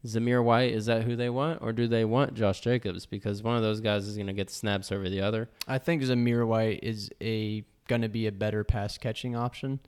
Zamir 0.05 0.43
White 0.43 0.71
is 0.73 0.85
that 0.85 1.03
who 1.03 1.15
they 1.15 1.29
want, 1.29 1.61
or 1.61 1.73
do 1.73 1.87
they 1.87 2.05
want 2.05 2.35
Josh 2.35 2.61
Jacobs? 2.61 3.05
Because 3.05 3.41
one 3.41 3.57
of 3.57 3.63
those 3.63 3.81
guys 3.81 4.07
is 4.07 4.15
going 4.15 4.27
to 4.27 4.33
get 4.33 4.49
snaps 4.49 4.91
over 4.91 5.09
the 5.09 5.21
other. 5.21 5.49
I 5.67 5.79
think 5.79 6.03
Zamir 6.03 6.45
White 6.45 6.79
is 6.83 7.09
a 7.21 7.63
going 7.87 8.01
to 8.03 8.09
be 8.09 8.27
a 8.27 8.31
better 8.31 8.63
pass 8.63 8.97
catching 8.97 9.35
option. 9.35 9.79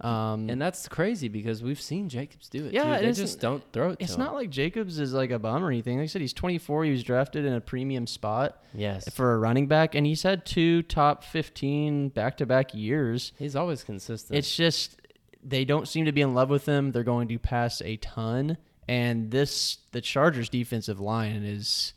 Um, 0.00 0.48
And 0.48 0.60
that's 0.60 0.88
crazy 0.88 1.28
because 1.28 1.62
we've 1.62 1.80
seen 1.80 2.08
Jacobs 2.08 2.48
do 2.48 2.66
it. 2.66 2.72
Yeah, 2.72 3.00
they 3.00 3.12
just 3.12 3.40
don't 3.40 3.62
throw 3.72 3.90
it. 3.90 3.98
it's 4.00 4.16
not 4.16 4.30
him. 4.30 4.34
like 4.34 4.50
Jacobs 4.50 4.98
is 4.98 5.12
like 5.12 5.30
a 5.30 5.38
bum 5.38 5.64
or 5.64 5.68
anything. 5.70 5.98
Like 5.98 6.04
I 6.04 6.06
said, 6.06 6.22
he's 6.22 6.32
24. 6.32 6.84
He 6.84 6.90
was 6.90 7.02
drafted 7.02 7.44
in 7.44 7.52
a 7.52 7.60
premium 7.60 8.06
spot 8.06 8.62
yes, 8.74 9.08
for 9.10 9.34
a 9.34 9.38
running 9.38 9.66
back, 9.66 9.94
and 9.94 10.06
he's 10.06 10.22
had 10.22 10.46
two 10.46 10.82
top 10.82 11.24
15 11.24 12.10
back 12.10 12.36
to 12.38 12.46
back 12.46 12.74
years. 12.74 13.32
he's 13.38 13.56
always 13.56 13.84
consistent. 13.84 14.38
It's 14.38 14.54
just 14.54 15.00
they 15.42 15.64
don't 15.64 15.86
seem 15.86 16.06
to 16.06 16.12
be 16.12 16.22
in 16.22 16.34
love 16.34 16.50
with 16.50 16.66
him. 16.66 16.92
They're 16.92 17.04
going 17.04 17.28
to 17.28 17.38
pass 17.38 17.80
a 17.82 17.96
ton, 17.96 18.56
and 18.88 19.30
this 19.30 19.78
the 19.92 20.00
Chargers 20.00 20.48
defensive 20.48 21.00
line 21.00 21.44
is 21.44 21.92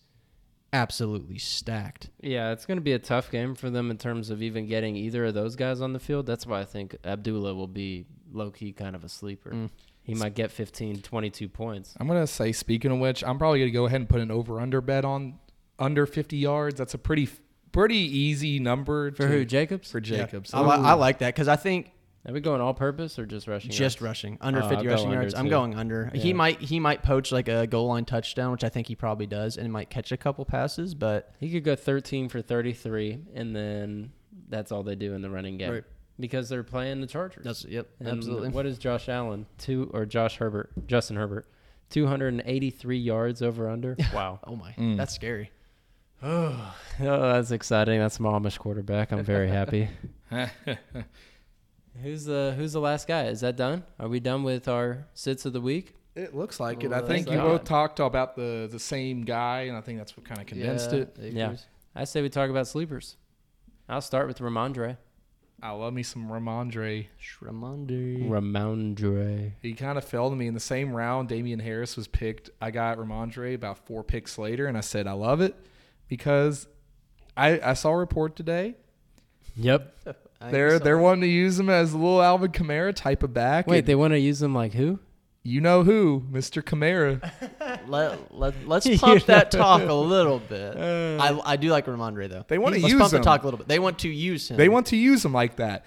absolutely 0.73 1.37
stacked. 1.37 2.09
Yeah, 2.21 2.51
it's 2.51 2.65
going 2.65 2.77
to 2.77 2.81
be 2.83 2.93
a 2.93 2.99
tough 2.99 3.31
game 3.31 3.55
for 3.55 3.69
them 3.69 3.91
in 3.91 3.97
terms 3.97 4.29
of 4.29 4.41
even 4.41 4.67
getting 4.67 4.95
either 4.95 5.25
of 5.25 5.33
those 5.33 5.55
guys 5.55 5.81
on 5.81 5.93
the 5.93 5.99
field. 5.99 6.25
That's 6.25 6.45
why 6.45 6.61
I 6.61 6.65
think 6.65 6.95
Abdullah 7.03 7.53
will 7.55 7.67
be 7.67 8.05
low 8.31 8.51
key 8.51 8.71
kind 8.71 8.95
of 8.95 9.03
a 9.03 9.09
sleeper. 9.09 9.51
Mm. 9.51 9.69
He 10.03 10.15
might 10.15 10.33
get 10.33 10.51
15, 10.51 11.01
22 11.01 11.47
points. 11.49 11.93
I'm 11.99 12.07
gonna 12.07 12.25
say. 12.25 12.51
Speaking 12.51 12.91
of 12.91 12.97
which, 12.99 13.23
I'm 13.23 13.37
probably 13.37 13.59
gonna 13.59 13.71
go 13.71 13.85
ahead 13.85 13.99
and 14.01 14.09
put 14.09 14.21
an 14.21 14.31
over 14.31 14.59
under 14.59 14.81
bet 14.81 15.05
on 15.05 15.37
under 15.77 16.05
50 16.07 16.35
yards. 16.37 16.77
That's 16.79 16.95
a 16.95 16.97
pretty 16.97 17.29
pretty 17.71 17.97
easy 17.97 18.57
number 18.59 19.11
For 19.11 19.23
to- 19.23 19.27
who? 19.27 19.45
Jacobs? 19.45 19.91
For 19.91 19.99
Jacobs. 19.99 20.51
I, 20.53 20.61
li- 20.61 20.83
I 20.87 20.93
like 20.93 21.19
that 21.19 21.35
because 21.35 21.47
I 21.47 21.55
think 21.57 21.91
Are 22.27 22.33
we 22.33 22.41
going 22.41 22.59
all 22.61 22.73
purpose 22.73 23.17
or 23.17 23.25
just 23.25 23.47
rushing? 23.47 23.71
just 23.71 23.97
yards? 23.97 24.01
rushing 24.01 24.37
under 24.41 24.59
Oh, 24.61 24.67
50 24.69 24.75
I'll 24.75 24.83
go 24.83 24.89
rushing 24.91 25.07
under, 25.07 25.21
yards. 25.21 25.33
I'm 25.35 25.45
too. 25.45 25.49
going 25.49 25.75
under. 25.75 26.11
He 26.13 26.33
might 26.33 26.59
he 26.59 26.79
might 26.79 27.01
poach 27.01 27.31
like 27.31 27.47
a 27.47 27.65
goal 27.65 27.87
line 27.87 28.05
touchdown, 28.05 28.51
which 28.51 28.63
I 28.63 28.69
think 28.69 28.87
he 28.87 28.95
probably 28.95 29.25
does, 29.27 29.57
and 29.57 29.71
might 29.71 29.89
catch 29.89 30.11
a 30.11 30.17
couple 30.17 30.43
passes. 30.45 30.93
But 30.95 31.33
He 31.39 31.49
could 31.49 31.63
go 31.63 31.75
13 31.75 32.27
for 32.29 32.41
33, 32.41 33.19
and 33.33 33.55
then 33.55 34.11
that's 34.49 34.71
all 34.71 34.83
they 34.83 34.95
do 34.95 35.13
in 35.13 35.21
the 35.21 35.29
running 35.29 35.57
game 35.57 35.71
Right. 35.71 35.83
because 36.19 36.49
they're 36.49 36.63
playing 36.63 37.01
the 37.01 37.07
Chargers. 37.07 37.43
that's 37.45 37.63
yep, 37.65 37.87
And 37.99 38.07
absolutely. 38.09 38.49
What 38.49 38.65
is 38.65 38.77
Josh 38.77 39.07
Allen? 39.09 39.45
Two 39.57 39.89
or 39.93 40.05
Josh 40.05 40.37
Herbert? 40.37 40.71
Justin 40.87 41.15
Herbert. 41.15 41.47
283 41.91 42.97
yards 42.99 43.41
over 43.41 43.69
under. 43.69 43.95
Wow. 44.13 44.39
oh 44.45 44.55
my, 44.55 44.71
Mm. 44.73 44.97
that's 44.97 45.13
scary. 45.15 45.51
Oh, 46.21 46.73
that's 46.99 47.51
exciting. 47.51 47.97
That's 47.99 48.19
my 48.19 48.29
Amish 48.31 48.57
quarterback. 48.59 49.13
I'm 49.13 49.23
very 49.23 49.47
happy. 49.47 49.87
Who's 52.01 52.25
the 52.25 52.53
Who's 52.57 52.73
the 52.73 52.79
last 52.79 53.07
guy? 53.07 53.25
Is 53.25 53.41
that 53.41 53.55
done? 53.55 53.83
Are 53.99 54.07
we 54.07 54.19
done 54.19 54.43
with 54.43 54.67
our 54.67 55.07
sits 55.13 55.45
of 55.45 55.53
the 55.53 55.61
week? 55.61 55.95
It 56.15 56.35
looks 56.35 56.59
like 56.59 56.83
it. 56.83 56.87
I 56.87 56.99
Well, 56.99 57.07
think 57.07 57.27
thank 57.27 57.29
you 57.35 57.41
God. 57.41 57.47
both 57.47 57.63
talked 57.65 57.99
about 57.99 58.35
the 58.35 58.67
the 58.71 58.79
same 58.79 59.23
guy, 59.23 59.61
and 59.61 59.77
I 59.77 59.81
think 59.81 59.97
that's 59.99 60.15
what 60.17 60.25
kind 60.25 60.39
of 60.41 60.47
condensed 60.47 60.91
it. 60.93 61.15
Yeah. 61.19 61.55
I 61.95 62.03
say 62.05 62.21
we 62.21 62.29
talk 62.29 62.49
about 62.49 62.67
sleepers. 62.67 63.15
I'll 63.87 64.01
start 64.01 64.27
with 64.27 64.39
Rhamondre. 64.39 64.97
I 65.61 65.71
love 65.71 65.93
me 65.93 66.03
some 66.03 66.29
Rhamondre. 66.29 67.07
Shramondre. 67.21 68.29
Rhamondre. 68.29 69.53
He 69.61 69.73
kind 69.73 69.97
of 69.97 70.05
fell 70.05 70.29
to 70.29 70.35
me 70.35 70.47
in 70.47 70.53
the 70.53 70.59
same 70.59 70.93
round. 70.93 71.27
Damien 71.27 71.59
Harris 71.59 71.97
was 71.97 72.07
picked. 72.07 72.49
I 72.61 72.71
got 72.71 72.97
Rhamondre 72.97 73.55
about 73.55 73.85
four 73.85 74.03
picks 74.03 74.37
later, 74.37 74.67
and 74.67 74.77
I 74.77 74.81
said 74.81 75.05
I 75.07 75.13
love 75.13 75.41
it 75.41 75.55
because 76.07 76.67
I 77.35 77.59
I 77.59 77.73
saw 77.73 77.89
a 77.91 77.97
report 77.97 78.35
today. 78.35 78.75
Yep. 79.55 79.95
I 80.41 80.51
They're 80.51 80.79
they're 80.79 80.97
wanting 80.97 81.21
to 81.21 81.27
use 81.27 81.59
him 81.59 81.69
as 81.69 81.93
a 81.93 81.97
little 81.97 82.21
Alvin 82.21 82.51
Kamara 82.51 82.95
type 82.95 83.23
of 83.23 83.33
back. 83.33 83.67
Wait, 83.67 83.79
and 83.79 83.87
they 83.87 83.95
want 83.95 84.13
to 84.13 84.19
use 84.19 84.39
them 84.39 84.53
like 84.55 84.73
who? 84.73 84.99
you 85.41 85.61
know 85.61 85.83
who, 85.83 86.23
Mr. 86.31 86.61
Kamara. 86.61 87.21
let, 87.87 88.33
let, 88.35 88.67
let's 88.67 88.85
You 88.87 88.99
pump 88.99 89.25
that 89.25 89.51
know. 89.53 89.59
talk 89.59 89.81
a 89.81 89.93
little 89.93 90.37
bit. 90.39 90.75
Uh, 90.77 91.17
I, 91.19 91.53
I 91.53 91.55
do 91.55 91.69
like 91.69 91.85
Rhamondre 91.85 92.29
though. 92.29 92.45
They 92.47 92.57
wanna 92.57 92.77
Let's 92.77 92.91
use 92.91 93.01
pump 93.01 93.13
him. 93.13 93.19
the 93.19 93.23
talk 93.25 93.41
a 93.41 93.45
little 93.45 93.57
bit. 93.57 93.67
They 93.67 93.79
want 93.79 93.99
to 93.99 94.09
use 94.09 94.49
him. 94.51 94.57
They 94.57 94.69
want 94.69 94.87
to 94.87 94.97
use 94.97 95.23
him 95.25 95.33
like 95.33 95.55
that. 95.55 95.85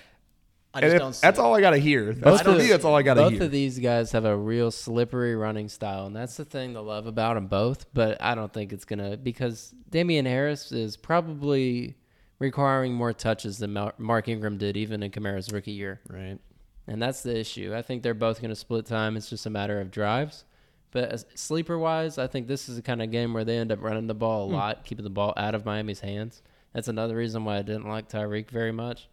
I 0.74 0.78
And 0.80 0.84
just 0.86 0.94
if- 0.94 1.00
don't. 1.00 1.12
See 1.12 1.20
that's 1.22 1.38
it. 1.38 1.42
all 1.42 1.54
I 1.54 1.60
got 1.60 1.70
to 1.70 1.76
hear. 1.78 2.06
That's 2.14 2.18
Both 2.20 2.42
for 2.44 2.50
of- 2.52 2.58
me. 2.58 2.66
That's 2.66 2.84
all 2.86 2.94
I 2.96 3.02
got 3.02 3.14
to 3.14 3.20
Both 3.22 3.32
hear. 3.34 3.42
of 3.42 3.50
these 3.50 3.78
guys 3.78 4.10
have 4.12 4.24
a 4.24 4.34
real 4.36 4.70
slippery 4.70 5.36
running 5.36 5.68
style, 5.68 6.06
and 6.06 6.16
that's 6.16 6.36
the 6.38 6.46
thing 6.46 6.72
to 6.74 6.80
love 6.80 7.06
about 7.06 7.34
them 7.34 7.46
both. 7.46 7.84
But 7.92 8.22
I 8.22 8.34
don't 8.34 8.52
think 8.52 8.72
it's 8.72 8.86
gonna 8.86 9.18
because 9.18 9.74
Damien 9.90 10.24
Harris 10.24 10.72
is 10.72 10.96
probably 10.96 11.94
requiring 12.42 12.92
more 12.92 13.12
touches 13.12 13.58
than 13.58 13.72
Mark 13.98 14.28
Ingram 14.28 14.58
did, 14.58 14.76
even 14.76 15.02
in 15.02 15.10
Kamara's 15.10 15.50
rookie 15.52 15.70
year, 15.72 16.00
Right. 16.08 16.38
and 16.86 17.00
that's 17.00 17.22
the 17.22 17.38
issue. 17.38 17.74
I 17.74 17.82
think 17.82 18.02
they're 18.02 18.12
both 18.14 18.42
gonna 18.42 18.54
split 18.56 18.84
time. 18.86 19.16
It's 19.16 19.30
just 19.30 19.46
a 19.46 19.50
matter 19.50 19.80
of 19.80 19.90
drives. 19.90 20.44
But 20.90 21.24
sleeper 21.38 21.78
wise, 21.78 22.18
I 22.18 22.26
think 22.26 22.48
this 22.48 22.68
is 22.68 22.76
the 22.76 22.82
kind 22.82 23.00
of 23.00 23.10
game 23.10 23.32
where 23.32 23.44
they 23.44 23.56
end 23.56 23.72
up 23.72 23.80
running 23.82 24.08
the 24.08 24.14
ball 24.14 24.44
a 24.44 24.48
Hmm. 24.48 24.54
lot, 24.54 24.84
keeping 24.84 25.04
the 25.04 25.10
ball 25.10 25.32
out 25.38 25.54
of 25.54 25.64
Miami's 25.64 26.00
hands. 26.00 26.42
That's 26.74 26.88
another 26.88 27.16
reason 27.16 27.44
why 27.46 27.58
I 27.58 27.62
didn't 27.62 27.88
like 27.88 28.08
Tyreek 28.10 28.50
very 28.50 28.72
much. 28.72 29.08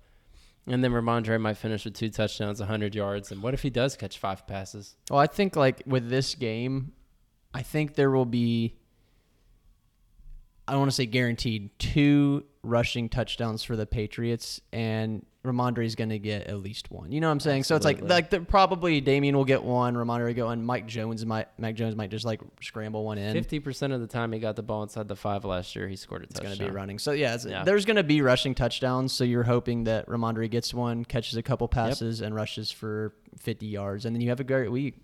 And 0.67 0.83
then 0.83 0.91
Rhamondre 0.91 1.39
might 1.39 1.57
finish 1.57 1.85
with 1.85 1.93
two 1.93 2.09
touchdowns, 2.09 2.59
100 2.59 2.93
yards. 2.95 3.31
And 3.31 3.41
what 3.41 3.53
if 3.53 3.61
he 3.63 3.69
does 3.69 3.95
catch 3.95 4.17
five 4.17 4.45
passes? 4.45 4.95
Well, 5.09 5.19
I 5.19 5.27
think 5.27 5.55
like 5.55 5.81
with 5.85 6.09
this 6.09 6.35
game, 6.35 6.91
I 7.53 7.61
think 7.61 7.95
there 7.95 8.11
will 8.11 8.25
be. 8.25 8.75
I 10.69 10.77
want 10.77 10.89
to 10.89 10.95
say 10.95 11.05
guaranteed 11.05 11.69
two 11.79 12.43
rushing 12.63 13.09
touchdowns 13.09 13.63
for 13.63 13.75
the 13.75 13.85
Patriots, 13.85 14.59
and 14.73 15.25
Rhamondre 15.45 15.85
is 15.85 15.95
going 15.95 16.09
to 16.09 16.19
get 16.19 16.47
at 16.47 16.59
least 16.59 16.91
one. 16.91 17.11
You 17.13 17.21
know 17.21 17.27
what 17.27 17.31
I'm 17.31 17.39
saying? 17.39 17.63
So 17.63 17.75
it's 17.77 17.85
like 17.85 18.01
like 18.01 18.29
the, 18.29 18.41
probably 18.41 18.99
Damien 18.99 19.37
will 19.37 19.45
get 19.45 19.63
one, 19.63 19.95
Rhamondre 19.95 20.25
will 20.27 20.33
get 20.33 20.45
one, 20.45 20.63
Mike 20.65 20.85
Jones 20.85 21.25
might 21.25 21.47
Mac 21.57 21.75
Jones 21.75 21.95
might 21.95 22.11
just 22.11 22.25
like 22.25 22.41
scramble 22.61 23.05
one 23.05 23.17
in. 23.17 23.35
50% 23.41 23.93
of 23.93 24.01
the 24.01 24.07
time 24.07 24.33
he 24.33 24.39
got 24.39 24.57
the 24.57 24.63
ball 24.63 24.83
inside 24.83 25.07
the 25.07 25.15
five 25.15 25.45
last 25.45 25.75
year, 25.77 25.87
he 25.87 25.95
scored 25.95 26.23
a 26.23 26.25
It's 26.25 26.33
touchdown. 26.33 26.57
going 26.57 26.59
to 26.59 26.65
be 26.65 26.71
running. 26.75 26.99
So 26.99 27.13
yeah, 27.13 27.35
it's, 27.35 27.45
Yeah. 27.45 27.63
there's 27.63 27.85
going 27.85 27.95
to 27.97 28.03
be 28.03 28.21
rushing 28.21 28.53
touchdowns. 28.53 29.13
So 29.13 29.23
you're 29.23 29.43
hoping 29.43 29.85
that 29.85 30.07
Rhamondre 30.07 30.49
gets 30.51 30.73
one, 30.73 31.05
catches 31.05 31.37
a 31.37 31.41
couple 31.43 31.67
passes, 31.69 32.19
and 32.19 32.35
rushes 32.35 32.69
for 32.69 33.13
50 33.39 33.65
yards, 33.65 34.05
and 34.05 34.13
then 34.15 34.21
you 34.21 34.29
have 34.29 34.41
a 34.41 34.43
great 34.43 34.69
week. 34.71 34.95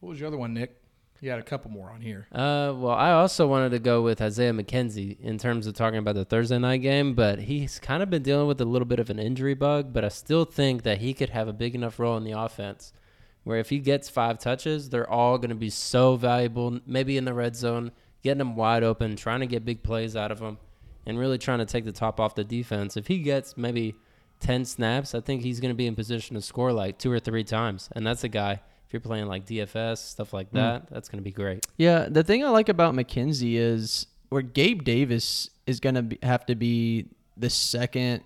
what 0.00 0.10
was 0.10 0.18
your 0.20 0.26
other 0.26 0.36
one, 0.38 0.52
Nick? 0.52 0.76
You 1.20 1.30
had 1.30 1.38
a 1.38 1.42
couple 1.42 1.70
more 1.70 1.90
on 1.90 2.00
here. 2.00 2.26
Uh, 2.30 2.74
well, 2.76 2.94
I 2.94 3.12
also 3.12 3.46
wanted 3.46 3.70
to 3.70 3.78
go 3.78 4.02
with 4.02 4.20
Isaiah 4.20 4.52
McKenzie 4.52 5.18
in 5.20 5.38
terms 5.38 5.66
of 5.66 5.74
talking 5.74 5.98
about 5.98 6.14
the 6.14 6.24
Thursday 6.24 6.58
night 6.58 6.78
game, 6.78 7.14
but 7.14 7.40
he's 7.40 7.78
kind 7.78 8.02
of 8.02 8.10
been 8.10 8.22
dealing 8.22 8.46
with 8.46 8.60
a 8.60 8.64
little 8.64 8.86
bit 8.86 9.00
of 9.00 9.10
an 9.10 9.18
injury 9.18 9.54
bug. 9.54 9.92
But 9.92 10.04
I 10.04 10.08
still 10.08 10.44
think 10.44 10.82
that 10.82 10.98
he 10.98 11.14
could 11.14 11.30
have 11.30 11.48
a 11.48 11.52
big 11.52 11.74
enough 11.74 11.98
role 11.98 12.16
in 12.16 12.24
the 12.24 12.32
offense 12.32 12.92
where 13.46 13.58
if 13.60 13.70
he 13.70 13.78
gets 13.78 14.08
five 14.08 14.40
touches, 14.40 14.90
they're 14.90 15.08
all 15.08 15.38
going 15.38 15.50
to 15.50 15.54
be 15.54 15.70
so 15.70 16.16
valuable, 16.16 16.80
maybe 16.84 17.16
in 17.16 17.24
the 17.24 17.32
red 17.32 17.54
zone, 17.54 17.92
getting 18.24 18.38
them 18.38 18.56
wide 18.56 18.82
open, 18.82 19.14
trying 19.14 19.38
to 19.38 19.46
get 19.46 19.64
big 19.64 19.84
plays 19.84 20.16
out 20.16 20.32
of 20.32 20.40
them, 20.40 20.58
and 21.06 21.16
really 21.16 21.38
trying 21.38 21.60
to 21.60 21.64
take 21.64 21.84
the 21.84 21.92
top 21.92 22.18
off 22.18 22.34
the 22.34 22.42
defense. 22.42 22.96
If 22.96 23.06
he 23.06 23.18
gets 23.18 23.56
maybe 23.56 23.94
10 24.40 24.64
snaps, 24.64 25.14
I 25.14 25.20
think 25.20 25.42
he's 25.42 25.60
going 25.60 25.70
to 25.70 25.76
be 25.76 25.86
in 25.86 25.94
position 25.94 26.34
to 26.34 26.42
score 26.42 26.72
like 26.72 26.98
two 26.98 27.12
or 27.12 27.20
three 27.20 27.44
times. 27.44 27.88
And 27.92 28.04
that's 28.04 28.24
a 28.24 28.28
guy, 28.28 28.62
if 28.86 28.92
you're 28.92 29.00
playing 29.00 29.26
like 29.26 29.46
DFS, 29.46 29.98
stuff 29.98 30.32
like 30.32 30.50
that, 30.52 30.88
that's 30.90 31.08
going 31.08 31.18
to 31.18 31.24
be 31.24 31.32
great. 31.32 31.66
Yeah, 31.76 32.08
the 32.08 32.22
thing 32.22 32.44
I 32.44 32.50
like 32.50 32.68
about 32.68 32.94
McKenzie 32.94 33.54
is 33.56 34.06
where 34.28 34.42
Gabe 34.42 34.84
Davis 34.84 35.50
is 35.66 35.80
going 35.80 36.10
to 36.10 36.18
have 36.26 36.46
to 36.46 36.54
be 36.54 37.06
the 37.36 37.50
second 37.50 38.22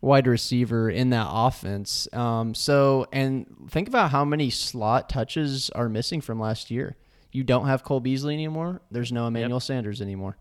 wide 0.00 0.26
receiver 0.26 0.90
in 0.90 1.10
that 1.10 1.26
offense. 1.30 2.08
Um, 2.12 2.54
so, 2.54 3.06
and 3.12 3.46
think 3.70 3.88
about 3.88 4.10
how 4.10 4.24
many 4.24 4.50
slot 4.50 5.08
touches 5.08 5.70
are 5.70 5.88
missing 5.88 6.20
from 6.20 6.38
last 6.38 6.70
year. 6.70 6.96
You 7.32 7.44
don't 7.44 7.66
have 7.66 7.84
Cole 7.84 8.00
Beasley 8.00 8.34
anymore. 8.34 8.80
There's 8.90 9.12
no 9.12 9.26
Emmanuel 9.26 9.60
Sanders 9.60 10.00
anymore. 10.00 10.36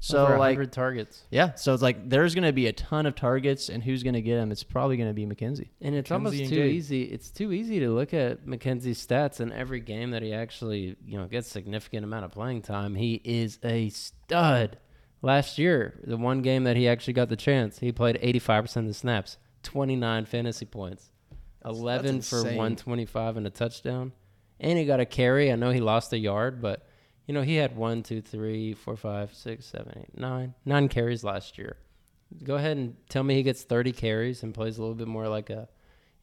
So, 0.00 0.22
Over 0.22 0.32
like, 0.38 0.56
100 0.56 0.72
targets. 0.72 1.24
yeah, 1.28 1.54
so 1.54 1.74
it's 1.74 1.82
like 1.82 2.08
there's 2.08 2.32
going 2.34 2.44
to 2.46 2.52
be 2.52 2.68
a 2.68 2.72
ton 2.72 3.04
of 3.04 3.16
targets, 3.16 3.68
and 3.68 3.82
who's 3.82 4.04
going 4.04 4.14
to 4.14 4.22
get 4.22 4.36
them? 4.36 4.52
It's 4.52 4.62
probably 4.62 4.96
going 4.96 5.08
to 5.08 5.14
be 5.14 5.26
McKenzie. 5.26 5.70
And 5.80 5.94
it's 5.94 6.08
McKenzie 6.08 6.12
almost 6.12 6.38
and 6.38 6.48
too 6.48 6.54
Gabe. 6.54 6.72
easy. 6.72 7.02
It's 7.02 7.30
too 7.30 7.52
easy 7.52 7.80
to 7.80 7.90
look 7.90 8.14
at 8.14 8.46
McKenzie's 8.46 9.04
stats 9.04 9.40
in 9.40 9.52
every 9.52 9.80
game 9.80 10.12
that 10.12 10.22
he 10.22 10.32
actually, 10.32 10.94
you 11.04 11.18
know, 11.18 11.26
gets 11.26 11.48
significant 11.48 12.04
amount 12.04 12.24
of 12.26 12.30
playing 12.30 12.62
time. 12.62 12.94
He 12.94 13.20
is 13.24 13.58
a 13.64 13.88
stud. 13.88 14.78
Last 15.20 15.58
year, 15.58 15.98
the 16.04 16.16
one 16.16 16.42
game 16.42 16.62
that 16.62 16.76
he 16.76 16.86
actually 16.86 17.14
got 17.14 17.28
the 17.28 17.34
chance, 17.36 17.80
he 17.80 17.90
played 17.90 18.20
85% 18.22 18.76
of 18.76 18.86
the 18.86 18.94
snaps, 18.94 19.36
29 19.64 20.26
fantasy 20.26 20.64
points, 20.64 21.10
11 21.64 22.16
that's 22.18 22.30
for 22.30 22.44
125 22.44 23.36
and 23.36 23.46
a 23.48 23.50
touchdown. 23.50 24.12
And 24.60 24.78
he 24.78 24.84
got 24.84 25.00
a 25.00 25.06
carry. 25.06 25.50
I 25.50 25.56
know 25.56 25.70
he 25.70 25.80
lost 25.80 26.12
a 26.12 26.18
yard, 26.18 26.62
but 26.62 26.86
you 27.28 27.34
know, 27.34 27.42
he 27.42 27.54
had 27.56 27.76
one, 27.76 28.02
two, 28.02 28.20
three, 28.20 28.72
four, 28.74 28.96
five, 28.96 29.32
six, 29.34 29.66
seven, 29.66 29.92
eight, 30.00 30.18
nine, 30.18 30.54
nine 30.64 30.88
carries 30.88 31.22
last 31.22 31.58
year. 31.58 31.76
Go 32.42 32.56
ahead 32.56 32.76
and 32.76 32.96
tell 33.08 33.22
me 33.22 33.34
he 33.36 33.42
gets 33.44 33.62
30 33.62 33.92
carries 33.92 34.42
and 34.42 34.52
plays 34.52 34.78
a 34.78 34.80
little 34.80 34.96
bit 34.96 35.06
more 35.08 35.28
like 35.28 35.48
a, 35.50 35.68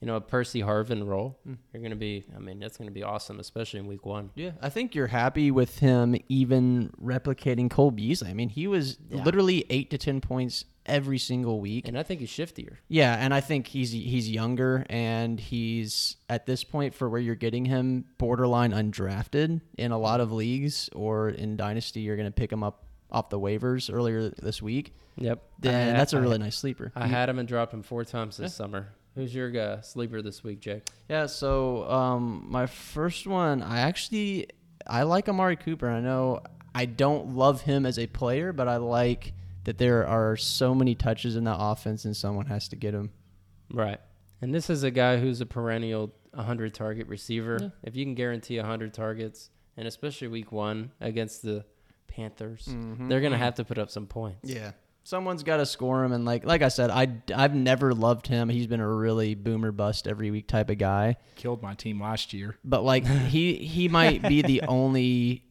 you 0.02 0.08
know, 0.08 0.18
a 0.18 0.22
Percy 0.22 0.62
Harvin 0.62 1.06
role. 1.08 1.40
Hmm. 1.46 1.54
You're 1.74 1.82
going 1.82 1.92
to 1.92 1.96
be, 1.96 2.26
I 2.36 2.40
mean, 2.40 2.60
that's 2.60 2.78
going 2.78 2.88
to 2.90 2.94
be 2.94 3.04
awesome, 3.04 3.40
especially 3.40 3.80
in 3.80 3.88
week 3.88 4.06
one. 4.06 4.30
Yeah, 4.36 4.52
I 4.62 4.70
think 4.70 4.94
you're 4.94 5.08
happy 5.08 5.52
with 5.52 5.80
him 5.80 6.16
even 6.28 6.92
replicating 7.02 7.70
Cole 7.72 7.92
Beasley. 7.92 8.30
I 8.30 8.34
mean, 8.34 8.50
he 8.50 8.68
was 8.68 8.98
Yeah. 9.10 9.24
literally 9.24 9.66
eight 9.70 9.90
to 9.92 9.98
ten 9.98 10.22
points 10.22 10.66
every 10.86 11.18
single 11.18 11.60
week. 11.60 11.88
And 11.88 11.98
I 11.98 12.04
think 12.04 12.20
he's 12.20 12.30
shiftier. 12.30 12.78
Yeah, 12.88 13.16
and 13.20 13.34
I 13.34 13.42
think 13.42 13.68
he's 13.68 13.92
he's 13.92 14.30
younger 14.30 14.86
and 14.90 15.40
he's 15.40 16.18
at 16.30 16.46
this 16.46 16.64
point 16.64 16.94
for 16.94 17.10
where 17.10 17.20
you're 17.22 17.36
getting 17.36 17.66
him 17.66 18.06
borderline 18.18 18.72
undrafted 18.72 19.62
in 19.78 19.92
a 19.92 19.98
lot 19.98 20.20
of 20.22 20.32
leagues 20.32 20.90
or 20.96 21.30
in 21.30 21.58
dynasty 21.58 22.02
you're 22.02 22.16
going 22.18 22.28
to 22.28 22.32
pick 22.34 22.52
him 22.52 22.64
up 22.64 22.84
off 23.12 23.30
the 23.30 23.40
waivers 23.40 23.94
earlier 23.94 24.30
this 24.30 24.62
week. 24.62 24.94
Yep. 25.18 25.42
Then 25.60 25.96
I- 25.96 25.98
that's 25.98 26.14
a 26.14 26.18
I- 26.18 26.20
really 26.20 26.38
nice 26.38 26.58
sleeper. 26.58 26.92
I 26.96 27.08
had 27.08 27.30
him 27.30 27.40
and 27.40 27.48
dropped 27.48 27.74
him 27.74 27.82
four 27.84 28.04
times 28.04 28.38
this 28.38 28.54
summer. 28.56 28.90
Who's 29.16 29.34
your 29.34 29.56
uh, 29.58 29.80
sleeper 29.82 30.22
this 30.22 30.44
week, 30.44 30.60
Jake? 30.60 30.84
Yeah, 31.08 31.28
so 31.28 31.90
um, 31.90 32.46
my 32.50 32.66
first 32.66 33.26
one, 33.26 33.64
I 33.64 33.80
actually 33.80 34.48
I 34.86 35.04
like 35.04 35.30
Amari 35.30 35.56
Cooper. 35.56 35.88
I 35.90 36.02
know 36.02 36.42
I 36.76 36.86
don't 36.86 37.36
love 37.36 37.62
him 37.62 37.86
as 37.86 37.98
a 37.98 38.08
player, 38.08 38.52
but 38.52 38.68
I 38.68 38.76
like 38.76 39.32
that 39.66 39.78
there 39.78 40.08
are 40.08 40.36
so 40.38 40.74
many 40.74 40.96
touches 40.96 41.36
in 41.36 41.44
that 41.44 41.58
offense, 41.60 42.06
and 42.06 42.16
someone 42.16 42.46
has 42.48 42.68
to 42.70 42.76
get 42.76 42.94
them. 42.94 43.12
Right. 43.72 44.00
And 44.42 44.54
this 44.54 44.70
is 44.70 44.84
a 44.84 44.92
guy 44.92 45.18
who's 45.18 45.42
a 45.42 45.46
perennial 45.46 46.14
100 46.34 46.74
target 46.74 47.08
receiver. 47.08 47.58
Yeah. 47.62 47.70
If 47.84 47.96
you 47.96 48.06
can 48.06 48.16
guarantee 48.16 48.58
100 48.58 48.94
targets, 48.94 49.50
and 49.78 49.88
especially 49.88 50.28
week 50.28 50.52
one 50.52 50.92
against 51.02 51.42
the 51.42 51.66
Panthers, 52.08 52.68
mm-hmm. 52.70 53.10
they're 53.10 53.22
going 53.22 53.34
to 53.34 53.38
have 53.38 53.56
to 53.56 53.66
put 53.66 53.78
up 53.78 53.90
some 53.90 54.08
points. 54.08 54.50
Yeah, 54.50 54.72
someone's 55.04 55.44
got 55.44 55.58
to 55.58 55.66
score 55.66 56.04
him, 56.04 56.12
and 56.12 56.26
like 56.26 56.46
like 56.46 56.62
I 56.62 56.70
said, 56.70 56.90
I 56.90 57.08
I've 57.34 57.56
never 57.56 57.94
loved 57.94 58.28
him. 58.28 58.50
He's 58.50 58.68
been 58.68 58.80
a 58.80 58.88
really 58.88 59.36
boomer 59.36 59.72
bust 59.72 60.08
every 60.08 60.32
week 60.32 60.48
type 60.48 60.70
of 60.70 60.78
guy. 60.78 61.18
Killed 61.36 61.62
my 61.62 61.74
team 61.74 62.02
last 62.02 62.34
year. 62.34 62.58
But 62.64 62.84
like 62.84 63.06
he 63.06 63.56
he 63.56 63.88
might 63.88 64.22
be 64.22 64.42
the 64.42 64.62
only 64.68 65.44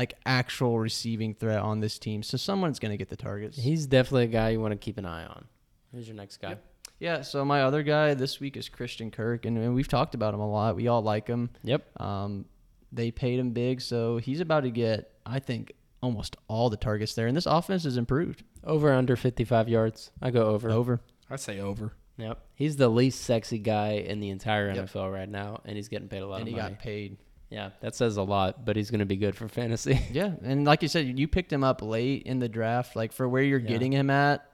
like 0.00 0.14
actual 0.24 0.78
receiving 0.78 1.34
threat 1.34 1.58
on 1.60 1.80
this 1.80 1.98
team, 1.98 2.22
so 2.22 2.36
someone's 2.36 2.78
gonna 2.78 2.96
get 2.96 3.08
the 3.10 3.16
targets. 3.16 3.58
He's 3.58 3.86
definitely 3.86 4.24
a 4.24 4.28
guy 4.28 4.50
you 4.50 4.60
want 4.60 4.72
to 4.72 4.78
keep 4.78 4.96
an 4.98 5.04
eye 5.04 5.24
on. 5.26 5.44
Who's 5.92 6.06
your 6.08 6.16
next 6.16 6.38
guy? 6.38 6.56
Yeah, 6.98 7.20
so 7.22 7.44
my 7.44 7.62
other 7.62 7.82
guy 7.82 8.14
this 8.14 8.40
week 8.40 8.56
is 8.56 8.68
Christian 8.68 9.10
Kirk, 9.10 9.44
and, 9.46 9.56
and 9.58 9.74
we've 9.74 9.88
talked 9.88 10.14
about 10.14 10.32
him 10.34 10.40
a 10.40 10.50
lot. 10.50 10.76
We 10.76 10.88
all 10.88 11.02
like 11.02 11.26
him. 11.26 11.50
Yep. 11.64 12.00
Um, 12.00 12.44
they 12.92 13.10
paid 13.10 13.38
him 13.38 13.50
big, 13.50 13.80
so 13.80 14.16
he's 14.18 14.40
about 14.40 14.60
to 14.64 14.70
get, 14.70 15.10
I 15.26 15.38
think, 15.38 15.72
almost 16.02 16.36
all 16.48 16.68
the 16.70 16.76
targets 16.76 17.14
there. 17.14 17.26
And 17.26 17.36
this 17.36 17.46
offense 17.46 17.84
has 17.84 17.96
improved. 17.96 18.42
Over 18.64 18.92
under 18.92 19.16
55 19.16 19.68
yards. 19.68 20.10
I 20.22 20.30
go 20.30 20.46
over. 20.46 20.70
Over. 20.70 21.00
I 21.30 21.36
say 21.36 21.58
over. 21.60 21.92
Yep. 22.18 22.38
He's 22.54 22.76
the 22.76 22.88
least 22.90 23.22
sexy 23.22 23.58
guy 23.58 23.92
in 23.92 24.20
the 24.20 24.28
entire 24.28 24.70
Yep. 24.72 24.84
NFL 24.90 25.10
right 25.12 25.28
now, 25.28 25.60
and 25.64 25.76
he's 25.76 25.88
getting 25.88 26.08
paid 26.08 26.20
a 26.22 26.26
lot 26.26 26.40
And 26.40 26.48
of 26.48 26.48
he 26.48 26.54
money. 26.60 26.74
got 26.74 26.80
paid. 26.80 27.16
Yeah, 27.50 27.70
that 27.80 27.94
says 27.96 28.16
a 28.16 28.22
lot, 28.22 28.64
but 28.64 28.76
he's 28.76 28.90
going 28.90 29.00
to 29.00 29.06
be 29.06 29.16
good 29.16 29.34
for 29.36 29.48
fantasy. 29.48 30.00
Yeah, 30.12 30.32
and 30.42 30.64
like 30.64 30.82
you 30.82 30.88
said, 30.88 31.18
you 31.18 31.26
picked 31.28 31.52
him 31.52 31.64
up 31.64 31.82
late 31.82 32.22
in 32.22 32.38
the 32.38 32.48
draft, 32.48 32.94
like 32.96 33.12
for 33.12 33.28
where 33.28 33.42
you're 33.42 33.58
Yeah. 33.58 33.68
getting 33.68 33.92
him 33.92 34.08
at. 34.10 34.46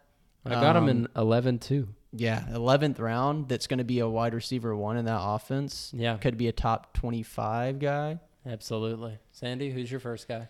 I 0.47 0.51
got 0.51 0.77
him 0.77 0.85
Um, 0.85 0.89
in 0.89 1.09
11 1.17 1.59
too. 1.59 1.89
Yeah, 2.13 2.45
eleventh 2.55 2.99
round. 2.99 3.49
That's 3.49 3.67
going 3.67 3.79
to 3.79 3.85
be 3.85 3.99
a 3.99 4.09
wide 4.09 4.33
receiver 4.33 4.75
one 4.75 4.97
in 4.97 5.05
that 5.05 5.19
offense. 5.21 5.93
Yeah. 5.95 6.17
could 6.17 6.39
be 6.39 6.49
a 6.49 6.53
top 6.53 6.95
twenty-five 6.95 7.79
guy. 7.79 8.21
Absolutely. 8.47 9.19
Sandy, 9.33 9.71
who's 9.71 9.91
your 9.91 10.01
first 10.01 10.27
guy? 10.27 10.49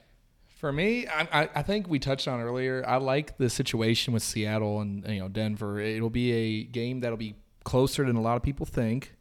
For 0.59 0.71
me, 0.71 1.07
I, 1.09 1.29
I, 1.43 1.49
I 1.57 1.63
think 1.63 1.89
we 1.89 1.99
touched 1.99 2.29
on 2.29 2.41
earlier. 2.41 2.85
I 2.87 2.97
like 2.99 3.37
the 3.39 3.51
situation 3.51 4.15
with 4.15 4.23
Seattle 4.23 4.81
and 4.81 5.05
you 5.09 5.19
know 5.19 5.29
Denver. 5.29 5.81
It'll 5.81 6.09
be 6.11 6.31
a 6.33 6.65
game 6.65 7.01
that'll 7.01 7.17
be 7.19 7.35
closer 7.65 8.05
than 8.05 8.15
a 8.17 8.23
lot 8.23 8.37
of 8.37 8.43
people 8.45 8.65
think, 8.67 9.17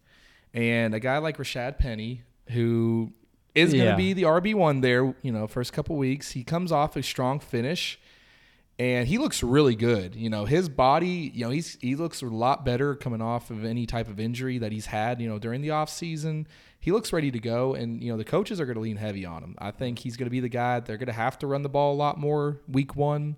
and 0.54 0.94
a 0.94 1.00
guy 1.00 1.18
like 1.18 1.38
Rashaad 1.38 1.80
Penny, 1.80 2.22
who 2.50 3.12
is 3.54 3.72
going 3.72 3.84
to 3.86 3.90
Yeah. 3.92 3.96
be 3.96 4.14
the 4.14 4.24
RB 4.24 4.54
one 4.54 4.82
there. 4.82 5.16
You 5.22 5.32
know, 5.32 5.48
first 5.48 5.74
couple 5.74 5.96
weeks, 5.98 6.32
he 6.32 6.44
comes 6.44 6.72
off 6.72 6.96
a 6.96 7.04
strong 7.04 7.40
finish, 7.40 8.00
and 8.78 9.08
he 9.08 9.18
looks 9.18 9.42
really 9.44 9.76
good. 9.76 10.16
You 10.16 10.30
know, 10.30 10.46
his 10.46 10.68
body, 10.70 11.32
you 11.34 11.46
know, 11.46 11.52
he's 11.52 11.78
he 11.82 11.96
looks 11.96 12.22
a 12.22 12.26
lot 12.26 12.66
better 12.66 12.96
coming 12.96 13.22
off 13.22 13.50
of 13.50 13.64
any 13.64 13.86
type 13.86 14.08
of 14.10 14.20
injury 14.20 14.58
that 14.58 14.72
he's 14.72 14.88
had. 14.88 15.22
You 15.22 15.30
know, 15.30 15.40
during 15.40 15.62
the 15.62 15.72
off 15.72 15.90
season, 15.90 16.48
he 16.80 16.92
looks 16.92 17.14
ready 17.14 17.32
to 17.32 17.40
go, 17.40 17.74
and 17.74 18.04
you 18.04 18.12
know, 18.12 18.18
the 18.18 18.26
coaches 18.26 18.60
are 18.60 18.66
going 18.66 18.76
to 18.76 18.82
lean 18.82 18.98
heavy 18.98 19.26
on 19.26 19.42
him. 19.44 19.56
I 19.60 19.72
think 19.72 20.00
he's 20.00 20.18
going 20.18 20.28
to 20.28 20.32
be 20.32 20.42
the 20.42 20.50
guy. 20.50 20.80
They're 20.82 20.98
going 20.98 21.08
to 21.08 21.14
have 21.14 21.40
to 21.40 21.48
run 21.48 21.62
the 21.62 21.70
ball 21.70 21.94
a 21.94 21.98
lot 21.98 22.20
more 22.20 22.60
week 22.68 22.96
one, 22.96 23.38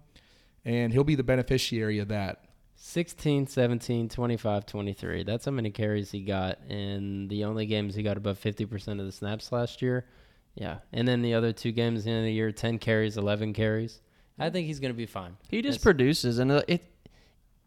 and 0.65 0.91
he'll 0.91 1.03
be 1.03 1.15
the 1.15 1.23
beneficiary 1.23 1.99
of 1.99 2.07
that. 2.07 2.43
16, 2.79 3.47
17, 3.47 4.07
25, 4.07 4.65
23. 4.65 5.23
That's 5.23 5.45
how 5.45 5.51
many 5.51 5.71
carries 5.71 6.11
he 6.11 6.21
got 6.21 6.59
in 6.69 7.27
the 7.27 7.43
only 7.43 7.65
games 7.65 7.95
he 7.95 8.03
got 8.03 8.17
above 8.17 8.39
50% 8.39 8.99
of 8.99 9.05
the 9.05 9.11
snaps 9.11 9.51
last 9.51 9.81
year. 9.81 10.05
Yeah. 10.53 10.77
And 10.93 11.07
then 11.07 11.21
the 11.23 11.33
other 11.33 11.51
two 11.53 11.71
games 11.71 12.05
in 12.05 12.23
the 12.23 12.31
year, 12.31 12.51
10 12.51 12.77
carries, 12.77 13.17
11 13.17 13.53
carries. 13.53 14.01
I 14.39 14.51
think 14.51 14.67
he's 14.67 14.79
going 14.79 14.93
to 14.93 14.97
be 14.97 15.07
fine. 15.07 15.37
He 15.49 15.61
just 15.63 15.77
It's- 15.77 15.83
produces, 15.83 16.37
and 16.37 16.51
uh, 16.51 16.61
it 16.67 16.83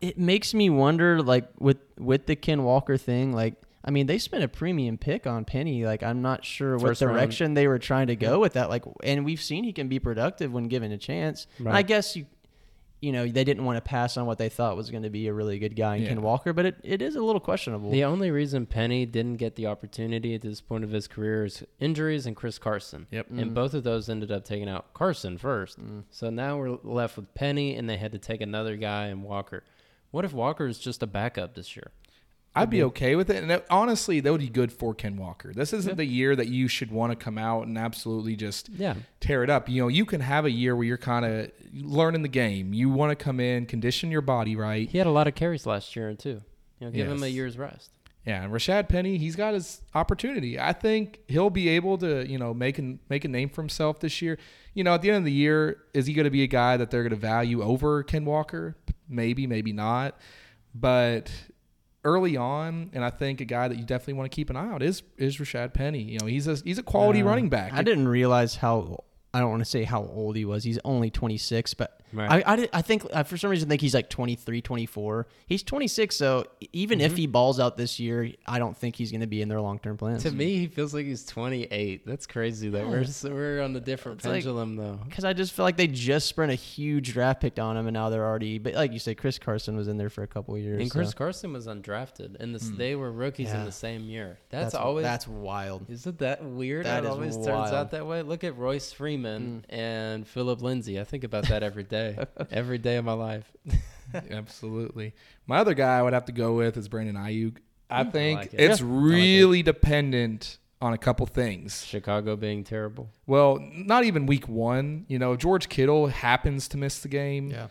it 0.00 0.16
makes 0.16 0.54
me 0.54 0.70
wonder, 0.70 1.20
like 1.20 1.48
with 1.58 1.78
with 1.98 2.26
the 2.26 2.36
Ken 2.36 2.62
Walker 2.62 2.96
thing. 2.96 3.32
Like, 3.32 3.54
I 3.84 3.90
mean, 3.90 4.06
they 4.06 4.18
spent 4.18 4.44
a 4.44 4.48
premium 4.48 4.96
pick 4.96 5.26
on 5.26 5.44
Penny. 5.44 5.84
Like, 5.84 6.04
I'm 6.04 6.22
not 6.22 6.44
sure 6.44 6.76
what 6.76 6.82
First 6.86 7.02
round. 7.02 7.16
direction 7.16 7.54
they 7.54 7.66
were 7.66 7.80
trying 7.80 8.06
to 8.06 8.16
go 8.16 8.38
with 8.38 8.52
that. 8.52 8.70
Like, 8.70 8.84
and 9.02 9.24
we've 9.24 9.42
seen 9.42 9.64
he 9.64 9.72
can 9.72 9.88
be 9.88 9.98
productive 9.98 10.52
when 10.52 10.68
given 10.68 10.92
a 10.92 10.96
chance. 10.98 11.48
And 11.58 11.68
I 11.70 11.82
guess 11.82 12.14
you. 12.16 12.26
You 13.00 13.12
know, 13.12 13.26
they 13.26 13.44
didn't 13.44 13.64
want 13.64 13.76
to 13.76 13.80
pass 13.80 14.16
on 14.16 14.26
what 14.26 14.38
they 14.38 14.48
thought 14.48 14.76
was 14.76 14.90
going 14.90 15.04
to 15.04 15.10
be 15.10 15.26
a 15.26 15.32
really 15.32 15.58
good 15.58 15.74
guy 15.74 15.96
in 15.96 16.02
Yeah. 16.02 16.08
Ken 16.08 16.22
Walker, 16.22 16.52
but 16.52 16.66
it, 16.66 16.76
it 16.82 17.00
is 17.00 17.16
a 17.16 17.22
little 17.22 17.40
questionable. 17.40 17.90
The 17.90 18.04
only 18.04 18.30
reason 18.30 18.66
Penny 18.66 19.06
didn't 19.06 19.36
get 19.36 19.56
the 19.56 19.66
opportunity 19.66 20.34
at 20.34 20.42
this 20.42 20.60
point 20.60 20.84
of 20.84 20.90
his 20.90 21.08
career 21.08 21.46
is 21.46 21.64
injuries 21.78 22.26
and 22.26 22.36
Chris 22.36 22.58
Carson. 22.58 23.06
Yep. 23.10 23.30
And 23.30 23.50
mm. 23.50 23.54
both 23.54 23.72
of 23.72 23.84
those 23.84 24.10
ended 24.10 24.30
up 24.30 24.44
taking 24.44 24.68
out 24.68 24.92
Carson 24.92 25.38
first. 25.38 25.80
Mm. 25.80 26.04
So 26.10 26.28
now 26.28 26.58
we're 26.58 26.78
left 26.82 27.16
with 27.16 27.32
Penny, 27.34 27.76
and 27.76 27.88
they 27.88 27.96
had 27.96 28.12
to 28.12 28.18
take 28.18 28.40
another 28.40 28.76
guy 28.76 29.08
in 29.08 29.22
Walker. 29.22 29.64
What 30.10 30.24
if 30.24 30.32
Walker 30.32 30.66
is 30.66 30.78
just 30.78 31.02
a 31.02 31.06
backup 31.06 31.54
this 31.54 31.76
year? 31.76 31.92
I'd 32.54 32.68
be 32.68 32.78
mm-hmm. 32.78 32.86
okay 32.86 33.16
with 33.16 33.30
it. 33.30 33.36
And 33.36 33.50
that- 33.50 33.66
honestly, 33.70 34.20
that 34.20 34.32
would 34.32 34.40
be 34.40 34.48
good 34.48 34.72
for 34.72 34.94
Ken 34.94 35.16
Walker. 35.16 35.52
This 35.54 35.72
isn't 35.72 35.96
the 35.96 36.04
year 36.04 36.34
that 36.34 36.48
you 36.48 36.66
should 36.66 36.90
want 36.90 37.12
to 37.12 37.16
come 37.16 37.38
out 37.38 37.66
and 37.66 37.78
absolutely 37.78 38.34
just 38.34 38.68
Yeah. 38.70 38.94
tear 39.20 39.44
it 39.44 39.50
up. 39.50 39.68
You 39.68 39.82
know, 39.82 39.88
you 39.88 40.04
can 40.04 40.20
have 40.20 40.44
a 40.44 40.50
year 40.50 40.74
where 40.74 40.84
you're 40.84 40.98
kind 40.98 41.24
of 41.24 41.52
learning 41.72 42.22
the 42.22 42.28
game. 42.28 42.72
You 42.74 42.90
want 42.90 43.16
to 43.16 43.16
come 43.16 43.38
in, 43.38 43.66
condition 43.66 44.10
your 44.10 44.22
body 44.22 44.56
right. 44.56 44.88
He 44.88 44.98
had 44.98 45.06
a 45.06 45.12
lot 45.12 45.28
of 45.28 45.34
carries 45.34 45.64
last 45.64 45.94
year, 45.94 46.14
too. 46.14 46.40
You 46.80 46.86
know, 46.86 46.90
give 46.90 47.08
him 47.08 47.22
a 47.22 47.28
year's 47.28 47.56
rest. 47.56 47.90
Yeah, 48.26 48.42
and 48.42 48.52
Rashaad 48.52 48.88
Penny, 48.88 49.16
he's 49.16 49.34
got 49.34 49.54
his 49.54 49.80
opportunity. 49.94 50.58
I 50.60 50.72
think 50.72 51.20
he'll 51.26 51.50
be 51.50 51.68
able 51.70 51.96
to, 51.98 52.28
you 52.28 52.38
know, 52.38 52.52
make 52.52 52.78
an, 52.78 53.00
make 53.08 53.24
a 53.24 53.28
name 53.28 53.48
for 53.48 53.62
himself 53.62 54.00
this 54.00 54.20
year. 54.20 54.38
You 54.74 54.84
know, 54.84 54.94
at 54.94 55.02
the 55.02 55.08
end 55.08 55.18
of 55.18 55.24
the 55.24 55.32
year, 55.32 55.78
is 55.94 56.06
he 56.06 56.12
going 56.12 56.24
to 56.24 56.30
be 56.30 56.42
a 56.42 56.46
guy 56.46 56.76
that 56.76 56.90
they're 56.90 57.02
going 57.02 57.10
to 57.10 57.16
value 57.16 57.62
over 57.62 58.02
Ken 58.02 58.24
Walker? 58.24 58.76
Maybe, 59.08 59.46
maybe 59.46 59.72
not. 59.72 60.18
But 60.74 61.30
early 62.04 62.36
on, 62.36 62.90
and 62.92 63.04
I 63.04 63.10
think 63.10 63.40
a 63.40 63.44
guy 63.44 63.68
that 63.68 63.76
you 63.78 63.84
definitely 63.84 64.14
want 64.14 64.30
to 64.30 64.34
keep 64.34 64.50
an 64.50 64.56
eye 64.56 64.70
out 64.72 64.82
is 64.82 65.02
is 65.18 65.36
Rashaad 65.38 65.74
Penny. 65.74 66.02
You 66.02 66.18
know, 66.20 66.26
he's 66.26 66.46
a 66.46 66.56
he's 66.56 66.78
a 66.78 66.82
quality 66.82 67.22
Uh, 67.22 67.26
running 67.26 67.48
back. 67.48 67.72
I 67.72 67.82
didn't 67.82 68.08
realize 68.08 68.56
how. 68.56 69.04
I 69.32 69.38
don't 69.38 69.50
want 69.50 69.60
to 69.60 69.70
say 69.70 69.84
how 69.84 70.02
old 70.02 70.34
he 70.34 70.44
was. 70.44 70.64
He's 70.64 70.78
only 70.84 71.08
26, 71.08 71.74
but 71.74 71.99
Right. 72.12 72.44
I, 72.46 72.54
I, 72.54 72.68
I 72.74 72.82
think 72.82 73.04
I, 73.14 73.22
for 73.22 73.36
some 73.36 73.50
reason 73.50 73.68
think 73.68 73.80
he's 73.80 73.94
like 73.94 74.10
23, 74.10 74.60
24. 74.60 75.26
He's 75.46 75.62
26, 75.62 76.16
so 76.16 76.46
even 76.72 77.00
if 77.00 77.12
mm-hmm. 77.12 77.16
he 77.16 77.26
balls 77.26 77.60
out 77.60 77.76
this 77.76 78.00
year, 78.00 78.30
I 78.46 78.58
don't 78.58 78.76
think 78.76 78.96
he's 78.96 79.10
going 79.10 79.20
to 79.20 79.26
be 79.26 79.42
in 79.42 79.48
their 79.48 79.60
long 79.60 79.78
term 79.78 79.96
plans. 79.96 80.22
To 80.24 80.30
me, 80.30 80.58
he 80.58 80.66
feels 80.66 80.94
like 80.94 81.06
he's 81.06 81.24
28. 81.24 82.06
That's 82.06 82.26
crazy 82.26 82.68
that 82.70 82.86
we're 82.86 83.04
so 83.04 83.30
we're 83.30 83.62
on 83.62 83.74
a 83.76 83.80
different 83.80 84.18
It's 84.18 84.26
like- 84.26 84.34
pendulum 84.34 84.76
though. 84.76 85.00
Because 85.04 85.24
I 85.24 85.32
just 85.32 85.52
feel 85.52 85.64
like 85.64 85.76
they 85.76 85.86
just 85.86 86.28
spent 86.28 86.50
a 86.50 86.56
huge 86.56 87.12
draft 87.12 87.40
pick 87.40 87.58
on 87.58 87.76
him, 87.76 87.86
and 87.86 87.94
now 87.94 88.10
they're 88.10 88.26
already. 88.26 88.58
But 88.58 88.74
like 88.74 88.92
you 88.92 88.98
said, 88.98 89.16
Chris 89.16 89.38
Carson 89.38 89.76
was 89.76 89.88
in 89.88 89.96
there 89.96 90.10
for 90.10 90.22
a 90.22 90.28
couple 90.28 90.54
of 90.54 90.60
years. 90.60 90.80
And 90.80 90.90
Chris 90.90 91.10
so 91.10 91.16
Carson 91.16 91.52
was 91.52 91.66
undrafted, 91.66 92.36
and 92.40 92.54
this, 92.54 92.68
hmm. 92.68 92.76
they 92.76 92.94
were 92.94 93.12
rookies 93.12 93.52
in 93.52 93.64
the 93.64 93.72
same 93.72 94.04
year. 94.04 94.38
That's, 94.50 94.74
always 94.74 95.04
that's 95.04 95.26
wild. 95.28 95.88
Isn't 95.88 96.18
that 96.18 96.44
weird? 96.44 96.86
That 96.86 97.02
That 97.02 97.08
is 97.08 97.10
always 97.10 97.36
turns 97.36 97.72
out 97.72 97.90
that 97.92 98.06
way. 98.06 98.22
Look 98.22 98.44
at 98.44 98.56
Royce 98.56 98.92
Freeman 98.92 99.64
mm. 99.68 99.74
and 99.74 100.26
Philip 100.26 100.62
Lindsay. 100.62 101.00
I 101.00 101.04
think 101.04 101.24
about 101.24 101.48
that 101.48 101.62
every 101.62 101.84
day, 101.84 101.99
every 102.50 102.78
day 102.78 102.96
of 102.96 103.04
my 103.04 103.12
life. 103.12 103.50
Absolutely. 104.30 105.14
My 105.46 105.58
other 105.58 105.74
guy 105.74 105.98
I 105.98 106.02
would 106.02 106.12
have 106.12 106.26
to 106.26 106.32
go 106.32 106.54
with 106.54 106.76
is 106.76 106.88
Brandon 106.88 107.16
Aiyuk. 107.16 107.52
Mm. 107.52 107.58
I 107.90 108.04
think 108.04 108.38
like 108.40 108.54
it. 108.54 108.60
it's 108.60 108.80
Yeah. 108.80 108.86
I 108.86 108.90
like 108.90 109.02
it. 109.02 109.12
really 109.12 109.62
dependent 109.62 110.58
on 110.82 110.92
a 110.92 110.98
couple 110.98 111.26
things. 111.26 111.84
Chicago 111.84 112.36
being 112.36 112.64
terrible. 112.64 113.10
Well, 113.26 113.58
not 113.72 114.04
even 114.04 114.26
week 114.26 114.48
one. 114.48 115.04
You 115.08 115.18
know, 115.18 115.32
if 115.32 115.40
George 115.40 115.68
Kittle 115.68 116.06
happens 116.08 116.68
to 116.68 116.76
miss 116.76 117.00
the 117.00 117.08
game. 117.08 117.50
Yeah. 117.50 117.68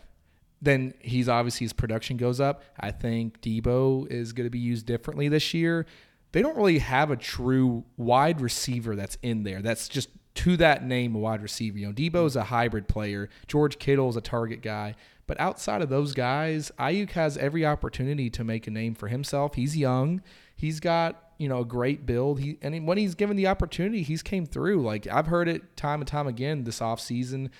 Then 0.62 0.92
he's 1.00 1.28
obviously 1.28 1.64
his 1.64 1.72
production 1.72 2.18
goes 2.18 2.38
up. 2.38 2.62
I 2.78 2.90
think 2.90 3.40
Deebo 3.40 4.10
is 4.10 4.34
going 4.34 4.46
to 4.46 4.50
be 4.50 4.58
used 4.58 4.84
differently 4.84 5.28
this 5.28 5.54
year. 5.54 5.86
They 6.32 6.42
don't 6.42 6.56
really 6.56 6.78
have 6.78 7.10
a 7.10 7.16
true 7.16 7.84
wide 7.96 8.42
receiver 8.42 8.94
that's 8.94 9.16
in 9.22 9.42
there. 9.42 9.62
That's 9.62 9.88
just 9.88 10.10
to 10.34 10.56
that 10.56 10.84
name 10.84 11.14
wide 11.14 11.42
receiver. 11.42 11.78
You 11.78 11.88
know, 11.88 11.92
Deebo's 11.92 12.36
a 12.36 12.44
hybrid 12.44 12.88
player. 12.88 13.28
George 13.46 13.78
Kittle's 13.78 14.16
a 14.16 14.20
target 14.20 14.62
guy. 14.62 14.94
But 15.26 15.38
outside 15.38 15.80
of 15.80 15.88
those 15.88 16.12
guys, 16.12 16.72
Aiyuk 16.78 17.10
has 17.10 17.36
every 17.38 17.64
opportunity 17.64 18.30
to 18.30 18.42
make 18.42 18.66
a 18.66 18.70
name 18.70 18.94
for 18.94 19.08
himself. 19.08 19.54
He's 19.54 19.76
young. 19.76 20.22
He's 20.56 20.80
got 20.80 21.30
you 21.38 21.48
know 21.48 21.60
a 21.60 21.64
great 21.64 22.04
build. 22.04 22.40
He 22.40 22.58
and 22.62 22.86
when 22.86 22.98
he's 22.98 23.14
given 23.14 23.36
the 23.36 23.46
opportunity, 23.46 24.02
he's 24.02 24.22
came 24.22 24.44
through. 24.44 24.82
Like 24.82 25.06
I've 25.06 25.28
heard 25.28 25.48
it 25.48 25.76
time 25.76 26.00
and 26.00 26.08
time 26.08 26.26
again 26.26 26.64
this 26.64 26.80
offseason. 26.80 27.50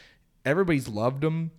Everybody's 0.45 0.89
loved 0.89 1.23
him. 1.23 1.51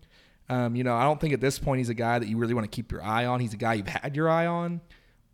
Um, 0.50 0.76
you 0.76 0.84
know, 0.84 0.96
I 0.96 1.04
don't 1.04 1.20
think 1.20 1.34
at 1.34 1.40
this 1.40 1.58
point 1.58 1.80
he's 1.80 1.90
a 1.90 1.94
guy 1.94 2.20
that 2.20 2.28
you 2.28 2.38
really 2.38 2.54
want 2.54 2.70
to 2.70 2.76
keep 2.76 2.92
your 2.92 3.02
eye 3.02 3.26
on. 3.26 3.40
He's 3.40 3.54
a 3.54 3.58
guy 3.58 3.76
you've 3.76 3.88
had 3.88 4.16
your 4.16 4.30
eye 4.30 4.48
on, 4.48 4.82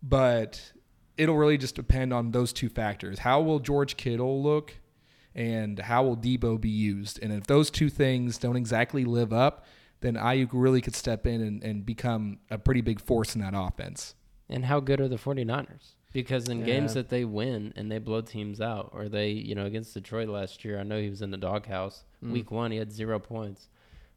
but 0.02 0.72
it'll 1.16 1.36
really 1.36 1.58
just 1.58 1.74
depend 1.74 2.12
on 2.12 2.30
those 2.30 2.52
two 2.52 2.68
factors. 2.68 3.18
How 3.18 3.40
will 3.40 3.58
George 3.58 3.96
Kittle 3.96 4.42
look, 4.42 4.76
and 5.38 5.78
how 5.78 6.02
will 6.02 6.16
Deebo 6.16 6.60
be 6.60 6.68
used? 6.68 7.20
And 7.22 7.32
if 7.32 7.46
those 7.46 7.70
two 7.70 7.88
things 7.88 8.38
don't 8.38 8.56
exactly 8.56 9.04
live 9.04 9.32
up, 9.32 9.64
then 10.00 10.14
Aiyuk 10.14 10.48
really 10.52 10.80
could 10.80 10.96
step 10.96 11.28
in 11.28 11.40
and, 11.40 11.62
and 11.62 11.86
become 11.86 12.40
a 12.50 12.58
pretty 12.58 12.80
big 12.80 13.00
force 13.00 13.36
in 13.36 13.40
that 13.42 13.54
offense. 13.56 14.16
And 14.48 14.64
how 14.64 14.80
good 14.80 15.00
are 15.00 15.06
the 15.06 15.16
49ers? 15.16 15.94
Because 16.12 16.48
in 16.48 16.64
games 16.64 16.94
that 16.94 17.08
they 17.08 17.24
win 17.24 17.72
and 17.76 17.92
they 17.92 17.98
blow 17.98 18.20
teams 18.20 18.60
out, 18.60 18.90
or 18.92 19.08
they, 19.08 19.30
you 19.30 19.54
know, 19.54 19.66
against 19.66 19.94
Detroit 19.94 20.28
last 20.28 20.64
year, 20.64 20.80
I 20.80 20.82
know 20.82 21.00
he 21.00 21.10
was 21.10 21.22
in 21.22 21.30
the 21.30 21.36
doghouse. 21.36 22.02
Mm. 22.24 22.32
Week 22.32 22.50
one, 22.50 22.72
he 22.72 22.78
had 22.78 22.90
zero 22.90 23.20
points. 23.20 23.68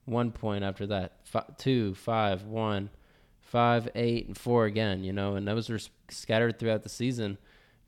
One 0.05 0.32
point 0.32 0.63
after 0.63 0.88
that. 0.88 1.17
Fi- 1.26 1.45
two, 1.59 1.93
five, 1.93 2.45
one, 2.45 2.89
five, 3.41 3.89
eight, 3.93 4.26
and 4.26 4.36
four 4.38 4.65
again, 4.65 5.03
you 5.03 5.13
know, 5.13 5.36
and 5.36 5.47
those 5.47 5.69
were 5.69 5.76
s- 5.76 5.89
scattered 6.09 6.57
throughout 6.57 6.82
the 6.82 6.89
season. 6.89 7.38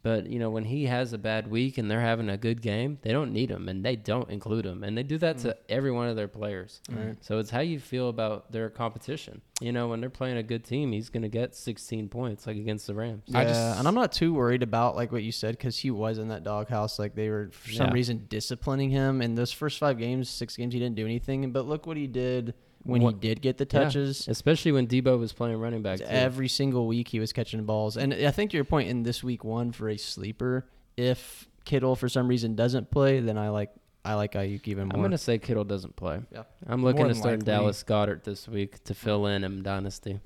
But, 0.03 0.27
you 0.27 0.37
know, 0.37 0.49
when 0.49 0.65
he 0.65 0.85
has 0.85 1.13
a 1.13 1.17
bad 1.17 1.49
week 1.49 1.77
and 1.77 1.89
they're 1.89 2.01
having 2.01 2.29
a 2.29 2.37
good 2.37 2.61
game, 2.61 2.99
they 3.03 3.13
don't 3.13 3.31
need 3.31 3.49
him 3.49 3.69
and 3.69 3.85
they 3.85 3.95
don't 3.95 4.29
include 4.29 4.65
him. 4.65 4.83
And 4.83 4.97
they 4.97 5.03
do 5.03 5.17
that 5.19 5.37
to 5.39 5.47
mm. 5.47 5.53
every 5.69 5.91
one 5.91 6.09
of 6.09 6.17
their 6.17 6.27
players. 6.27 6.81
Right. 6.91 7.15
So 7.21 7.39
it's 7.39 7.49
how 7.49 7.61
you 7.61 7.79
feel 7.79 8.09
about 8.09 8.51
their 8.51 8.69
competition. 8.69 9.41
You 9.61 9.71
know, 9.71 9.87
when 9.87 10.01
they're 10.01 10.09
playing 10.09 10.35
a 10.35 10.43
good 10.43 10.65
team, 10.65 10.91
he's 10.91 11.07
going 11.07 11.23
to 11.23 11.29
get 11.29 11.55
16 11.55 12.09
points, 12.09 12.45
like 12.45 12.57
against 12.57 12.85
the 12.85 12.93
Rams. 12.93 13.23
Yeah, 13.27 13.39
I 13.39 13.43
just- 13.45 13.79
and 13.79 13.87
I'm 13.87 13.95
not 13.95 14.11
too 14.11 14.33
worried 14.33 14.61
about 14.61 14.97
like 14.97 15.13
what 15.13 15.23
you 15.23 15.31
said 15.31 15.55
because 15.57 15.77
he 15.77 15.89
was 15.89 16.17
in 16.17 16.27
that 16.27 16.43
doghouse. 16.43 16.99
Like 16.99 17.15
they 17.15 17.29
were 17.29 17.49
for 17.53 17.71
some 17.71 17.87
Yeah. 17.87 17.93
reason 17.93 18.25
disciplining 18.27 18.89
him 18.89 19.21
in 19.21 19.35
those 19.35 19.53
first 19.53 19.79
five 19.79 19.97
games, 19.97 20.29
six 20.29 20.57
games 20.57 20.73
he 20.73 20.81
didn't 20.81 20.95
do 20.95 21.05
anything. 21.05 21.49
But 21.53 21.65
look 21.65 21.87
what 21.87 21.95
he 21.95 22.07
did 22.07 22.53
when 22.83 23.01
What- 23.01 23.15
he 23.15 23.19
did 23.19 23.41
get 23.41 23.57
the 23.57 23.63
Yeah, 23.71 23.83
touches. 23.85 24.27
especially 24.27 24.71
when 24.71 24.87
Deebo 24.87 25.17
was 25.17 25.33
playing 25.33 25.57
running 25.57 25.81
back. 25.81 25.99
too. 25.99 26.05
Every 26.07 26.47
single 26.47 26.85
week 26.87 27.07
he 27.09 27.19
was 27.19 27.31
catching 27.33 27.63
balls, 27.65 27.95
and 27.97 28.13
I 28.13 28.31
think 28.31 28.51
to 28.51 28.57
your 28.57 28.65
point 28.65 28.89
in 28.89 29.03
this 29.03 29.23
week 29.23 29.43
one 29.43 29.71
for 29.71 29.89
a 29.89 29.97
sleeper, 29.97 30.65
if 30.97 31.47
Kittle 31.65 31.95
for 31.95 32.09
some 32.09 32.27
reason 32.27 32.55
doesn't 32.55 32.91
play, 32.91 33.19
then 33.19 33.37
I 33.37 33.49
like 33.49 33.71
I 34.05 34.15
like 34.15 34.33
Aiyuk 34.33 34.67
even 34.67 34.89
more. 34.89 34.95
I'm 34.95 34.99
going 35.01 35.11
to 35.11 35.17
say 35.17 35.37
Kittle 35.39 35.63
doesn't 35.63 35.95
play. 35.95 36.19
Yeah. 36.29 36.43
I'm 36.67 36.83
looking 36.83 37.07
to 37.07 37.15
start 37.15 37.35
likely. 37.39 37.45
Dallas 37.45 37.83
Goedert 37.85 38.25
this 38.25 38.49
week 38.49 38.83
to 38.83 38.93
fill 38.93 39.25
in 39.27 39.45
in 39.45 39.63
Dynasty. 39.63 40.11
You 40.11 40.19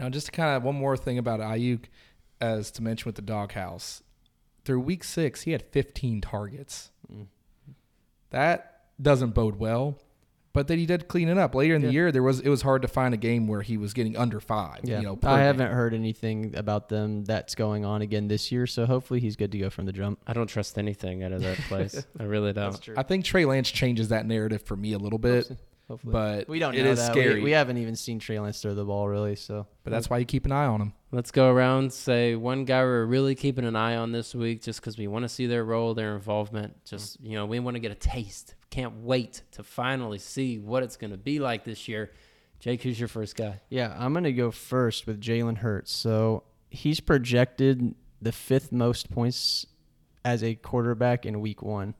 know, 0.00 0.08
just 0.08 0.26
to 0.28 0.32
kind 0.32 0.56
of 0.56 0.62
one 0.62 0.76
more 0.76 0.96
thing 0.96 1.18
about 1.18 1.40
Aiyuk, 1.40 1.84
as 2.40 2.70
to 2.70 2.82
mention 2.82 3.06
with 3.06 3.16
the 3.16 3.20
doghouse. 3.22 4.02
Through 4.64 4.80
week 4.80 5.04
six, 5.04 5.42
he 5.42 5.50
had 5.50 5.62
15 5.62 6.22
targets. 6.22 6.90
Mm. 7.12 7.26
That 8.30 8.84
doesn't 9.00 9.34
bode 9.34 9.56
well. 9.56 9.98
But 10.56 10.68
then 10.68 10.78
he 10.78 10.86
did 10.86 11.06
clean 11.06 11.28
it 11.28 11.36
up 11.36 11.54
later 11.54 11.74
in 11.74 11.82
the 11.82 11.92
year. 11.92 12.10
There 12.10 12.22
was 12.22 12.40
it 12.40 12.48
was 12.48 12.62
hard 12.62 12.80
to 12.80 12.88
find 12.88 13.12
a 13.12 13.18
game 13.18 13.46
where 13.46 13.60
he 13.60 13.76
was 13.76 13.92
getting 13.92 14.16
under 14.16 14.40
five. 14.40 14.80
yeah, 14.84 15.00
you 15.00 15.04
know, 15.04 15.18
I 15.22 15.36
game. 15.36 15.38
haven't 15.40 15.70
heard 15.72 15.92
anything 15.92 16.54
about 16.56 16.88
them 16.88 17.24
that's 17.26 17.54
going 17.54 17.84
on 17.84 18.00
again 18.00 18.26
this 18.28 18.50
year, 18.50 18.66
so 18.66 18.86
hopefully 18.86 19.20
he's 19.20 19.36
good 19.36 19.52
to 19.52 19.58
go 19.58 19.68
from 19.68 19.84
the 19.84 19.92
jump. 19.92 20.18
I 20.26 20.32
don't 20.32 20.46
trust 20.46 20.78
anything 20.78 21.22
out 21.22 21.32
of 21.32 21.42
that 21.42 21.58
place. 21.68 22.02
I 22.18 22.22
really 22.22 22.54
don't. 22.54 22.80
true. 22.80 22.94
I 22.96 23.02
think 23.02 23.26
Trey 23.26 23.44
Lance 23.44 23.70
changes 23.70 24.08
that 24.08 24.24
narrative 24.24 24.62
for 24.62 24.76
me 24.76 24.94
a 24.94 24.98
little 24.98 25.18
bit, 25.18 25.50
Hopefully. 25.88 26.12
but 26.12 26.48
we 26.48 26.58
don't 26.58 26.74
it 26.74 26.84
know 26.84 26.90
is 26.92 27.06
that. 27.06 27.14
We- 27.14 27.42
We, 27.42 27.50
haven't 27.50 27.76
even 27.76 27.94
seen 27.94 28.18
Trey 28.18 28.40
Lance 28.40 28.62
throw 28.62 28.74
the 28.74 28.84
ball 28.84 29.06
really, 29.08 29.36
so 29.36 29.66
but 29.84 29.90
that's 29.90 30.08
why 30.08 30.16
you 30.16 30.24
keep 30.24 30.46
an 30.46 30.52
eye 30.52 30.64
on 30.64 30.80
him. 30.80 30.92
Let's 31.12 31.30
go 31.30 31.50
around 31.50 31.92
say 31.92 32.34
one 32.34 32.64
guy 32.64 32.82
we're 32.82 33.04
really 33.04 33.34
keeping 33.36 33.64
an 33.64 33.76
eye 33.76 33.96
on 33.96 34.10
this 34.10 34.34
week 34.34 34.62
just 34.62 34.80
because 34.80 34.98
we 34.98 35.06
want 35.06 35.22
to 35.22 35.28
see 35.28 35.46
their 35.46 35.64
role, 35.64 35.94
their 35.94 36.14
involvement. 36.16 36.84
Just 36.84 37.18
mm-hmm. 37.18 37.30
you 37.30 37.36
know, 37.36 37.46
we 37.46 37.60
want 37.60 37.76
to 37.76 37.80
get 37.80 37.92
a 37.92 37.96
taste. 37.96 38.54
Can't 38.70 39.02
wait 39.02 39.42
to 39.52 39.62
finally 39.62 40.18
see 40.18 40.58
what 40.58 40.82
it's 40.82 40.96
going 40.96 41.12
to 41.12 41.16
be 41.16 41.38
like 41.38 41.64
this 41.64 41.86
year. 41.86 42.10
Jake, 42.58 42.82
who's 42.82 42.98
your 42.98 43.08
first 43.08 43.36
guy? 43.36 43.60
Yeah, 43.68 43.94
I'm 43.98 44.12
going 44.12 44.24
to 44.24 44.32
go 44.32 44.50
first 44.50 45.06
with 45.06 45.20
Jalen 45.20 45.58
Hurts. 45.58 45.92
So 45.92 46.42
he's 46.70 47.00
projected 47.00 47.94
the 48.20 48.32
fifth 48.32 48.72
most 48.72 49.10
points 49.10 49.66
as 50.24 50.42
a 50.42 50.56
quarterback 50.56 51.24
in 51.24 51.40
week 51.40 51.62
one, 51.62 51.94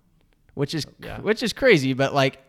which 0.54 0.74
is 0.74 0.84
Oh, 0.86 0.92
Yeah. 1.00 1.20
which 1.20 1.42
is 1.44 1.52
crazy. 1.52 1.92
But 1.92 2.12
like, 2.12 2.42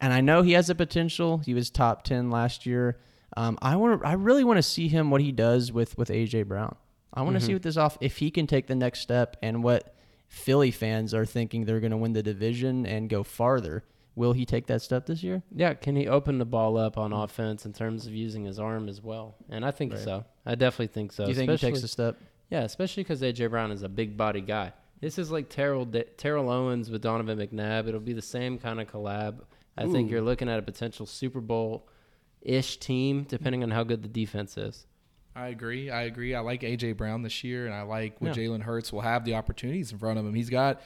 and 0.00 0.12
I 0.12 0.20
know 0.20 0.42
he 0.42 0.52
has 0.52 0.66
the 0.66 0.74
potential. 0.74 1.38
He 1.38 1.54
was 1.54 1.70
top 1.70 2.04
ten 2.04 2.30
last 2.30 2.66
year. 2.66 2.98
Um, 3.36 3.58
I 3.62 3.76
want 3.76 4.04
I 4.04 4.12
really 4.14 4.44
want 4.44 4.58
to 4.58 4.62
see 4.62 4.88
him 4.88 5.10
what 5.10 5.20
he 5.20 5.32
does 5.32 5.72
with 5.72 5.96
with 5.98 6.08
AJ 6.08 6.46
Brown. 6.46 6.76
I 7.12 7.22
want 7.22 7.34
to 7.34 7.38
Mm-hmm. 7.40 7.46
see 7.46 7.52
what 7.54 7.62
this 7.62 7.76
off 7.76 7.96
if 8.00 8.18
he 8.18 8.30
can 8.30 8.46
take 8.46 8.66
the 8.66 8.74
next 8.74 9.00
step 9.00 9.36
and 9.42 9.62
what 9.62 9.94
Philly 10.28 10.70
fans 10.70 11.14
are 11.14 11.24
thinking 11.24 11.64
they're 11.64 11.80
going 11.80 11.90
to 11.92 11.96
win 11.96 12.12
the 12.12 12.22
division 12.22 12.86
and 12.86 13.08
go 13.08 13.22
farther. 13.22 13.84
Will 14.16 14.32
he 14.32 14.44
take 14.46 14.66
that 14.68 14.80
step 14.82 15.06
this 15.06 15.22
year? 15.24 15.42
Yeah, 15.52 15.74
can 15.74 15.96
he 15.96 16.06
open 16.06 16.38
the 16.38 16.44
ball 16.44 16.76
up 16.76 16.96
on 16.96 17.12
offense 17.12 17.66
in 17.66 17.72
terms 17.72 18.06
of 18.06 18.14
using 18.14 18.44
his 18.44 18.60
arm 18.60 18.88
as 18.88 19.02
well? 19.02 19.34
And 19.48 19.64
I 19.64 19.72
think 19.72 19.92
Right. 19.92 20.02
so. 20.02 20.24
I 20.46 20.54
definitely 20.54 20.88
think 20.88 21.10
so. 21.12 21.24
Do 21.24 21.30
you 21.30 21.36
think 21.36 21.50
he 21.50 21.56
takes 21.56 21.82
a 21.82 21.88
step? 21.88 22.16
Yeah, 22.50 22.62
especially 22.62 23.02
because 23.02 23.22
AJ 23.22 23.50
Brown 23.50 23.72
is 23.72 23.82
a 23.82 23.88
big 23.88 24.16
body 24.16 24.40
guy. 24.40 24.72
This 25.00 25.18
is 25.18 25.32
like 25.32 25.48
Terrell 25.48 25.86
Terrell 26.16 26.48
Owens 26.48 26.90
with 26.90 27.02
Donovan 27.02 27.38
McNabb. 27.38 27.88
It'll 27.88 27.98
be 28.00 28.12
the 28.12 28.22
same 28.22 28.58
kind 28.58 28.80
of 28.80 28.86
collab. 28.88 29.40
I 29.76 29.86
think 29.86 30.10
you're 30.10 30.22
looking 30.22 30.48
at 30.48 30.60
a 30.60 30.62
potential 30.62 31.04
Super 31.06 31.40
Bowl 31.40 31.88
ish 32.44 32.78
team, 32.78 33.24
depending 33.24 33.62
on 33.62 33.70
how 33.70 33.82
good 33.82 34.02
the 34.02 34.08
defense 34.08 34.56
is. 34.56 34.86
I 35.36 35.48
agree. 35.48 35.90
I 35.90 36.02
agree. 36.02 36.34
I 36.34 36.40
like 36.40 36.60
AJ 36.62 36.96
Brown 36.96 37.22
this 37.22 37.42
year, 37.42 37.66
and 37.66 37.74
I 37.74 37.82
like 37.82 38.20
what 38.20 38.36
Yeah. 38.36 38.44
Jalen 38.44 38.62
Hurts 38.62 38.92
will 38.92 39.00
have 39.00 39.24
the 39.24 39.34
opportunities 39.34 39.90
in 39.90 39.98
front 39.98 40.18
of 40.18 40.26
him. 40.26 40.34
He's 40.34 40.50
got. 40.50 40.80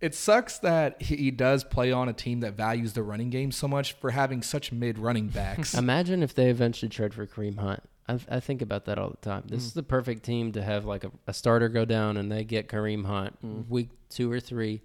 It 0.00 0.14
sucks 0.14 0.56
that 0.60 1.02
he 1.02 1.30
does 1.30 1.62
play 1.62 1.92
on 1.92 2.08
a 2.08 2.14
team 2.14 2.40
that 2.40 2.54
values 2.54 2.94
the 2.94 3.02
running 3.02 3.28
game 3.28 3.52
so 3.52 3.68
much 3.68 3.92
for 3.92 4.12
having 4.12 4.42
such 4.42 4.72
mid 4.72 4.98
running 4.98 5.28
backs. 5.28 5.74
Imagine 5.74 6.22
if 6.22 6.34
they 6.34 6.48
eventually 6.48 6.88
trade 6.88 7.12
for 7.12 7.26
Kareem 7.26 7.58
Hunt. 7.58 7.82
I, 8.08 8.18
I 8.36 8.40
think 8.40 8.62
about 8.62 8.86
that 8.86 8.98
all 8.98 9.10
the 9.10 9.18
time. 9.18 9.44
This 9.46 9.62
mm. 9.62 9.66
is 9.66 9.72
the 9.74 9.82
perfect 9.82 10.24
team 10.24 10.52
to 10.52 10.62
have 10.62 10.86
like 10.86 11.04
a, 11.04 11.10
a 11.26 11.34
starter 11.34 11.68
go 11.68 11.84
down 11.84 12.16
and 12.16 12.32
they 12.32 12.44
get 12.44 12.68
Kareem 12.68 13.04
Hunt 13.04 13.36
mm. 13.44 13.68
week 13.68 13.90
two 14.08 14.32
or 14.32 14.40
three, 14.40 14.80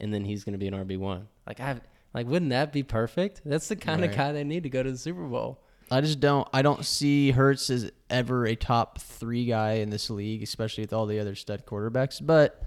and 0.00 0.14
then 0.14 0.24
he's 0.24 0.44
going 0.44 0.54
to 0.54 0.58
be 0.58 0.66
an 0.66 0.74
RB 0.74 0.98
one. 0.98 1.28
Like 1.46 1.60
I 1.60 1.80
like, 2.14 2.26
wouldn't 2.26 2.50
that 2.50 2.72
be 2.72 2.82
perfect? 2.82 3.42
That's 3.44 3.68
the 3.68 3.76
kind 3.76 4.04
of 4.04 4.14
guy 4.14 4.32
they 4.32 4.44
need 4.44 4.64
to 4.64 4.70
go 4.70 4.82
to 4.82 4.90
the 4.90 4.98
Super 4.98 5.24
Bowl. 5.24 5.60
I 5.90 6.00
just 6.00 6.20
don't. 6.20 6.48
I 6.52 6.62
don't 6.62 6.84
see 6.84 7.32
Hurts 7.32 7.68
as 7.68 7.90
ever 8.08 8.46
a 8.46 8.56
top 8.56 8.98
three 8.98 9.44
guy 9.44 9.74
in 9.74 9.90
this 9.90 10.08
league, 10.08 10.42
especially 10.42 10.82
with 10.82 10.92
all 10.92 11.06
the 11.06 11.18
other 11.18 11.34
stud 11.34 11.66
quarterbacks. 11.66 12.24
But 12.24 12.62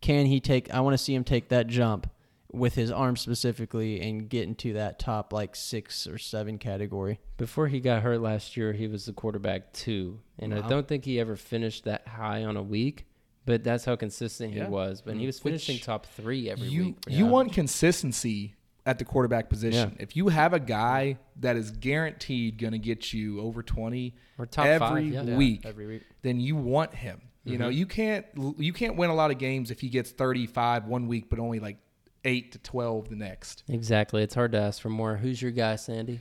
can 0.00 0.26
he 0.26 0.38
take? 0.38 0.72
I 0.72 0.80
want 0.80 0.94
to 0.94 0.98
see 0.98 1.14
him 1.14 1.24
take 1.24 1.48
that 1.48 1.66
jump 1.66 2.08
with 2.52 2.74
his 2.74 2.90
arm 2.90 3.16
specifically 3.16 4.00
and 4.00 4.28
get 4.28 4.44
into 4.44 4.72
that 4.74 4.98
top 4.98 5.32
like 5.32 5.54
six 5.56 6.06
or 6.06 6.18
seven 6.18 6.56
category. 6.58 7.20
Before 7.36 7.68
he 7.68 7.80
got 7.80 8.02
hurt 8.02 8.20
last 8.20 8.56
year, 8.56 8.72
he 8.72 8.86
was 8.86 9.06
the 9.06 9.12
quarterback 9.12 9.72
two, 9.72 10.20
and 10.38 10.54
I 10.54 10.66
don't 10.66 10.86
think 10.86 11.04
he 11.04 11.18
ever 11.20 11.36
finished 11.36 11.84
that 11.84 12.06
high 12.06 12.44
on 12.44 12.56
a 12.56 12.62
week. 12.62 13.06
But 13.44 13.64
that's 13.64 13.86
how 13.86 13.96
consistent 13.96 14.52
he 14.52 14.58
Yeah. 14.58 14.68
was. 14.68 15.00
But 15.00 15.16
he 15.16 15.22
mm. 15.22 15.26
was 15.26 15.42
Which 15.42 15.52
finishing 15.52 15.78
top 15.78 16.04
three 16.04 16.50
every 16.50 16.68
you 16.68 16.84
week. 16.84 16.96
you 17.08 17.24
want 17.24 17.54
consistency 17.54 18.54
at 18.88 18.98
the 18.98 19.04
quarterback 19.04 19.50
position. 19.50 19.94
If 20.00 20.16
you 20.16 20.28
have 20.28 20.54
a 20.54 20.58
guy 20.58 21.18
that 21.40 21.56
is 21.56 21.70
guaranteed 21.70 22.56
going 22.58 22.72
to 22.72 22.78
get 22.78 23.12
you 23.12 23.40
over 23.42 23.62
twenty 23.62 24.14
or 24.38 24.46
top 24.46 24.64
every 24.64 25.10
five. 25.12 25.28
Yeah. 25.28 25.36
week, 25.36 25.60
every 25.66 25.86
week. 25.86 26.02
then 26.22 26.40
you 26.40 26.56
want 26.56 26.94
him. 26.94 27.20
You 27.44 27.58
know, 27.58 27.68
you 27.68 27.86
can't 27.86 28.26
you 28.56 28.72
can't 28.72 28.96
win 28.96 29.10
a 29.10 29.14
lot 29.14 29.30
of 29.30 29.38
games 29.38 29.70
if 29.70 29.80
he 29.80 29.88
gets 29.88 30.10
35 30.10 30.84
one 30.86 31.06
week 31.08 31.30
but 31.30 31.38
only 31.38 31.60
like 31.60 31.78
8 32.24 32.52
to 32.52 32.58
12 32.58 33.08
the 33.08 33.16
next. 33.16 33.62
Exactly. 33.68 34.22
It's 34.22 34.34
hard 34.34 34.52
to 34.52 34.58
ask 34.58 34.82
for 34.82 34.90
more. 34.90 35.16
Who's 35.16 35.40
your 35.40 35.50
guy, 35.50 35.76
Sandy? 35.76 36.20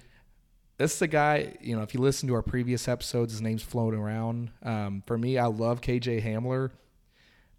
This 0.78 0.96
is 0.96 1.02
a 1.02 1.08
guy, 1.08 1.56
you 1.60 1.76
know, 1.76 1.82
if 1.82 1.94
you 1.94 2.00
listen 2.00 2.30
to 2.30 2.36
our 2.36 2.44
previous 2.44 2.88
episodes, 2.88 3.34
his 3.34 3.42
name's 3.42 3.64
floating 3.64 4.00
around. 4.00 4.52
Um, 4.64 5.04
for 5.06 5.18
me, 5.18 5.38
I 5.38 5.48
love 5.48 5.82
KJ 5.82 6.24
Hamler. 6.24 6.72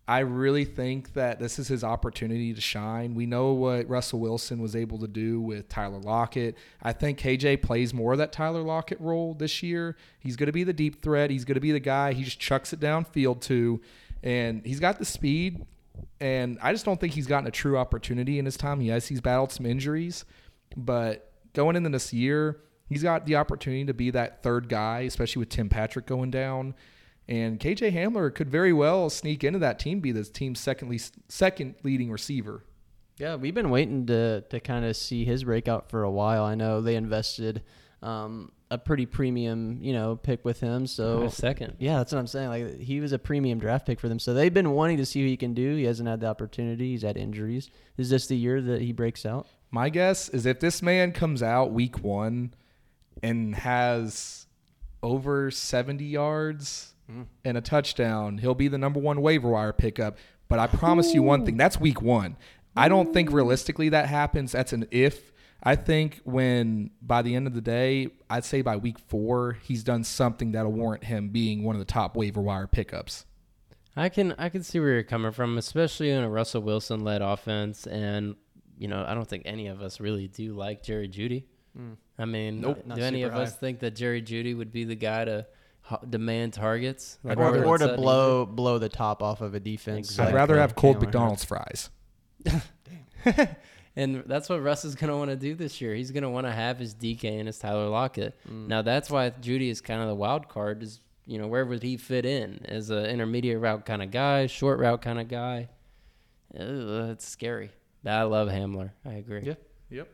I 0.08 0.20
really 0.20 0.64
think 0.64 1.12
that 1.12 1.38
this 1.38 1.58
is 1.58 1.68
his 1.68 1.84
opportunity 1.84 2.54
to 2.54 2.60
shine. 2.62 3.14
We 3.14 3.26
know 3.26 3.52
what 3.52 3.86
Russell 3.90 4.20
Wilson 4.20 4.58
was 4.58 4.74
able 4.74 4.98
to 5.00 5.06
do 5.06 5.38
with 5.38 5.68
Tyler 5.68 5.98
Lockett. 5.98 6.56
I 6.82 6.94
think 6.94 7.20
KJ 7.20 7.60
plays 7.60 7.92
more 7.92 8.12
of 8.12 8.18
that 8.18 8.32
Tyler 8.32 8.62
Lockett 8.62 8.98
role 9.02 9.34
this 9.34 9.62
year. 9.62 9.96
He's 10.18 10.34
going 10.34 10.46
to 10.46 10.52
be 10.52 10.64
the 10.64 10.72
deep 10.72 11.02
threat. 11.02 11.28
He's 11.28 11.44
going 11.44 11.56
to 11.56 11.60
be 11.60 11.72
the 11.72 11.78
guy. 11.78 12.14
He 12.14 12.24
just 12.24 12.40
chucks 12.40 12.72
it 12.72 12.80
downfield 12.80 13.42
to, 13.42 13.82
and 14.22 14.64
he's 14.64 14.80
got 14.80 14.98
the 14.98 15.04
speed. 15.04 15.66
And 16.20 16.58
I 16.62 16.72
just 16.72 16.86
don't 16.86 16.98
think 16.98 17.12
he's 17.12 17.26
gotten 17.26 17.46
a 17.46 17.50
true 17.50 17.76
opportunity 17.76 18.38
in 18.38 18.46
his 18.46 18.56
time. 18.56 18.80
Yes, 18.80 19.08
he's 19.08 19.20
battled 19.20 19.52
some 19.52 19.66
injuries, 19.66 20.24
but 20.74 21.32
going 21.52 21.76
into 21.76 21.90
this 21.90 22.14
year, 22.14 22.60
he's 22.88 23.02
got 23.02 23.26
the 23.26 23.36
opportunity 23.36 23.84
to 23.84 23.94
be 23.94 24.10
that 24.12 24.42
third 24.42 24.70
guy, 24.70 25.00
especially 25.00 25.40
with 25.40 25.50
Tim 25.50 25.68
Patrick 25.68 26.06
going 26.06 26.30
down. 26.30 26.74
And 27.28 27.60
KJ 27.60 27.92
Hamler 27.92 28.34
could 28.34 28.48
very 28.48 28.72
well 28.72 29.10
sneak 29.10 29.44
into 29.44 29.58
that 29.58 29.78
team, 29.78 30.00
be 30.00 30.12
the 30.12 30.24
team's 30.24 30.60
second, 30.60 30.88
least, 30.88 31.14
second 31.28 31.74
leading 31.82 32.10
receiver. 32.10 32.64
Yeah, 33.18 33.34
we've 33.36 33.54
been 33.54 33.70
waiting 33.70 34.06
to 34.06 34.42
to 34.42 34.60
kind 34.60 34.84
of 34.84 34.96
see 34.96 35.24
his 35.24 35.44
breakout 35.44 35.90
for 35.90 36.04
a 36.04 36.10
while. 36.10 36.44
I 36.44 36.54
know 36.54 36.80
they 36.80 36.94
invested 36.94 37.62
um, 38.00 38.52
a 38.70 38.78
pretty 38.78 39.06
premium, 39.06 39.78
you 39.82 39.92
know, 39.92 40.14
pick 40.16 40.44
with 40.44 40.60
him. 40.60 40.86
So 40.86 41.24
A 41.24 41.30
second. 41.30 41.76
yeah, 41.80 41.98
that's 41.98 42.12
what 42.12 42.18
I'm 42.18 42.26
saying. 42.28 42.48
Like 42.48 42.78
he 42.78 43.00
was 43.00 43.12
a 43.12 43.18
premium 43.18 43.58
draft 43.58 43.86
pick 43.86 43.98
for 43.98 44.08
them. 44.08 44.18
So 44.20 44.34
they've 44.34 44.54
been 44.54 44.70
wanting 44.70 44.98
to 44.98 45.04
see 45.06 45.22
what 45.22 45.28
he 45.28 45.36
can 45.36 45.52
do. 45.52 45.74
He 45.76 45.84
hasn't 45.84 46.08
had 46.08 46.20
the 46.20 46.28
opportunity. 46.28 46.92
He's 46.92 47.02
had 47.02 47.16
injuries. 47.16 47.70
Is 47.96 48.08
this 48.08 48.28
the 48.28 48.36
year 48.36 48.62
that 48.62 48.80
he 48.82 48.92
breaks 48.92 49.26
out? 49.26 49.48
My 49.70 49.88
guess 49.90 50.28
is 50.28 50.46
if 50.46 50.60
this 50.60 50.80
man 50.80 51.12
comes 51.12 51.42
out 51.42 51.72
week 51.72 51.98
one 51.98 52.54
and 53.22 53.54
has 53.56 54.46
over 55.02 55.50
70 55.50 56.04
yards 56.04 56.94
and 57.44 57.56
a 57.56 57.60
touchdown, 57.60 58.38
he'll 58.38 58.54
be 58.54 58.68
the 58.68 58.78
number 58.78 59.00
one 59.00 59.22
waiver 59.22 59.48
wire 59.50 59.72
pickup. 59.72 60.18
But 60.48 60.58
I 60.58 60.66
promise 60.66 61.14
you 61.14 61.22
one 61.22 61.44
thing 61.44 61.56
that's 61.56 61.78
week 61.78 62.00
one. 62.00 62.36
I 62.76 62.88
don't 62.88 63.12
think 63.12 63.30
mm. 63.30 63.34
realistically 63.34 63.88
that 63.90 64.08
happens. 64.08 64.52
That's 64.52 64.72
an 64.72 64.86
if. 64.90 65.32
I 65.62 65.74
think 65.74 66.20
when 66.24 66.90
by 67.02 67.22
the 67.22 67.34
end 67.34 67.46
of 67.46 67.54
the 67.54 67.60
day, 67.60 68.08
I'd 68.30 68.44
say 68.44 68.62
by 68.62 68.76
week 68.76 68.98
four, 68.98 69.58
he's 69.62 69.82
done 69.82 70.04
something 70.04 70.52
that'll 70.52 70.72
warrant 70.72 71.04
him 71.04 71.30
being 71.30 71.64
one 71.64 71.74
of 71.74 71.80
the 71.80 71.92
top 71.92 72.16
waiver 72.16 72.40
wire 72.40 72.68
pickups. 72.68 73.26
I 73.96 74.08
can 74.08 74.34
I 74.38 74.48
can 74.48 74.62
see 74.62 74.78
where 74.78 74.90
you're 74.90 75.02
coming 75.02 75.32
from, 75.32 75.58
especially 75.58 76.10
in 76.10 76.22
a 76.22 76.30
Russell 76.30 76.62
Wilson 76.62 77.02
led 77.02 77.20
offense, 77.20 77.86
and 77.86 78.36
you 78.78 78.86
know 78.86 79.04
I 79.06 79.14
don't 79.14 79.28
think 79.28 79.42
any 79.44 79.66
of 79.66 79.82
us 79.82 79.98
really 79.98 80.28
do 80.28 80.52
like 80.52 80.84
Jerry 80.84 81.08
Jeudy. 81.08 81.44
Mm. 81.76 81.96
I 82.16 82.24
mean, 82.24 82.60
Nope, 82.60 82.78
uh, 82.78 82.82
do 82.82 82.88
not 82.88 82.98
any 83.00 83.22
super 83.22 83.34
of 83.34 83.40
us 83.40 83.56
think 83.56 83.80
that 83.80 83.96
Jerry 83.96 84.22
Jeudy 84.22 84.56
would 84.56 84.70
be 84.70 84.84
the 84.84 84.94
guy 84.94 85.24
to 85.24 85.32
ho- 85.32 85.46
demand 86.08 86.52
targets, 86.52 87.18
Or, 87.24 87.32
or 87.64 87.78
to 87.78 87.84
Sutton 87.84 87.96
blow 88.00 88.46
blow 88.46 88.78
the 88.78 88.88
top 88.88 89.22
off 89.22 89.40
of 89.40 89.54
a 89.54 89.60
defense. 89.60 90.10
Exactly. 90.10 90.32
I'd 90.32 90.36
rather 90.36 90.58
have 90.58 90.74
cold 90.74 90.96
Jalen 90.98 91.00
McDonald's 91.02 91.44
fries. 91.44 91.90
And 93.96 94.22
that's 94.26 94.48
what 94.48 94.62
Russ 94.62 94.84
is 94.84 94.94
going 94.94 95.10
to 95.10 95.16
want 95.16 95.30
to 95.30 95.36
do 95.36 95.56
this 95.56 95.80
year. 95.80 95.92
He's 95.92 96.12
going 96.12 96.22
to 96.22 96.30
want 96.30 96.46
to 96.46 96.52
have 96.52 96.78
his 96.78 96.94
DK 96.94 97.24
and 97.36 97.48
his 97.48 97.58
Tyler 97.58 97.88
Lockett. 97.88 98.38
Mm. 98.48 98.68
Now 98.68 98.80
that's 98.82 99.10
why 99.10 99.30
Jeudy 99.30 99.70
is 99.70 99.80
kind 99.80 100.00
of 100.00 100.06
the 100.06 100.14
wild 100.14 100.48
card. 100.48 100.84
Is 100.84 101.00
you 101.26 101.36
know 101.36 101.48
where 101.48 101.66
would 101.66 101.82
he 101.82 101.96
fit 101.96 102.24
in 102.24 102.60
as 102.66 102.90
an 102.90 103.06
intermediate 103.06 103.58
route 103.60 103.84
kind 103.84 104.00
of 104.00 104.12
guy, 104.12 104.46
short 104.46 104.78
route 104.78 105.02
kind 105.02 105.18
of 105.18 105.26
guy? 105.26 105.68
Ugh, 106.54 107.10
it's 107.10 107.26
scary. 107.26 107.70
But 108.04 108.12
I 108.12 108.22
love 108.22 108.48
Hamler. 108.48 108.92
I 109.04 109.14
agree. 109.14 109.42
Yeah. 109.44 109.54
Yep. 109.90 110.08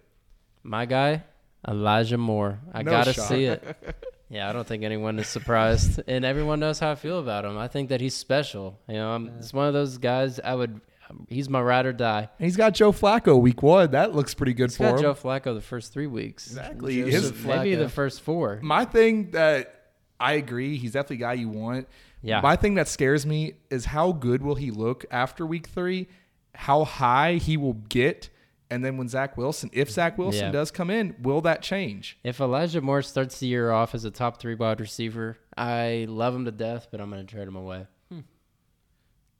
My 0.62 0.86
guy, 0.86 1.24
Elijah 1.68 2.16
Moore. 2.16 2.60
I 2.72 2.82
No 2.82 2.90
gotta 2.90 3.12
shock. 3.12 3.28
see 3.28 3.44
it. 3.44 3.62
yeah, 4.28 4.48
I 4.48 4.52
don't 4.52 4.66
think 4.66 4.82
anyone 4.82 5.18
is 5.18 5.28
surprised, 5.28 6.00
and 6.06 6.24
everyone 6.24 6.60
knows 6.60 6.78
how 6.78 6.90
I 6.90 6.94
feel 6.94 7.18
about 7.18 7.44
him. 7.44 7.56
I 7.58 7.68
think 7.68 7.90
that 7.90 8.00
he's 8.00 8.14
special. 8.14 8.78
You 8.88 8.94
know, 8.94 9.10
I'm, 9.10 9.28
it's 9.38 9.52
one 9.52 9.66
of 9.68 9.74
those 9.74 9.98
guys. 9.98 10.40
I 10.40 10.54
would. 10.54 10.80
He's 11.28 11.50
my 11.50 11.60
ride 11.60 11.84
or 11.86 11.92
die. 11.92 12.28
And 12.38 12.44
he's 12.44 12.56
got 12.56 12.72
Joe 12.72 12.90
Flacco 12.90 13.38
week 13.38 13.62
one. 13.62 13.90
That 13.90 14.14
looks 14.14 14.32
pretty 14.34 14.54
good 14.54 14.70
He's 14.70 14.78
for 14.78 14.84
got 14.84 14.96
him. 14.96 15.02
Joe 15.02 15.14
Flacco 15.14 15.54
the 15.54 15.60
first 15.60 15.92
three 15.92 16.06
weeks. 16.06 16.46
Exactly. 16.46 17.02
Joseph 17.02 17.36
His, 17.36 17.44
Flacco. 17.44 17.56
Maybe 17.58 17.74
the 17.74 17.88
first 17.90 18.22
four. 18.22 18.58
my 18.62 18.86
thing 18.86 19.30
that 19.32 19.92
I 20.18 20.32
agree, 20.32 20.78
he's 20.78 20.92
definitely 20.92 21.16
a 21.16 21.20
guy 21.20 21.32
you 21.34 21.50
want. 21.50 21.88
Yeah. 22.22 22.40
My 22.40 22.56
thing 22.56 22.74
that 22.74 22.88
scares 22.88 23.26
me 23.26 23.52
is 23.70 23.84
how 23.84 24.12
good 24.12 24.42
will 24.42 24.54
he 24.54 24.70
look 24.70 25.04
after 25.10 25.44
week 25.44 25.66
three? 25.66 26.08
How 26.54 26.84
high 26.84 27.34
he 27.34 27.58
will 27.58 27.74
get, 27.74 28.30
and 28.70 28.84
then 28.84 28.96
when 28.96 29.08
Zach 29.08 29.36
Wilson, 29.36 29.70
if 29.72 29.90
Zach 29.90 30.16
Wilson 30.18 30.46
Yeah. 30.46 30.50
does 30.50 30.70
come 30.70 30.90
in, 30.90 31.14
will 31.22 31.40
that 31.42 31.62
change? 31.62 32.18
If 32.24 32.40
Elijah 32.40 32.80
Moore 32.80 33.02
starts 33.02 33.38
the 33.40 33.46
year 33.46 33.70
off 33.70 33.94
as 33.94 34.04
a 34.04 34.10
top 34.10 34.38
three 34.40 34.54
wide 34.54 34.80
receiver, 34.80 35.36
I 35.56 36.06
love 36.08 36.34
him 36.34 36.44
to 36.46 36.50
death, 36.52 36.88
but 36.90 37.00
I'm 37.00 37.10
going 37.10 37.24
to 37.26 37.32
trade 37.34 37.46
him 37.48 37.56
away. 37.56 37.86
Hmm. 38.10 38.20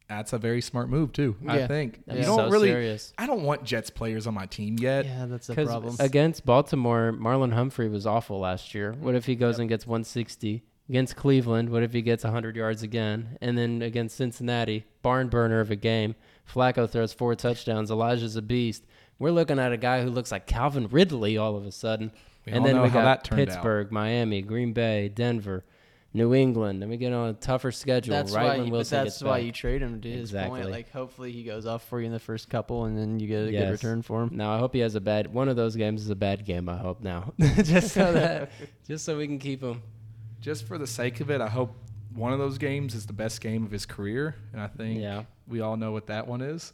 That's 0.08 0.32
a 0.34 0.38
very 0.38 0.60
smart 0.60 0.90
move 0.90 1.12
too. 1.12 1.36
I 1.48 1.66
think 1.66 2.02
That's 2.06 2.18
you 2.20 2.24
don't 2.26 2.36
so 2.36 2.50
really. 2.50 2.68
serious. 2.68 3.12
I 3.16 3.26
don't 3.26 3.42
want 3.42 3.64
Jets 3.64 3.88
players 3.90 4.26
on 4.26 4.34
my 4.34 4.46
team 4.46 4.76
yet. 4.78 5.06
Yeah, 5.06 5.26
that's 5.26 5.48
a 5.48 5.52
Because 5.52 5.68
problem. 5.68 5.96
against 5.98 6.44
Baltimore, 6.44 7.12
Marlon 7.18 7.52
Humphrey 7.54 7.88
was 7.88 8.06
awful 8.06 8.38
last 8.40 8.74
year. 8.74 8.92
Hmm. 8.92 9.02
What 9.04 9.14
if 9.14 9.24
he 9.26 9.34
goes 9.34 9.58
and 9.58 9.68
gets 9.68 9.86
160? 9.86 10.62
Against 10.90 11.16
Cleveland, 11.16 11.70
what 11.70 11.82
if 11.82 11.94
he 11.94 12.02
gets 12.02 12.24
100 12.24 12.56
yards 12.56 12.82
again? 12.82 13.38
And 13.40 13.56
then 13.56 13.80
against 13.80 14.16
Cincinnati, 14.18 14.84
barn 15.00 15.28
burner 15.28 15.60
of 15.60 15.70
a 15.70 15.76
game, 15.76 16.14
Flacco 16.46 16.86
throws 16.88 17.14
four 17.14 17.34
touchdowns. 17.34 17.90
Elijah's 17.90 18.36
a 18.36 18.42
beast. 18.42 18.84
We're 19.18 19.30
looking 19.30 19.58
at 19.58 19.72
a 19.72 19.76
guy 19.76 20.02
who 20.02 20.10
looks 20.10 20.32
like 20.32 20.46
Calvin 20.46 20.88
Ridley 20.88 21.36
all 21.38 21.56
of 21.56 21.66
a 21.66 21.72
sudden. 21.72 22.12
We 22.46 22.52
and 22.52 22.64
then 22.64 22.82
we 22.82 22.88
how 22.88 22.94
got 22.94 23.04
that 23.04 23.24
turned 23.24 23.40
out. 23.42 23.46
Pittsburgh, 23.48 23.90
Miami, 23.92 24.42
Green 24.42 24.72
Bay, 24.72 25.08
Denver. 25.08 25.64
New 26.16 26.32
England. 26.32 26.80
Then 26.80 26.90
we 26.90 26.96
get 26.96 27.12
on 27.12 27.30
a 27.30 27.32
tougher 27.32 27.72
schedule. 27.72 28.12
That's 28.14 28.30
right 28.32 28.44
why. 28.44 28.56
when 28.58 28.66
You, 28.66 28.72
Wilson 28.72 28.98
that's 29.04 29.16
gets 29.16 29.22
why 29.24 29.38
back. 29.38 29.46
you 29.46 29.50
trade 29.52 29.82
him. 29.82 30.00
To 30.00 30.08
his 30.08 30.30
point, 30.30 30.70
like 30.70 30.92
hopefully 30.92 31.32
he 31.32 31.42
goes 31.42 31.66
off 31.66 31.82
for 31.88 31.98
you 31.98 32.06
in 32.06 32.12
the 32.12 32.20
first 32.20 32.48
couple, 32.48 32.84
and 32.84 32.96
then 32.96 33.18
you 33.18 33.26
get 33.26 33.48
a 33.48 33.50
good 33.50 33.70
return 33.72 34.00
for 34.00 34.22
him. 34.22 34.30
Now 34.32 34.54
I 34.54 34.58
hope 34.60 34.74
he 34.74 34.78
has 34.80 34.94
a 34.94 35.00
bad. 35.00 35.34
One 35.34 35.48
of 35.48 35.56
those 35.56 35.74
games 35.74 36.02
is 36.02 36.10
a 36.10 36.14
bad 36.14 36.44
game. 36.44 36.68
I 36.68 36.76
hope 36.76 37.00
now, 37.02 37.32
just 37.40 37.94
so 37.94 38.12
that, 38.12 38.52
just 38.86 39.04
so 39.04 39.18
we 39.18 39.26
can 39.26 39.40
keep 39.40 39.60
him. 39.60 39.82
Just 40.40 40.68
for 40.68 40.78
the 40.78 40.86
sake 40.86 41.18
of 41.18 41.30
it, 41.32 41.40
I 41.40 41.48
hope 41.48 41.74
one 42.14 42.32
of 42.32 42.38
those 42.38 42.58
games 42.58 42.94
is 42.94 43.06
the 43.06 43.12
best 43.12 43.40
game 43.40 43.64
of 43.64 43.72
his 43.72 43.84
career, 43.84 44.36
and 44.52 44.60
I 44.62 44.68
think 44.68 45.00
Yeah. 45.00 45.24
we 45.48 45.62
all 45.62 45.76
know 45.76 45.90
what 45.90 46.06
that 46.06 46.28
one 46.28 46.42
is. 46.42 46.72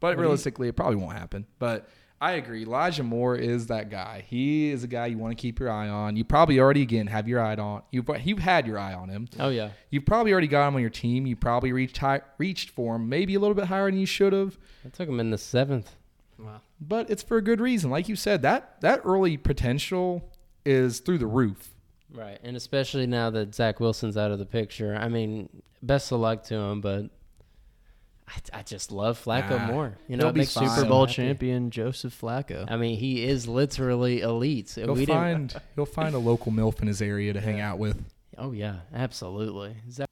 What 0.00 0.10
do 0.10 0.16
but 0.16 0.18
you- 0.18 0.22
realistically, 0.22 0.68
it 0.68 0.76
probably 0.76 0.96
won't 0.96 1.16
happen. 1.16 1.46
But 1.58 1.88
I 2.22 2.32
agree. 2.32 2.62
Elijah 2.62 3.02
Moore 3.02 3.34
is 3.36 3.68
that 3.68 3.88
guy. 3.88 4.24
He 4.28 4.70
is 4.70 4.84
a 4.84 4.86
guy 4.86 5.06
you 5.06 5.16
want 5.16 5.36
to 5.36 5.40
keep 5.40 5.58
your 5.58 5.70
eye 5.70 5.88
on. 5.88 6.16
You 6.16 6.24
probably 6.24 6.60
already 6.60 6.82
again 6.82 7.06
have 7.06 7.26
your 7.26 7.40
eye 7.40 7.54
on. 7.54 7.82
You've 7.90 8.10
you've 8.24 8.40
had 8.40 8.66
your 8.66 8.78
eye 8.78 8.92
on 8.92 9.08
him. 9.08 9.26
Oh 9.38 9.48
yeah. 9.48 9.70
You've 9.88 10.04
probably 10.04 10.32
already 10.32 10.46
got 10.46 10.68
him 10.68 10.74
on 10.74 10.82
your 10.82 10.90
team. 10.90 11.26
You 11.26 11.34
probably 11.36 11.72
reached 11.72 11.96
high, 11.96 12.20
reached 12.36 12.70
for 12.70 12.96
him, 12.96 13.08
maybe 13.08 13.34
a 13.36 13.40
little 13.40 13.54
bit 13.54 13.66
higher 13.66 13.90
than 13.90 13.98
you 13.98 14.04
should 14.06 14.34
have. 14.34 14.58
I 14.84 14.90
took 14.90 15.08
him 15.08 15.18
in 15.18 15.30
the 15.30 15.38
seventh. 15.38 15.96
Wow. 16.38 16.60
But 16.78 17.08
it's 17.10 17.22
for 17.22 17.38
a 17.38 17.42
good 17.42 17.60
reason. 17.60 17.90
Like 17.90 18.08
you 18.08 18.16
said, 18.16 18.42
that 18.42 18.80
that 18.82 19.00
early 19.04 19.38
potential 19.38 20.30
is 20.66 21.00
through 21.00 21.18
the 21.18 21.26
roof. 21.26 21.74
Right, 22.12 22.38
and 22.42 22.56
especially 22.56 23.06
now 23.06 23.30
that 23.30 23.54
Zach 23.54 23.78
Wilson's 23.80 24.16
out 24.16 24.30
of 24.32 24.38
the 24.38 24.44
picture. 24.46 24.94
I 24.96 25.08
mean, 25.08 25.48
best 25.82 26.10
of 26.12 26.20
luck 26.20 26.42
to 26.44 26.54
him, 26.54 26.80
but 26.80 27.04
I, 28.30 28.60
I 28.60 28.62
just 28.62 28.92
love 28.92 29.22
Flacco 29.22 29.50
Nah, 29.58 29.66
more. 29.66 29.98
You 30.06 30.16
he'll 30.16 30.26
know, 30.26 30.32
be 30.32 30.44
fine. 30.44 30.68
Super 30.68 30.88
Bowl 30.88 31.06
happy. 31.06 31.14
champion 31.14 31.70
Joseph 31.70 32.18
Flacco. 32.18 32.70
I 32.70 32.76
mean, 32.76 32.96
he 32.96 33.24
is 33.24 33.48
literally 33.48 34.20
elite. 34.20 34.72
He'll 34.76 34.94
we 34.94 35.04
find 35.06 35.52
he'll 35.74 35.84
find 35.86 36.14
a 36.14 36.18
local 36.18 36.52
milf 36.52 36.80
in 36.80 36.86
his 36.86 37.02
area 37.02 37.32
to 37.32 37.40
hang 37.40 37.60
out 37.60 37.78
with. 37.78 38.02
Oh 38.38 38.52
yeah, 38.52 38.76
absolutely. 38.94 39.74
Zach- 39.90 40.08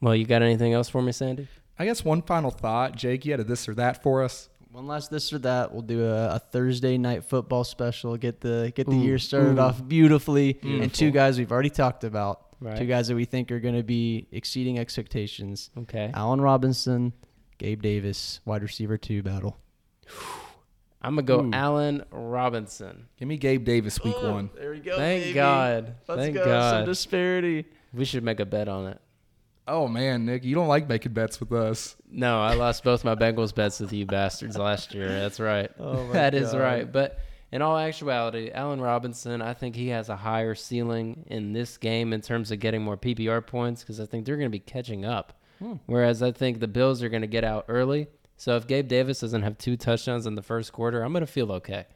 Well, 0.00 0.14
you 0.16 0.24
got 0.26 0.42
anything 0.42 0.72
else 0.72 0.88
for 0.88 1.00
me, 1.00 1.12
Sandy? 1.12 1.48
I 1.78 1.84
guess 1.84 2.04
one 2.04 2.22
final 2.22 2.50
thought, 2.50 2.96
Jake. 2.96 3.24
You 3.24 3.32
had 3.32 3.40
a 3.40 3.44
this 3.44 3.68
or 3.68 3.74
that 3.76 4.02
for 4.02 4.24
us. 4.24 4.48
One 4.72 4.86
last 4.86 5.10
this 5.10 5.32
or 5.32 5.38
that. 5.38 5.72
We'll 5.72 5.82
do 5.82 6.04
a, 6.04 6.34
a 6.34 6.38
Thursday 6.40 6.98
night 6.98 7.24
football 7.24 7.62
special. 7.64 8.16
Get 8.16 8.40
the 8.40 8.72
get 8.74 8.86
the 8.86 8.96
Ooh, 8.96 9.00
year 9.02 9.18
started 9.18 9.58
ooh. 9.58 9.62
off 9.62 9.86
beautifully. 9.86 10.58
And 10.62 10.92
two 10.92 11.10
guys 11.12 11.38
we've 11.38 11.52
already 11.52 11.70
talked 11.70 12.02
about. 12.04 12.42
Right. 12.60 12.76
Two 12.76 12.86
guys 12.86 13.06
that 13.06 13.14
we 13.14 13.24
think 13.24 13.52
are 13.52 13.60
going 13.60 13.76
to 13.76 13.84
be 13.84 14.26
exceeding 14.32 14.80
expectations. 14.80 15.70
Okay. 15.78 16.10
Allen 16.12 16.40
Robinson, 16.40 17.12
Gabe 17.58 17.82
Davis, 17.82 18.40
wide 18.44 18.62
receiver 18.62 18.96
two 18.96 19.22
battle. 19.22 19.56
I'm 21.00 21.14
gonna 21.14 21.22
go 21.22 21.44
Ooh. 21.44 21.50
Allen 21.52 22.04
Robinson. 22.10 23.06
Give 23.18 23.28
me 23.28 23.36
Gabe 23.36 23.64
Davis 23.64 24.02
week 24.02 24.16
Oh, 24.18 24.32
one. 24.32 24.50
There 24.56 24.70
we 24.72 24.80
go. 24.80 24.96
Thank 24.96 25.22
baby. 25.24 25.34
God. 25.34 25.94
Let's 26.08 26.22
Thank 26.22 26.34
go. 26.34 26.40
Some 26.42 26.48
God. 26.50 26.86
disparity. 26.86 27.66
We 27.94 28.04
should 28.04 28.24
make 28.24 28.40
a 28.40 28.46
bet 28.46 28.68
on 28.68 28.88
it. 28.88 29.00
Oh 29.68 29.86
man, 29.86 30.24
Nick, 30.26 30.44
you 30.44 30.54
don't 30.54 30.66
like 30.66 30.88
making 30.88 31.12
bets 31.12 31.38
with 31.40 31.52
us. 31.52 31.94
No, 32.10 32.40
I 32.40 32.54
lost 32.54 32.82
both 32.84 33.04
my 33.04 33.14
Bengals 33.14 33.54
bets 33.54 33.78
with 33.80 33.92
you 33.92 34.06
bastards 34.06 34.56
last 34.56 34.92
year. 34.94 35.08
That's 35.08 35.38
right. 35.38 35.70
Oh 35.78 36.04
my 36.06 36.12
That 36.14 36.34
is 36.34 36.52
God. 36.52 36.60
right. 36.60 36.90
But 36.90 37.20
in 37.52 37.62
all 37.62 37.78
actuality, 37.78 38.50
Allen 38.52 38.80
Robinson, 38.80 39.40
I 39.40 39.54
think 39.54 39.76
he 39.76 39.88
has 39.88 40.08
a 40.08 40.16
higher 40.16 40.54
ceiling 40.54 41.24
in 41.28 41.52
this 41.52 41.76
game 41.78 42.12
in 42.12 42.22
terms 42.22 42.50
of 42.50 42.58
getting 42.60 42.82
more 42.82 42.96
PPR 42.96 43.46
points 43.46 43.82
because 43.82 44.00
I 44.00 44.06
think 44.06 44.24
they're 44.26 44.36
going 44.36 44.46
to 44.48 44.50
be 44.50 44.58
catching 44.58 45.04
up. 45.04 45.37
Hmm. 45.58 45.74
Whereas 45.86 46.22
I 46.22 46.32
think 46.32 46.60
the 46.60 46.68
Bills 46.68 47.02
are 47.02 47.08
going 47.08 47.22
to 47.22 47.28
get 47.28 47.44
out 47.44 47.64
early. 47.68 48.08
So 48.36 48.56
if 48.56 48.66
Gabe 48.66 48.86
Davis 48.86 49.20
doesn't 49.20 49.42
have 49.42 49.58
two 49.58 49.76
touchdowns 49.76 50.26
in 50.26 50.34
the 50.36 50.42
first 50.42 50.72
quarter, 50.72 51.02
I'm 51.02 51.12
going 51.12 51.26
to 51.26 51.32
feel 51.32 51.50
okay. 51.52 51.86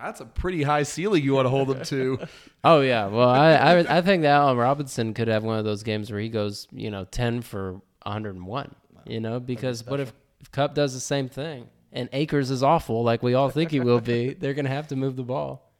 That's 0.00 0.20
a 0.20 0.24
pretty 0.26 0.62
high 0.62 0.84
ceiling 0.84 1.24
you 1.24 1.34
want 1.34 1.46
to 1.46 1.50
hold 1.50 1.70
him 1.70 1.82
to. 1.84 2.18
Oh 2.64 2.80
yeah, 2.80 3.06
well 3.06 3.28
I, 3.28 3.52
I 3.52 3.98
I 3.98 4.02
think 4.02 4.22
that 4.22 4.30
Allen 4.30 4.56
Robinson 4.56 5.14
could 5.14 5.28
have 5.28 5.44
one 5.44 5.58
of 5.58 5.64
those 5.64 5.84
games 5.84 6.10
where 6.10 6.20
he 6.20 6.28
goes 6.28 6.66
you 6.72 6.90
know 6.90 7.04
ten 7.04 7.40
for 7.40 7.80
101. 8.02 8.74
You 9.06 9.20
know 9.20 9.38
because 9.38 9.86
what 9.86 10.00
if, 10.00 10.12
if 10.40 10.50
Kupp 10.50 10.74
does 10.74 10.92
the 10.92 11.00
same 11.00 11.28
thing 11.28 11.68
and 11.92 12.08
Akers 12.12 12.50
is 12.50 12.62
awful 12.64 13.04
like 13.04 13.22
we 13.22 13.34
all 13.34 13.48
think 13.48 13.70
he 13.70 13.78
will 13.80 14.00
be? 14.00 14.34
They're 14.38 14.54
gonna 14.54 14.68
have 14.68 14.88
to 14.88 14.96
move 14.96 15.14
the 15.14 15.22
ball. 15.22 15.72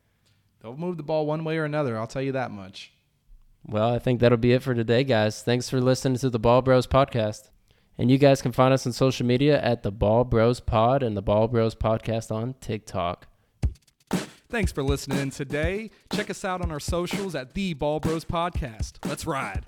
They'll 0.62 0.76
move 0.76 0.97
the 0.97 1.03
ball 1.03 1.26
one 1.26 1.43
way 1.45 1.59
or 1.59 1.64
another. 1.64 1.99
I'll 1.99 2.07
tell 2.07 2.22
you 2.22 2.33
that 2.33 2.51
much. 2.53 2.93
Well, 3.68 3.92
I 3.92 3.98
think 3.98 4.20
that'll 4.20 4.38
be 4.38 4.52
it 4.52 4.62
for 4.62 4.74
today, 4.74 5.04
guys. 5.04 5.42
Thanks 5.42 5.68
for 5.68 5.78
listening 5.80 6.16
to 6.18 6.30
the 6.30 6.38
Ball 6.38 6.62
Bros 6.62 6.86
podcast. 6.86 7.50
And 7.98 8.10
you 8.10 8.16
guys 8.16 8.40
can 8.40 8.52
find 8.52 8.72
us 8.72 8.86
on 8.86 8.92
social 8.92 9.26
media 9.26 9.60
at 9.60 9.82
the 9.82 9.90
Ball 9.90 10.24
Bros 10.24 10.60
Pod 10.60 11.02
and 11.02 11.16
the 11.16 11.22
Ball 11.22 11.48
Bros 11.48 11.74
Podcast 11.74 12.30
on 12.30 12.54
TikTok. 12.60 13.26
Thanks 14.48 14.72
for 14.72 14.82
listening 14.82 15.30
today. 15.30 15.90
Check 16.10 16.30
us 16.30 16.44
out 16.44 16.62
on 16.62 16.70
our 16.70 16.80
socials 16.80 17.34
at 17.34 17.52
the 17.52 17.74
Ball 17.74 18.00
Bros 18.00 18.24
Podcast. 18.24 19.04
Let's 19.06 19.26
ride. 19.26 19.64